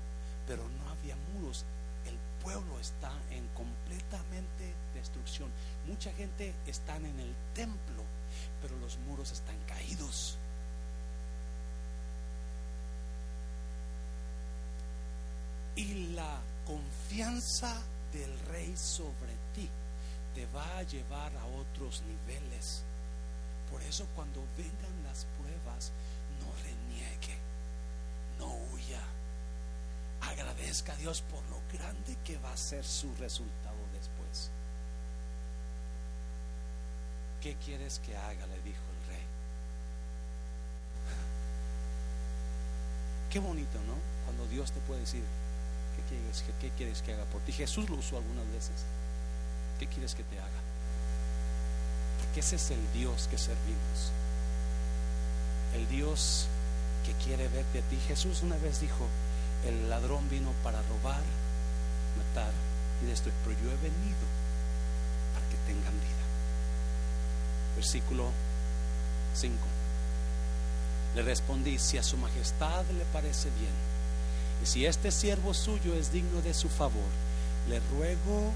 pero 0.47 0.63
no 0.67 0.89
había 0.89 1.15
muros. 1.33 1.65
El 2.05 2.17
pueblo 2.43 2.79
está 2.79 3.11
en 3.29 3.47
completamente 3.49 4.73
destrucción. 4.93 5.49
Mucha 5.87 6.11
gente 6.13 6.53
está 6.65 6.97
en 6.97 7.19
el 7.19 7.33
templo, 7.53 8.03
pero 8.61 8.77
los 8.77 8.97
muros 8.99 9.31
están 9.31 9.57
caídos. 9.67 10.37
Y 15.75 16.13
la 16.13 16.41
confianza 17.39 17.73
del 18.11 18.39
rey 18.51 18.75
sobre 18.75 19.31
ti 19.55 19.69
te 20.35 20.45
va 20.47 20.77
a 20.77 20.83
llevar 20.83 21.31
a 21.37 21.45
otros 21.45 22.01
niveles 22.01 22.83
por 23.71 23.81
eso 23.83 24.05
cuando 24.15 24.43
vengan 24.57 25.03
las 25.03 25.25
pruebas, 25.37 25.91
no 26.41 26.51
reniegue, 26.63 27.37
no 28.39 28.47
huya. 28.73 28.99
Agradezca 30.21 30.93
a 30.93 30.95
Dios 30.97 31.21
por 31.21 31.43
lo 31.49 31.61
grande 31.71 32.17
que 32.25 32.37
va 32.39 32.51
a 32.51 32.57
ser 32.57 32.83
su 32.83 33.13
resultado 33.15 33.77
después. 33.93 34.49
¿Qué 37.41 37.55
quieres 37.63 37.99
que 37.99 38.17
haga? 38.17 38.47
Le 38.47 38.61
dijo 38.63 38.81
el 38.91 39.07
rey. 39.07 39.25
Qué 43.29 43.39
bonito, 43.39 43.77
¿no? 43.85 43.93
Cuando 44.25 44.47
Dios 44.47 44.71
te 44.71 44.79
puede 44.81 45.01
decir, 45.01 45.23
¿qué 46.01 46.15
quieres, 46.15 46.43
quieres 46.77 47.01
que 47.01 47.13
haga 47.13 47.25
por 47.25 47.41
ti? 47.41 47.51
Jesús 47.51 47.89
lo 47.89 47.97
usó 47.97 48.17
algunas 48.17 48.47
veces. 48.51 48.85
¿Qué 49.79 49.87
quieres 49.87 50.15
que 50.15 50.23
te 50.23 50.39
haga? 50.39 50.61
Porque 52.19 52.41
ese 52.41 52.57
es 52.57 52.71
el 52.71 52.93
Dios 52.93 53.27
que 53.29 53.37
servimos. 53.37 54.11
El 55.73 55.87
Dios 55.87 56.47
que 57.05 57.13
quiere 57.23 57.47
verte 57.47 57.79
a 57.79 57.81
ti. 57.83 57.97
Jesús 58.07 58.43
una 58.43 58.57
vez 58.57 58.81
dijo, 58.81 59.07
el 59.65 59.89
ladrón 59.89 60.29
vino 60.29 60.51
para 60.63 60.81
robar, 60.83 61.21
matar 62.17 62.51
y 63.01 63.05
destruir, 63.07 63.35
pero 63.43 63.55
yo 63.61 63.71
he 63.71 63.77
venido 63.77 64.25
para 65.33 65.45
que 65.49 65.57
tengan 65.65 65.93
vida. 65.93 66.25
Versículo 67.75 68.31
5. 69.35 69.55
Le 71.15 71.21
respondí, 71.23 71.79
si 71.79 71.97
a 71.97 72.03
su 72.03 72.17
majestad 72.17 72.85
le 72.91 73.05
parece 73.05 73.49
bien, 73.51 73.88
y 74.61 74.65
si 74.65 74.85
este 74.85 75.11
siervo 75.11 75.53
suyo 75.53 75.93
es 75.95 76.11
digno 76.11 76.41
de 76.41 76.53
su 76.53 76.69
favor, 76.69 77.09
le 77.69 77.79
ruego 77.91 78.51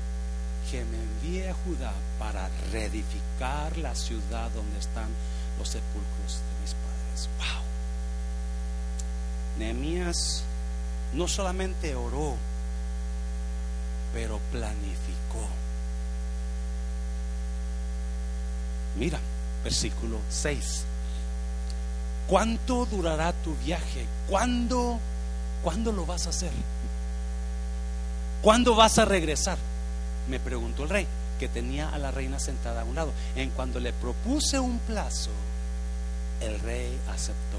que 0.69 0.83
me 0.85 0.97
envíe 0.97 1.47
a 1.47 1.53
Judá 1.53 1.93
para 2.19 2.49
reedificar 2.71 3.77
la 3.77 3.95
ciudad 3.95 4.49
donde 4.51 4.79
están 4.79 5.09
los 5.59 5.69
sepulcros 5.69 6.39
de 6.39 6.61
mis 6.61 6.73
padres. 6.73 7.29
Wow. 7.37 7.63
Nehemías 9.59 10.43
no 11.13 11.27
solamente 11.27 11.95
oró, 11.95 12.35
pero 14.13 14.39
planificó. 14.51 15.47
Mira, 18.97 19.19
versículo 19.63 20.19
6. 20.29 20.85
¿Cuánto 22.27 22.85
durará 22.85 23.33
tu 23.33 23.55
viaje? 23.57 24.05
¿Cuándo, 24.29 24.99
¿Cuándo 25.63 25.93
lo 25.93 26.05
vas 26.05 26.27
a 26.27 26.31
hacer? 26.31 26.51
¿Cuándo 28.41 28.75
vas 28.75 28.99
a 28.99 29.05
regresar? 29.05 29.57
Me 30.27 30.39
preguntó 30.39 30.83
el 30.83 30.89
rey, 30.89 31.07
que 31.39 31.47
tenía 31.47 31.89
a 31.89 31.97
la 31.97 32.11
reina 32.11 32.37
sentada 32.39 32.81
a 32.81 32.83
un 32.83 32.95
lado. 32.95 33.13
En 33.37 33.49
cuando 33.51 33.79
le 33.79 33.93
propuse 33.93 34.59
un 34.59 34.79
plazo, 34.79 35.31
el 36.41 36.59
rey 36.59 36.99
aceptó 37.09 37.57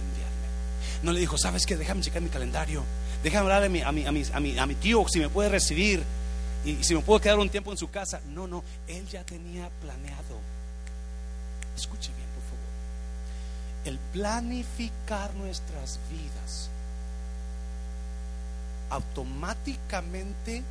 enviarme. 0.00 1.02
No 1.02 1.12
le 1.12 1.20
dijo, 1.20 1.36
¿sabes 1.36 1.66
qué? 1.66 1.76
Déjame 1.76 2.00
checar 2.00 2.22
mi 2.22 2.30
calendario. 2.30 2.82
Déjame 3.22 3.42
hablar 3.42 3.64
a 3.64 3.68
mi, 3.68 3.82
a 3.82 3.92
mi, 3.92 4.06
a 4.06 4.12
mi, 4.40 4.58
a 4.58 4.66
mi 4.66 4.74
tío 4.76 5.04
si 5.08 5.18
me 5.18 5.28
puede 5.28 5.50
recibir 5.50 6.02
y 6.64 6.82
si 6.82 6.94
me 6.94 7.02
puedo 7.02 7.20
quedar 7.20 7.38
un 7.38 7.50
tiempo 7.50 7.70
en 7.70 7.76
su 7.76 7.90
casa. 7.90 8.20
No, 8.32 8.46
no, 8.46 8.64
él 8.88 9.06
ya 9.08 9.24
tenía 9.24 9.68
planeado. 9.82 10.40
Escuche 11.76 12.10
bien, 12.16 12.28
por 12.34 12.44
favor. 12.44 12.64
El 13.84 13.98
planificar 14.12 15.34
nuestras 15.34 15.98
vidas 16.10 16.70
automáticamente 18.90 20.62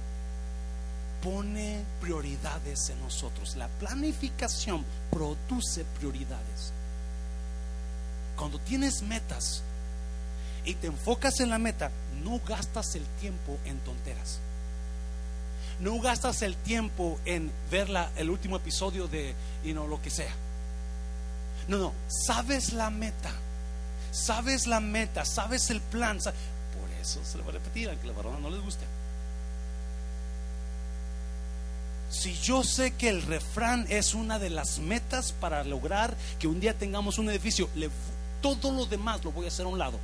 pone 1.24 1.84
prioridades 2.02 2.90
en 2.90 3.00
nosotros. 3.02 3.56
La 3.56 3.68
planificación 3.68 4.86
produce 5.12 5.86
prioridades. 6.00 6.72
Cuando 8.36 8.60
tienes 8.60 9.02
metas 9.02 9.64
y 10.66 10.76
te 10.76 10.88
enfocas 10.88 11.40
en 11.40 11.50
la 11.50 11.58
meta, 11.58 11.90
no 12.24 12.40
gastas 12.48 12.96
el 12.96 13.06
tiempo 13.20 13.58
en 13.66 13.80
tonteras. 13.80 14.40
No 15.80 16.00
gastas 16.00 16.42
el 16.42 16.56
tiempo 16.56 17.20
en 17.26 17.52
ver 17.70 17.90
el 18.16 18.30
último 18.30 18.58
episodio 18.58 19.08
de 19.08 19.34
y 19.64 19.74
no 19.74 19.88
lo 19.88 20.02
que 20.02 20.10
sea. 20.10 20.34
No, 21.68 21.78
no, 21.78 21.94
sabes 22.08 22.74
la 22.74 22.90
meta. 22.90 23.32
Sabes 24.12 24.66
la 24.68 24.80
meta, 24.80 25.26
sabes 25.26 25.70
el 25.70 25.82
plan. 25.82 26.20
Por 26.20 26.34
eso 27.06 27.24
se 27.24 27.38
lo 27.38 27.44
voy 27.44 27.52
a 27.52 27.60
repetir, 27.60 27.90
aunque 27.90 28.08
la 28.08 28.14
varona 28.14 28.40
no 28.40 28.50
les 28.50 28.62
guste. 28.62 28.86
Si 32.10 32.34
yo 32.34 32.64
sé 32.64 32.92
que 32.92 33.10
el 33.10 33.22
refrán 33.22 33.86
es 33.90 34.14
una 34.14 34.40
de 34.40 34.50
las 34.50 34.80
metas 34.80 35.32
para 35.32 35.64
lograr 35.64 36.16
que 36.40 36.48
un 36.48 36.60
día 36.60 36.78
tengamos 36.78 37.20
un 37.20 37.30
edificio, 37.30 37.70
todo 38.42 38.72
lo 38.72 38.86
demás 38.86 39.24
lo 39.24 39.32
voy 39.32 39.46
a 39.46 39.48
hacer 39.50 39.66
a 39.66 39.70
un 39.70 39.78
lado. 39.78 40.00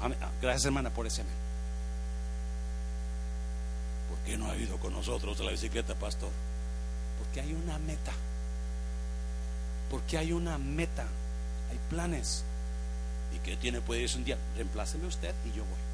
Ah, 0.00 0.10
gracias 0.40 0.64
hermana 0.64 0.90
por 0.90 1.06
ese 1.06 1.20
amén. 1.20 1.34
¿Por 4.08 4.18
qué 4.20 4.38
no 4.38 4.50
ha 4.50 4.56
ido 4.56 4.78
con 4.78 4.92
nosotros 4.92 5.38
a 5.40 5.44
la 5.44 5.50
bicicleta, 5.50 5.94
pastor? 5.94 6.30
Porque 7.18 7.40
hay 7.40 7.52
una 7.52 7.78
meta. 7.78 8.12
Porque 9.90 10.16
hay 10.16 10.32
una 10.32 10.56
meta. 10.58 11.04
Hay 11.70 11.78
planes. 11.90 12.44
¿Y 13.42 13.50
que 13.50 13.56
tiene? 13.56 13.80
Puede 13.80 14.02
irse 14.02 14.16
un 14.16 14.24
día. 14.24 14.38
Reempláceme 14.56 15.06
usted 15.06 15.34
y 15.46 15.56
yo 15.56 15.64
voy 15.64 15.90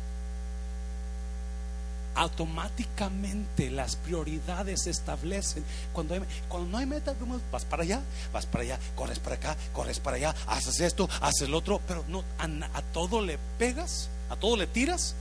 automáticamente 2.16 3.70
las 3.70 3.96
prioridades 3.96 4.82
se 4.82 4.90
establecen. 4.90 5.62
Cuando 5.92 6.18
no 6.66 6.78
hay 6.78 6.86
meta, 6.86 7.14
vas 7.52 7.64
para 7.64 7.82
allá, 7.82 8.00
vas 8.32 8.46
para 8.46 8.64
allá, 8.64 8.78
corres 8.96 9.18
para 9.18 9.36
acá, 9.36 9.56
corres 9.72 10.00
para 10.00 10.16
allá, 10.16 10.34
haces 10.46 10.80
esto, 10.80 11.08
haces 11.20 11.42
el 11.42 11.54
otro, 11.54 11.80
pero 11.86 12.04
no 12.08 12.24
a, 12.38 12.82
todo 12.92 13.20
le 13.20 13.38
pegas, 13.58 14.08
a 14.30 14.36
todo 14.36 14.56
le 14.56 14.66
tiras. 14.66 15.14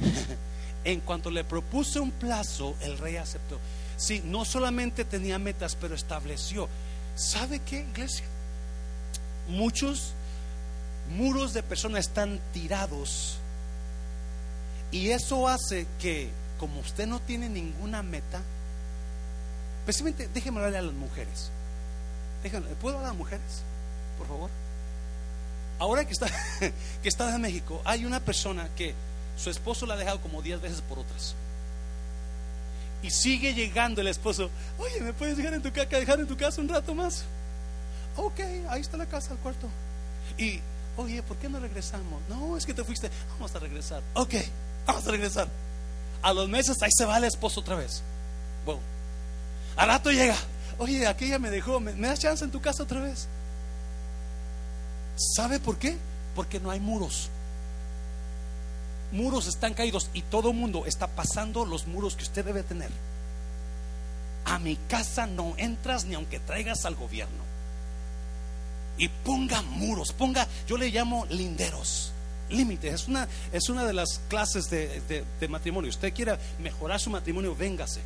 en 0.84 1.00
cuanto 1.00 1.30
le 1.30 1.44
propuse 1.44 2.00
un 2.00 2.12
plazo, 2.12 2.76
el 2.80 2.98
rey 2.98 3.16
aceptó. 3.16 3.58
Sí, 3.96 4.22
no 4.24 4.44
solamente 4.44 5.04
tenía 5.04 5.38
metas, 5.38 5.76
pero 5.76 5.94
estableció. 5.94 6.68
¿Sabe 7.14 7.60
qué, 7.60 7.80
iglesia? 7.80 8.24
Muchos 9.48 10.12
muros 11.16 11.52
de 11.52 11.62
personas 11.62 12.06
están 12.06 12.40
tirados 12.52 13.38
y 14.92 15.10
eso 15.10 15.48
hace 15.48 15.86
que, 16.00 16.28
como 16.58 16.80
usted 16.80 17.06
no 17.06 17.18
tiene 17.20 17.48
ninguna 17.48 18.02
meta, 18.02 18.42
especialmente, 19.80 20.28
déjeme 20.32 20.58
hablarle 20.58 20.78
a 20.78 20.82
las 20.82 20.94
mujeres. 20.94 21.50
Déjenme, 22.42 22.68
¿Puedo 22.74 22.96
hablar 22.96 23.10
a 23.10 23.12
las 23.12 23.18
mujeres? 23.18 23.62
Por 24.18 24.26
favor. 24.26 24.50
Ahora 25.78 26.04
que 26.04 26.12
está, 26.12 26.26
que 27.02 27.08
está 27.08 27.34
en 27.34 27.40
México, 27.40 27.80
hay 27.84 28.04
una 28.04 28.20
persona 28.20 28.68
que 28.76 28.94
su 29.36 29.48
esposo 29.48 29.86
la 29.86 29.94
ha 29.94 29.96
dejado 29.96 30.20
como 30.20 30.42
10 30.42 30.60
veces 30.60 30.82
por 30.82 30.98
otras. 30.98 31.34
Y 33.02 33.10
sigue 33.10 33.54
llegando 33.54 34.02
el 34.02 34.08
esposo. 34.08 34.50
Oye, 34.78 35.00
¿me 35.00 35.14
puedes 35.14 35.36
dejar 35.36 35.54
en 35.54 35.62
tu, 35.62 35.70
dejar 35.70 36.20
en 36.20 36.26
tu 36.26 36.36
casa 36.36 36.60
un 36.60 36.68
rato 36.68 36.94
más? 36.94 37.24
Ok, 38.16 38.40
ahí 38.68 38.80
está 38.80 38.98
la 38.98 39.06
casa, 39.06 39.32
el 39.32 39.38
cuarto. 39.38 39.68
Y, 40.36 40.60
oye, 40.96 41.22
¿por 41.22 41.36
qué 41.36 41.48
no 41.48 41.60
regresamos? 41.60 42.20
No, 42.28 42.56
es 42.56 42.66
que 42.66 42.74
te 42.74 42.84
fuiste. 42.84 43.10
Vamos 43.34 43.54
a 43.54 43.58
regresar. 43.58 44.02
Ok. 44.14 44.34
Vamos 44.86 45.06
a 45.06 45.10
regresar. 45.10 45.48
A 46.22 46.32
los 46.32 46.48
meses 46.48 46.80
ahí 46.82 46.90
se 46.96 47.04
va 47.04 47.18
el 47.18 47.24
esposo 47.24 47.60
otra 47.60 47.76
vez. 47.76 48.02
Bueno, 48.64 48.80
al 49.76 49.88
rato 49.88 50.10
llega. 50.10 50.36
Oye, 50.78 51.06
aquella 51.06 51.38
me 51.38 51.50
dejó. 51.50 51.80
¿Me, 51.80 51.92
das 51.92 52.20
chance 52.20 52.44
en 52.44 52.50
tu 52.50 52.60
casa 52.60 52.82
otra 52.82 53.00
vez? 53.00 53.26
¿Sabe 55.16 55.58
por 55.58 55.78
qué? 55.78 55.96
Porque 56.34 56.60
no 56.60 56.70
hay 56.70 56.80
muros. 56.80 57.28
Muros 59.12 59.46
están 59.46 59.74
caídos 59.74 60.08
y 60.14 60.22
todo 60.22 60.52
mundo 60.52 60.84
está 60.86 61.06
pasando 61.06 61.66
los 61.66 61.86
muros 61.86 62.16
que 62.16 62.22
usted 62.22 62.44
debe 62.44 62.62
tener. 62.62 62.90
A 64.44 64.58
mi 64.58 64.76
casa 64.76 65.26
no 65.26 65.54
entras 65.58 66.04
ni 66.04 66.14
aunque 66.14 66.40
traigas 66.40 66.84
al 66.84 66.94
gobierno. 66.94 67.41
Y 68.98 69.08
ponga 69.08 69.62
muros, 69.62 70.12
ponga, 70.12 70.46
yo 70.66 70.76
le 70.76 70.90
llamo 70.90 71.26
linderos 71.30 72.12
límites. 72.52 72.94
Es 72.94 73.08
una, 73.08 73.28
es 73.52 73.68
una 73.68 73.84
de 73.84 73.92
las 73.92 74.20
clases 74.28 74.70
de, 74.70 75.24
matrimonio. 75.48 75.90
Usted 75.90 76.12
quiere 76.12 76.36
mejorar 76.58 77.00
su 77.00 77.10
matrimonio, 77.10 77.56
véngase. 77.56 78.00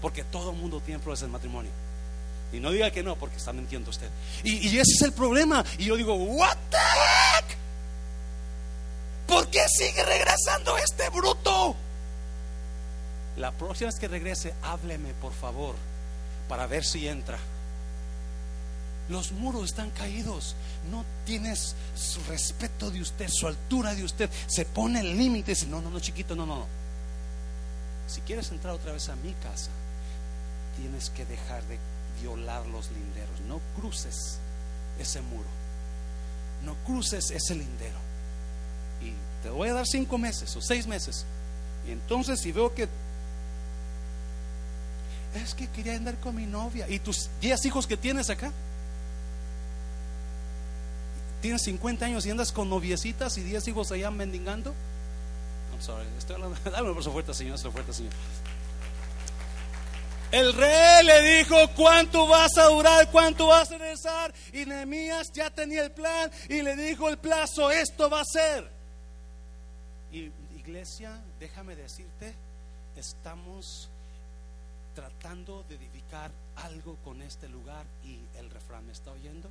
Porque 0.00 0.24
todo 0.24 0.50
el 0.50 0.56
mundo 0.56 0.80
tiene 0.80 0.98
problemas 0.98 1.22
en 1.22 1.30
matrimonio. 1.30 1.70
Y 2.52 2.58
no 2.58 2.72
diga 2.72 2.90
que 2.90 3.02
no, 3.02 3.16
porque 3.16 3.36
está 3.36 3.52
mintiendo 3.52 3.90
usted. 3.90 4.08
Y, 4.42 4.66
ese 4.66 4.92
es 4.94 5.02
el 5.02 5.12
problema. 5.12 5.64
Y 5.78 5.84
yo 5.84 5.96
digo, 5.96 6.14
¿What 6.14 6.56
the 6.70 6.76
heck? 6.76 7.56
¿Por 9.28 9.48
qué 9.48 9.60
sigue 9.68 10.04
regresando 10.04 10.76
este 10.78 11.08
bruto? 11.10 11.76
La 13.36 13.52
próxima 13.52 13.90
vez 13.90 14.00
que 14.00 14.08
regrese, 14.08 14.54
hábleme, 14.62 15.14
por 15.14 15.32
favor, 15.32 15.76
para 16.48 16.66
ver 16.66 16.84
si 16.84 17.06
entra. 17.06 17.38
Los 19.10 19.32
muros 19.32 19.64
están 19.64 19.90
caídos. 19.90 20.54
No 20.90 21.04
tienes 21.26 21.74
su 21.96 22.22
respeto 22.24 22.90
de 22.90 23.00
usted, 23.00 23.28
su 23.28 23.48
altura 23.48 23.94
de 23.94 24.04
usted. 24.04 24.30
Se 24.46 24.64
pone 24.64 25.00
el 25.00 25.18
límite. 25.18 25.54
No, 25.66 25.80
no, 25.80 25.90
no, 25.90 25.98
chiquito, 25.98 26.36
no, 26.36 26.46
no. 26.46 26.66
Si 28.06 28.20
quieres 28.20 28.50
entrar 28.50 28.72
otra 28.72 28.92
vez 28.92 29.08
a 29.08 29.16
mi 29.16 29.32
casa, 29.34 29.70
tienes 30.76 31.10
que 31.10 31.24
dejar 31.26 31.62
de 31.64 31.78
violar 32.22 32.64
los 32.66 32.90
linderos. 32.92 33.40
No 33.48 33.60
cruces 33.76 34.38
ese 34.98 35.20
muro. 35.22 35.48
No 36.64 36.74
cruces 36.86 37.32
ese 37.32 37.56
lindero. 37.56 37.98
Y 39.02 39.12
te 39.42 39.50
voy 39.50 39.70
a 39.70 39.74
dar 39.74 39.86
cinco 39.86 40.18
meses 40.18 40.54
o 40.54 40.62
seis 40.62 40.86
meses. 40.86 41.24
Y 41.88 41.90
entonces 41.90 42.40
si 42.40 42.52
veo 42.52 42.72
que 42.74 42.88
es 45.34 45.54
que 45.54 45.68
quería 45.68 45.96
andar 45.96 46.16
con 46.18 46.34
mi 46.36 46.46
novia 46.46 46.88
y 46.88 46.98
tus 46.98 47.28
diez 47.40 47.64
hijos 47.64 47.86
que 47.86 47.96
tienes 47.96 48.30
acá, 48.30 48.52
tienes 51.40 51.62
50 51.62 52.04
años 52.04 52.26
y 52.26 52.30
andas 52.30 52.52
con 52.52 52.68
noviecitas 52.68 53.36
y 53.38 53.42
10 53.42 53.68
hijos 53.68 53.92
allá 53.92 54.10
mendigando. 54.10 54.74
I'm 55.72 55.80
sorry, 55.80 56.06
estoy 56.18 56.36
hablando. 56.36 56.58
Dame 56.64 56.82
un 56.82 56.88
abrazo 56.90 57.12
fuerte, 57.12 57.34
Señor, 57.34 57.58
un 57.64 57.72
fuerte, 57.72 57.92
Señor. 57.92 58.12
El 60.32 60.52
rey 60.52 61.04
le 61.04 61.38
dijo, 61.38 61.56
¿cuánto 61.74 62.28
vas 62.28 62.56
a 62.56 62.66
durar? 62.66 63.10
¿Cuánto 63.10 63.48
vas 63.48 63.72
a 63.72 63.78
regresar? 63.78 64.32
Y 64.52 64.64
Nehemías 64.64 65.32
ya 65.32 65.50
tenía 65.50 65.82
el 65.82 65.90
plan 65.90 66.30
y 66.48 66.62
le 66.62 66.76
dijo 66.76 67.08
el 67.08 67.18
plazo, 67.18 67.70
esto 67.70 68.08
va 68.08 68.20
a 68.20 68.24
ser. 68.24 68.70
Iglesia, 70.12 71.20
déjame 71.40 71.74
decirte, 71.74 72.32
estamos 72.94 73.88
tratando 74.94 75.64
de 75.68 75.74
edificar 75.74 76.30
algo 76.56 76.96
con 77.02 77.22
este 77.22 77.48
lugar 77.48 77.84
y 78.04 78.20
el 78.38 78.50
refrán, 78.50 78.86
¿me 78.86 78.92
está 78.92 79.10
oyendo? 79.10 79.48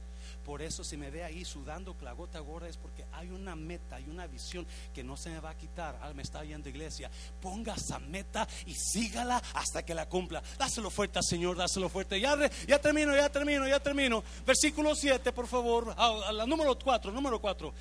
Por 0.50 0.64
eso 0.64 0.84
si 0.84 0.97
me 0.97 1.12
ve 1.12 1.24
ahí 1.24 1.45
sudando 1.45 1.95
la 2.02 2.12
gota 2.14 2.39
gorda 2.39 2.68
es 2.68 2.76
porque 2.76 3.06
hay 3.12 3.30
una 3.30 3.56
meta, 3.56 3.97
hay 3.97 4.06
una 4.10 4.26
visión 4.26 4.66
que 4.95 5.04
no 5.04 5.16
se 5.16 5.30
me 5.30 5.39
va 5.39 5.52
a 5.52 5.56
quitar. 5.56 6.00
Ah, 6.02 6.12
me 6.16 6.24
está 6.24 6.39
oyendo 6.39 6.68
iglesia. 6.68 7.12
Ponga 7.39 7.76
esa 7.76 8.00
meta 8.00 8.47
y 8.66 8.74
sígala 8.74 9.43
hasta 9.54 9.86
que 9.86 9.93
la 9.93 10.10
cumpla. 10.10 10.41
Dáselo 10.58 10.89
fuerte, 10.89 11.20
Señor, 11.22 11.56
dáselo 11.56 11.88
fuerte. 11.88 12.20
Ya, 12.20 12.36
ya 12.68 12.82
termino, 12.82 13.16
ya 13.16 13.30
termino, 13.30 13.68
ya 13.68 13.80
termino. 13.80 14.24
Versículo 14.43 14.95
7, 14.95 15.32
por 15.34 15.45
favor. 15.45 15.93
A, 15.95 16.32
la 16.32 16.47
número 16.47 16.76
4, 16.80 17.12
número 17.12 17.39
4. 17.39 17.72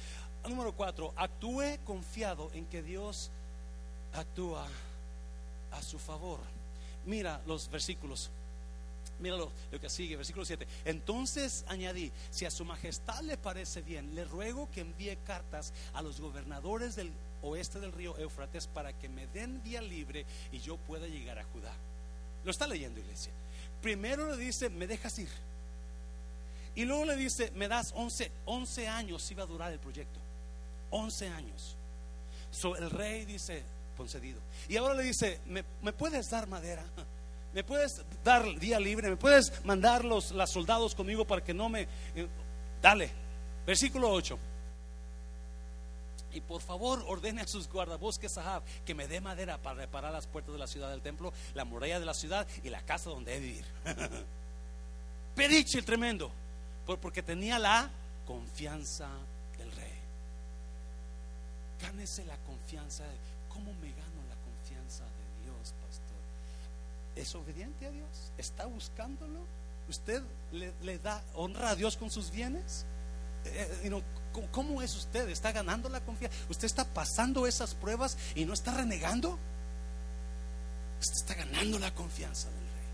Número 0.47 0.73
4. 0.75 1.15
Actúe 1.17 1.79
confiado 1.87 2.51
en 2.53 2.67
que 2.67 2.83
Dios 2.83 3.31
actúa 4.13 4.67
a 5.71 5.81
su 5.81 5.99
favor. 5.99 6.41
Mira 7.07 7.41
los 7.47 7.71
versículos. 7.71 8.31
Mira 9.19 9.37
lo, 9.37 9.51
que 9.81 9.91
sigue, 9.91 10.17
versículo 10.17 10.45
7. 10.45 10.67
Entonces 10.85 11.65
añadí, 11.69 12.13
si 12.31 12.45
a 12.45 12.51
su 12.51 12.65
majestad 12.65 13.21
le 13.23 13.37
parece 13.37 13.83
bien, 13.83 14.15
le 14.15 14.25
ruego 14.25 14.71
que 14.71 14.83
envíe 14.83 15.17
cartas 15.27 15.73
a 15.93 16.03
los 16.03 16.21
gobernadores 16.21 16.95
del 16.95 17.13
oeste 17.43 17.81
del 17.81 17.93
río 17.93 18.17
Éufrates 18.19 18.67
para 18.67 18.93
que 18.93 19.09
me 19.09 19.27
den 19.29 19.63
vía 19.63 19.83
libre 19.83 20.25
y 20.53 20.61
yo 20.61 20.77
pueda 20.77 21.07
llegar 21.07 21.39
a 21.39 21.45
Judá. 21.45 21.73
Lo 22.45 22.51
está 22.51 22.67
leyendo, 22.67 23.01
iglesia. 23.01 23.33
Primero 23.83 24.31
le 24.31 24.37
dice, 24.37 24.71
me 24.71 24.87
dejas 24.87 25.19
ir. 25.19 25.29
Y 26.75 26.85
luego 26.85 27.05
le 27.05 27.17
dice, 27.17 27.51
me 27.57 27.67
das 27.67 27.93
11, 27.97 28.31
11 28.47 28.89
años, 28.89 29.29
iba 29.31 29.43
a 29.43 29.47
durar 29.47 29.73
el 29.73 29.81
proyecto. 29.81 30.21
11 30.91 31.29
años. 31.29 31.77
So, 32.53 32.77
el 32.77 32.91
rey 32.91 33.25
dice, 33.25 33.63
concedido. 33.97 34.41
Y 34.69 34.77
ahora 34.77 34.95
le 34.95 35.03
dice, 35.03 35.41
¿me, 35.47 35.65
¿me 35.83 35.93
puedes 35.93 36.31
dar 36.31 36.47
madera? 36.47 36.85
¿Me 37.59 37.65
puedes 37.65 38.01
dar 38.23 38.45
día 38.61 38.79
libre? 38.79 39.11
¿Me 39.11 39.17
puedes 39.17 39.65
mandar 39.65 40.05
los, 40.05 40.31
los 40.31 40.49
soldados 40.49 40.95
conmigo 40.95 41.25
para 41.25 41.43
que 41.43 41.53
no 41.53 41.69
me... 41.69 41.89
Eh, 42.15 42.29
dale, 42.81 43.11
versículo 43.67 44.13
8. 44.13 44.39
Y 46.35 46.41
por 46.41 46.63
favor 46.63 47.05
ordene 47.09 47.41
a 47.41 47.49
sus 47.49 47.69
guardabosques 47.69 48.39
Ahab 48.39 48.63
que 48.87 48.95
me 48.95 49.09
dé 49.09 49.21
madera 49.21 49.59
para 49.59 49.75
reparar 49.75 50.13
las 50.13 50.29
puertas 50.29 50.53
de 50.53 50.59
la 50.61 50.69
ciudad 50.69 50.89
del 50.91 51.03
templo, 51.03 51.33
la 51.55 51.65
muralla 51.65 51.99
de 51.99 52.07
la 52.07 52.15
ciudad 52.15 52.47
y 52.63 52.71
la 52.71 52.81
casa 52.83 53.11
donde 53.11 53.35
he 53.35 53.41
de 53.41 53.47
vivir. 53.49 53.65
Pediche 55.35 55.79
el 55.79 55.85
tremendo, 55.85 56.31
porque 57.03 57.25
tenía 57.25 57.59
la 57.59 57.91
confianza 58.25 59.09
del 59.59 59.73
rey. 59.73 59.99
Gánese 61.83 62.25
la 62.25 62.37
confianza. 62.37 63.03
¿Cómo 63.49 63.73
me 63.81 63.89
gano 63.89 64.23
la 64.29 64.37
confianza 64.45 65.03
de 65.03 65.45
Dios, 65.45 65.75
pastor? 65.85 66.08
¿Es 67.19 67.35
obediente 67.35 67.85
a 67.85 67.91
Dios? 67.91 68.33
¿Está 68.39 68.67
buscándolo? 68.67 69.41
¿Usted 69.89 70.23
le, 70.53 70.99
da 71.01 71.21
honra 71.35 71.71
a 71.71 71.75
Dios 71.75 71.97
con 71.97 72.13
sus 72.13 72.31
bienes? 72.31 72.87
Eh, 73.45 73.81
eh, 73.83 74.03
¿Cómo 74.53 74.83
es 74.83 74.95
usted? 74.95 75.29
¿Está 75.29 75.51
ganando 75.51 75.89
la 75.89 76.01
confianza? 76.01 76.37
¿Usted 76.49 76.67
está 76.67 76.85
pasando 76.85 77.49
esas 77.49 77.75
pruebas 77.75 78.17
y 78.37 78.45
no 78.45 78.53
está 78.53 78.73
renegando? 78.73 79.37
Usted 81.01 81.17
está 81.17 81.35
ganando 81.35 81.81
la 81.81 81.93
confianza 81.93 82.49
del 82.51 82.61
rey. 82.61 82.89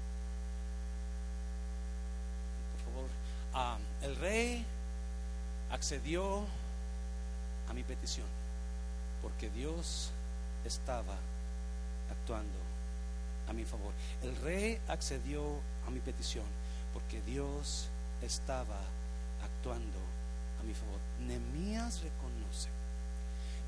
Por 2.73 2.95
favor, 2.95 3.11
ah, 3.53 3.79
el 4.01 4.17
rey 4.17 4.65
accedió 5.71 6.47
a 7.69 7.75
mi 7.75 7.83
petición 7.83 8.27
porque 9.21 9.51
Dios 9.51 10.13
estaba 10.65 11.17
actuando 12.11 12.64
a 13.49 13.53
mi 13.53 13.65
favor. 13.65 13.93
El 14.23 14.37
rey 14.37 14.79
accedió 14.89 15.43
a 15.87 15.91
mi 15.91 16.01
petición 16.01 16.45
porque 16.93 17.21
Dios 17.23 17.89
estaba 18.23 18.81
actuando 19.43 19.99
a 20.61 20.63
mi 20.65 20.75
favor. 20.75 21.01
Nemías 21.21 22.03
reconoce 22.03 22.69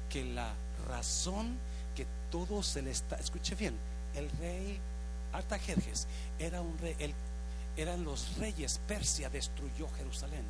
que 0.09 0.25
la 0.25 0.53
razón 0.89 1.57
que 1.95 2.07
todo 2.31 2.63
se 2.63 2.83
le 2.83 2.91
está, 2.91 3.17
escuche 3.17 3.55
bien, 3.55 3.75
el 4.15 4.31
rey 4.39 4.79
Artajerjes 5.33 6.07
era 6.39 6.61
un 6.61 6.79
rey, 6.79 6.97
eran 7.77 8.05
los 8.05 8.37
reyes, 8.39 8.81
Persia 8.87 9.29
destruyó 9.29 9.89
Jerusalén 9.97 10.45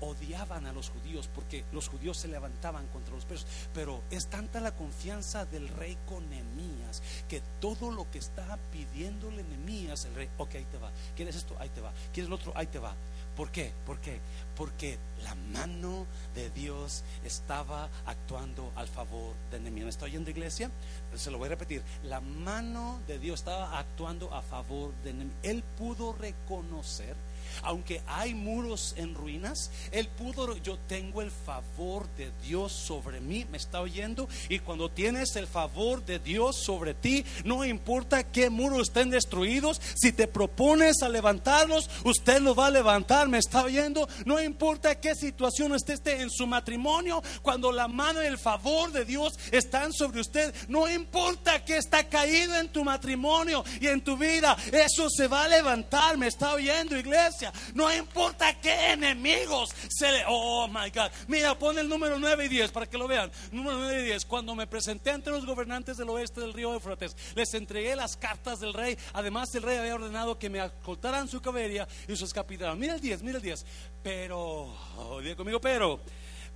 odiaban 0.00 0.66
a 0.66 0.72
los 0.72 0.90
judíos 0.90 1.28
porque 1.34 1.64
los 1.72 1.88
judíos 1.88 2.16
se 2.16 2.28
levantaban 2.28 2.86
contra 2.88 3.14
los 3.14 3.24
persos. 3.24 3.46
Pero 3.72 4.02
es 4.10 4.26
tanta 4.26 4.60
la 4.60 4.74
confianza 4.74 5.44
del 5.46 5.68
rey 5.68 5.96
con 6.06 6.28
Nemías 6.30 7.02
que 7.28 7.42
todo 7.60 7.90
lo 7.90 8.10
que 8.10 8.18
está 8.18 8.58
pidiéndole 8.72 9.42
Nemías, 9.42 10.04
el 10.04 10.14
rey, 10.14 10.28
ok, 10.38 10.54
ahí 10.54 10.66
te 10.70 10.78
va. 10.78 10.90
¿Quieres 11.16 11.36
esto? 11.36 11.56
Ahí 11.58 11.68
te 11.70 11.80
va. 11.80 11.92
¿Quieres 12.12 12.28
lo 12.28 12.36
otro? 12.36 12.52
Ahí 12.54 12.66
te 12.66 12.78
va. 12.78 12.94
¿Por 13.36 13.50
qué? 13.50 13.72
¿Por 13.84 13.98
qué? 13.98 14.20
Porque 14.56 14.96
la 15.24 15.34
mano 15.34 16.06
de 16.34 16.50
Dios 16.50 17.02
estaba 17.24 17.88
actuando 18.06 18.70
al 18.76 18.86
favor 18.86 19.34
de 19.50 19.58
Nemías. 19.58 19.84
¿Me 19.84 19.90
está 19.90 20.04
oyendo, 20.04 20.30
iglesia? 20.30 20.70
Se 21.16 21.30
lo 21.30 21.38
voy 21.38 21.46
a 21.46 21.50
repetir. 21.50 21.82
La 22.04 22.20
mano 22.20 23.00
de 23.08 23.18
Dios 23.18 23.40
estaba 23.40 23.78
actuando 23.78 24.32
a 24.32 24.42
favor 24.42 24.94
de 25.02 25.14
Nemías. 25.14 25.36
Él 25.42 25.64
pudo 25.76 26.12
reconocer 26.12 27.16
aunque 27.62 28.02
hay 28.06 28.34
muros 28.34 28.94
en 28.96 29.14
ruinas, 29.14 29.70
Él 29.92 30.08
pudo, 30.08 30.56
yo 30.58 30.78
tengo 30.86 31.22
el 31.22 31.30
favor 31.30 32.08
de 32.16 32.30
Dios 32.42 32.72
sobre 32.72 33.20
mí, 33.20 33.46
me 33.50 33.56
está 33.56 33.80
oyendo, 33.80 34.28
y 34.48 34.58
cuando 34.58 34.90
tienes 34.90 35.36
el 35.36 35.46
favor 35.46 36.04
de 36.04 36.18
Dios 36.18 36.56
sobre 36.64 36.94
ti, 36.94 37.24
no 37.44 37.64
importa 37.64 38.24
qué 38.24 38.50
muros 38.50 38.88
estén 38.88 39.10
destruidos, 39.10 39.80
si 39.94 40.12
te 40.12 40.26
propones 40.26 41.02
a 41.02 41.08
levantarlos, 41.08 41.88
usted 42.04 42.40
lo 42.40 42.54
va 42.54 42.66
a 42.66 42.70
levantar, 42.70 43.28
me 43.28 43.38
está 43.38 43.64
oyendo, 43.64 44.08
no 44.24 44.42
importa 44.42 45.00
qué 45.00 45.14
situación 45.14 45.74
esté, 45.74 45.94
esté 45.94 46.20
en 46.20 46.30
su 46.30 46.46
matrimonio, 46.46 47.22
cuando 47.42 47.72
la 47.72 47.88
mano 47.88 48.22
y 48.22 48.26
el 48.26 48.38
favor 48.38 48.92
de 48.92 49.04
Dios 49.04 49.38
están 49.50 49.92
sobre 49.92 50.20
usted, 50.20 50.54
no 50.68 50.90
importa 50.90 51.64
que 51.64 51.76
está 51.76 52.08
caído 52.08 52.56
en 52.56 52.68
tu 52.68 52.84
matrimonio 52.84 53.64
y 53.80 53.86
en 53.86 54.02
tu 54.02 54.16
vida, 54.16 54.56
eso 54.72 55.08
se 55.10 55.28
va 55.28 55.44
a 55.44 55.48
levantar, 55.48 56.16
me 56.16 56.26
está 56.26 56.54
oyendo 56.54 56.96
iglesia. 56.96 57.43
No 57.74 57.92
importa 57.94 58.58
qué 58.60 58.92
enemigos 58.92 59.70
se 59.88 60.10
le... 60.12 60.24
Oh, 60.26 60.68
my 60.68 60.90
God. 60.90 61.10
Mira, 61.28 61.58
pon 61.58 61.78
el 61.78 61.88
número 61.88 62.18
9 62.18 62.46
y 62.46 62.48
10 62.48 62.72
para 62.72 62.86
que 62.86 62.98
lo 62.98 63.08
vean. 63.08 63.30
Número 63.52 63.78
9 63.78 64.02
y 64.02 64.04
10. 64.06 64.24
Cuando 64.26 64.54
me 64.54 64.66
presenté 64.66 65.10
ante 65.10 65.30
los 65.30 65.46
gobernantes 65.46 65.96
del 65.96 66.08
oeste 66.10 66.40
del 66.40 66.52
río 66.52 66.74
Éufrates, 66.74 67.16
les 67.34 67.54
entregué 67.54 67.96
las 67.96 68.16
cartas 68.16 68.60
del 68.60 68.74
rey. 68.74 68.96
Además, 69.12 69.54
el 69.54 69.62
rey 69.62 69.78
había 69.78 69.94
ordenado 69.94 70.38
que 70.38 70.50
me 70.50 70.62
ocultaran 70.62 71.28
su 71.28 71.40
caballería 71.40 71.88
y 72.08 72.16
sus 72.16 72.32
capitanes. 72.32 72.76
Mira 72.76 72.94
el 72.94 73.00
10, 73.00 73.22
mira 73.22 73.36
el 73.36 73.42
10. 73.42 73.64
Pero, 74.02 74.74
oh, 74.96 75.20
conmigo, 75.36 75.60
pero 75.60 76.00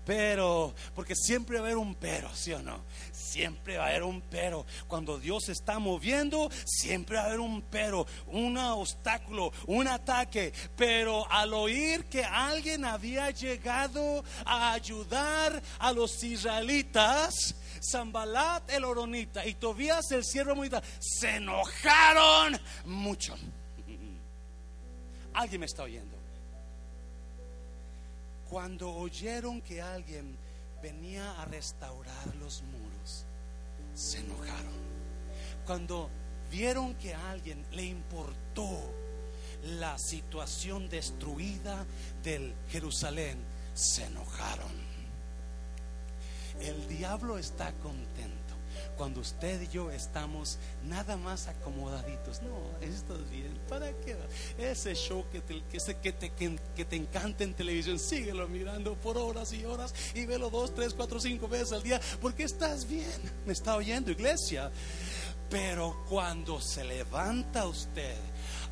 pero, 0.08 0.74
porque 0.94 1.14
siempre 1.14 1.58
va 1.58 1.64
a 1.64 1.66
haber 1.66 1.76
un 1.76 1.94
pero, 1.94 2.34
¿sí 2.34 2.50
o 2.54 2.62
no? 2.62 2.82
Siempre 3.12 3.76
va 3.76 3.84
a 3.84 3.88
haber 3.88 4.04
un 4.04 4.22
pero. 4.22 4.64
Cuando 4.86 5.18
Dios 5.18 5.50
está 5.50 5.78
moviendo, 5.78 6.50
siempre 6.64 7.16
va 7.16 7.24
a 7.24 7.26
haber 7.26 7.40
un 7.40 7.60
pero, 7.60 8.06
un 8.28 8.56
obstáculo, 8.56 9.52
un 9.66 9.86
ataque. 9.86 10.54
Pero 10.78 11.30
al 11.30 11.52
oír 11.52 12.06
que 12.06 12.24
alguien 12.24 12.86
había 12.86 13.30
llegado 13.32 14.24
a 14.46 14.72
ayudar 14.72 15.62
a 15.78 15.92
los 15.92 16.24
israelitas, 16.24 17.54
Zambalat 17.92 18.70
el 18.70 18.84
Oronita 18.84 19.44
y 19.44 19.56
Tobías 19.56 20.10
el 20.10 20.24
siervo 20.24 20.54
Moita 20.54 20.82
se 20.98 21.36
enojaron 21.36 22.58
mucho. 22.86 23.36
Alguien 25.34 25.60
me 25.60 25.66
está 25.66 25.82
oyendo. 25.82 26.17
Cuando 28.48 28.90
oyeron 28.94 29.60
que 29.60 29.82
alguien 29.82 30.36
venía 30.82 31.40
a 31.40 31.44
restaurar 31.44 32.34
los 32.36 32.62
muros, 32.62 33.26
se 33.94 34.20
enojaron. 34.20 34.88
Cuando 35.66 36.08
vieron 36.50 36.94
que 36.94 37.14
a 37.14 37.30
alguien 37.30 37.64
le 37.72 37.84
importó 37.84 38.80
la 39.64 39.98
situación 39.98 40.88
destruida 40.88 41.84
del 42.22 42.54
Jerusalén, 42.68 43.38
se 43.74 44.04
enojaron. 44.04 44.88
El 46.60 46.88
diablo 46.88 47.38
está 47.38 47.72
contento 47.74 48.37
cuando 48.98 49.20
usted 49.20 49.62
y 49.62 49.68
yo 49.68 49.90
estamos 49.92 50.58
nada 50.84 51.16
más 51.16 51.46
acomodaditos. 51.46 52.42
No, 52.42 52.58
esto 52.80 53.14
es 53.14 53.30
bien. 53.30 53.56
¿Para 53.68 53.92
qué? 53.92 54.16
Ese 54.58 54.94
show 54.94 55.24
que 55.30 55.40
te, 55.40 55.62
que, 55.62 56.12
te, 56.12 56.30
que, 56.74 56.84
te 56.84 56.96
encanta 56.96 57.44
en 57.44 57.54
televisión, 57.54 57.98
síguelo 57.98 58.48
mirando 58.48 58.94
por 58.94 59.16
horas 59.16 59.52
y 59.52 59.64
horas 59.64 59.94
y 60.14 60.26
velo 60.26 60.50
dos, 60.50 60.74
tres, 60.74 60.92
cuatro, 60.92 61.20
cinco 61.20 61.46
veces 61.46 61.72
al 61.72 61.82
día, 61.82 62.00
porque 62.20 62.42
estás 62.42 62.86
bien. 62.88 63.08
Me 63.46 63.52
está 63.52 63.76
oyendo, 63.76 64.10
iglesia. 64.10 64.70
Pero 65.48 66.04
cuando 66.08 66.60
se 66.60 66.84
levanta 66.84 67.66
usted 67.66 68.16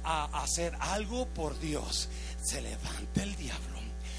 a 0.03 0.43
hacer 0.43 0.75
algo 0.81 1.27
por 1.29 1.59
Dios, 1.59 2.09
se 2.43 2.61
levanta 2.61 3.23
el 3.23 3.35
diablo. 3.37 3.77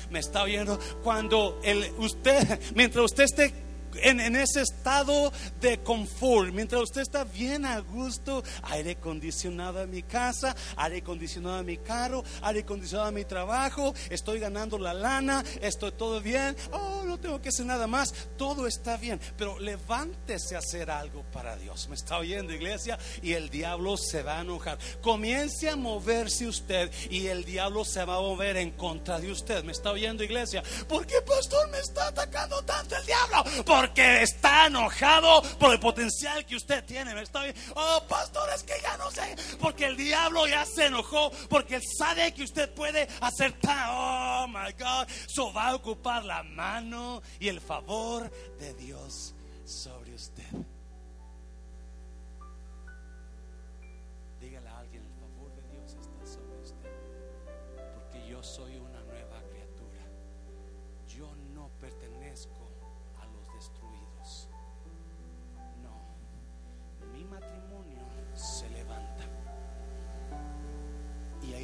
Me 0.09 0.19
está 0.19 0.43
oyendo 0.43 0.79
cuando 1.03 1.59
el, 1.63 1.93
usted, 1.97 2.59
mientras 2.75 3.03
usted 3.03 3.25
esté 3.25 3.66
en, 4.01 4.35
ese 4.35 4.61
estado 4.61 5.31
de 5.59 5.79
confort, 5.79 6.51
mientras 6.53 6.81
usted 6.81 7.01
está 7.01 7.23
bien 7.23 7.65
a 7.65 7.79
gusto, 7.79 8.43
aire 8.63 8.91
acondicionado 8.91 9.81
en 9.81 9.89
mi 9.89 10.03
casa, 10.03 10.55
aire 10.75 10.97
acondicionado 10.97 11.59
en 11.59 11.65
mi 11.65 11.77
carro, 11.77 12.23
aire 12.41 12.61
acondicionado 12.61 13.09
en 13.09 13.15
mi 13.15 13.25
trabajo, 13.25 13.93
estoy 14.09 14.39
ganando 14.39 14.77
la 14.77 14.93
lana, 14.93 15.43
estoy 15.61 15.91
todo 15.91 16.21
bien, 16.21 16.55
oh, 16.71 17.03
no 17.05 17.19
tengo 17.19 17.41
que 17.41 17.49
hacer 17.49 17.65
nada 17.65 17.87
más, 17.87 18.13
todo 18.37 18.67
está 18.67 18.97
bien, 18.97 19.19
pero 19.37 19.59
levántese 19.59 20.55
a 20.55 20.59
hacer 20.59 20.91
algo 20.91 21.23
para 21.31 21.55
Dios. 21.55 21.87
¿Me 21.89 21.95
está 21.95 22.17
oyendo, 22.17 22.53
iglesia? 22.53 22.97
Y 23.21 23.33
el 23.33 23.49
diablo 23.49 23.97
se 23.97 24.23
va 24.23 24.39
a 24.39 24.41
enojar. 24.41 24.77
Comience 25.01 25.69
a 25.69 25.75
moverse 25.75 26.47
usted 26.47 26.91
y 27.09 27.27
el 27.27 27.43
diablo 27.45 27.85
se 27.85 28.03
va 28.05 28.17
a 28.17 28.21
mover 28.21 28.57
en 28.57 28.71
contra 28.71 29.19
de 29.19 29.31
usted. 29.31 29.63
¿Me 29.63 29.71
está 29.71 29.91
oyendo, 29.91 30.23
iglesia? 30.23 30.63
¿Por 30.87 31.05
qué, 31.05 31.21
pastor, 31.21 31.69
me 31.69 31.79
está 31.79 32.07
atacando 32.07 32.61
tanto 32.63 32.95
el 32.95 33.05
diablo? 33.05 33.43
Porque 33.87 34.21
está 34.21 34.67
enojado 34.67 35.41
por 35.57 35.73
el 35.73 35.79
potencial 35.79 36.45
que 36.45 36.55
usted 36.57 36.83
tiene. 36.83 37.15
¿Me 37.15 37.21
está 37.21 37.43
Oh, 37.75 38.03
pastor, 38.07 38.49
es 38.53 38.63
que 38.63 38.73
ya 38.81 38.97
no 38.97 39.09
sé, 39.11 39.35
porque 39.59 39.85
el 39.85 39.95
diablo 39.95 40.45
ya 40.47 40.65
se 40.65 40.87
enojó, 40.87 41.31
porque 41.49 41.75
él 41.75 41.83
sabe 41.97 42.33
que 42.33 42.43
usted 42.43 42.69
puede 42.73 43.07
hacer 43.21 43.53
tan, 43.59 43.89
oh 43.89 44.47
my 44.47 44.71
God, 44.77 45.07
so 45.27 45.53
va 45.53 45.69
a 45.69 45.75
ocupar 45.75 46.25
la 46.25 46.43
mano 46.43 47.21
y 47.39 47.47
el 47.47 47.61
favor 47.61 48.29
de 48.59 48.73
Dios 48.73 49.33
sobre 49.65 50.13
usted. 50.13 50.76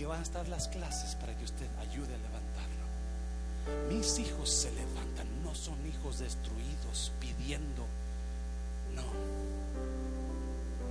Van 0.06 0.20
a 0.20 0.24
estar 0.24 0.48
las 0.48 0.68
clases 0.68 1.16
para 1.16 1.36
que 1.38 1.46
usted 1.46 1.68
ayude 1.80 2.14
a 2.14 2.18
levantarlo. 2.18 2.84
Mis 3.90 4.20
hijos 4.20 4.50
se 4.50 4.72
levantan, 4.72 5.28
no 5.44 5.56
son 5.56 5.76
hijos 5.88 6.20
destruidos 6.20 7.12
pidiendo. 7.20 7.86
No. 8.94 9.04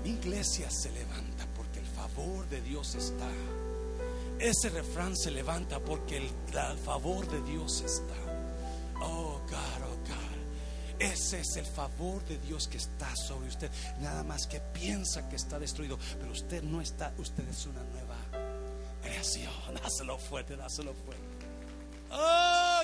Mi 0.03 0.11
iglesia 0.11 0.69
se 0.71 0.91
levanta 0.91 1.47
porque 1.57 1.79
el 1.79 1.87
favor 1.87 2.49
de 2.49 2.63
Dios 2.63 2.95
está. 2.95 3.29
Ese 4.39 4.71
refrán 4.71 5.17
se 5.17 5.31
levanta 5.31 5.79
porque 5.79 6.17
el, 6.17 6.25
el 6.25 6.79
favor 6.79 7.29
de 7.29 7.43
Dios 7.43 7.83
está. 7.83 8.15
Oh, 9.01 9.41
God, 9.49 9.83
oh, 9.85 9.97
God. 10.09 10.33
Ese 10.99 11.41
es 11.41 11.57
el 11.57 11.67
favor 11.67 12.25
de 12.25 12.39
Dios 12.39 12.67
que 12.67 12.79
está 12.79 13.15
sobre 13.15 13.49
usted. 13.49 13.71
Nada 14.01 14.25
más 14.25 14.47
que 14.47 14.61
piensa 14.61 15.29
que 15.29 15.37
está 15.37 15.59
destruido, 15.59 15.99
pero 16.19 16.33
usted 16.33 16.63
no 16.63 16.81
está, 16.81 17.13
usted 17.19 17.47
es 17.49 17.67
una 17.67 17.83
nueva 17.85 18.12
Gracias, 19.05 19.51
dáselo 19.83 20.19
fuerte, 20.19 20.57
dáselo 20.57 20.95
fuerte. 20.95 21.23
¡Oh, 22.11 22.81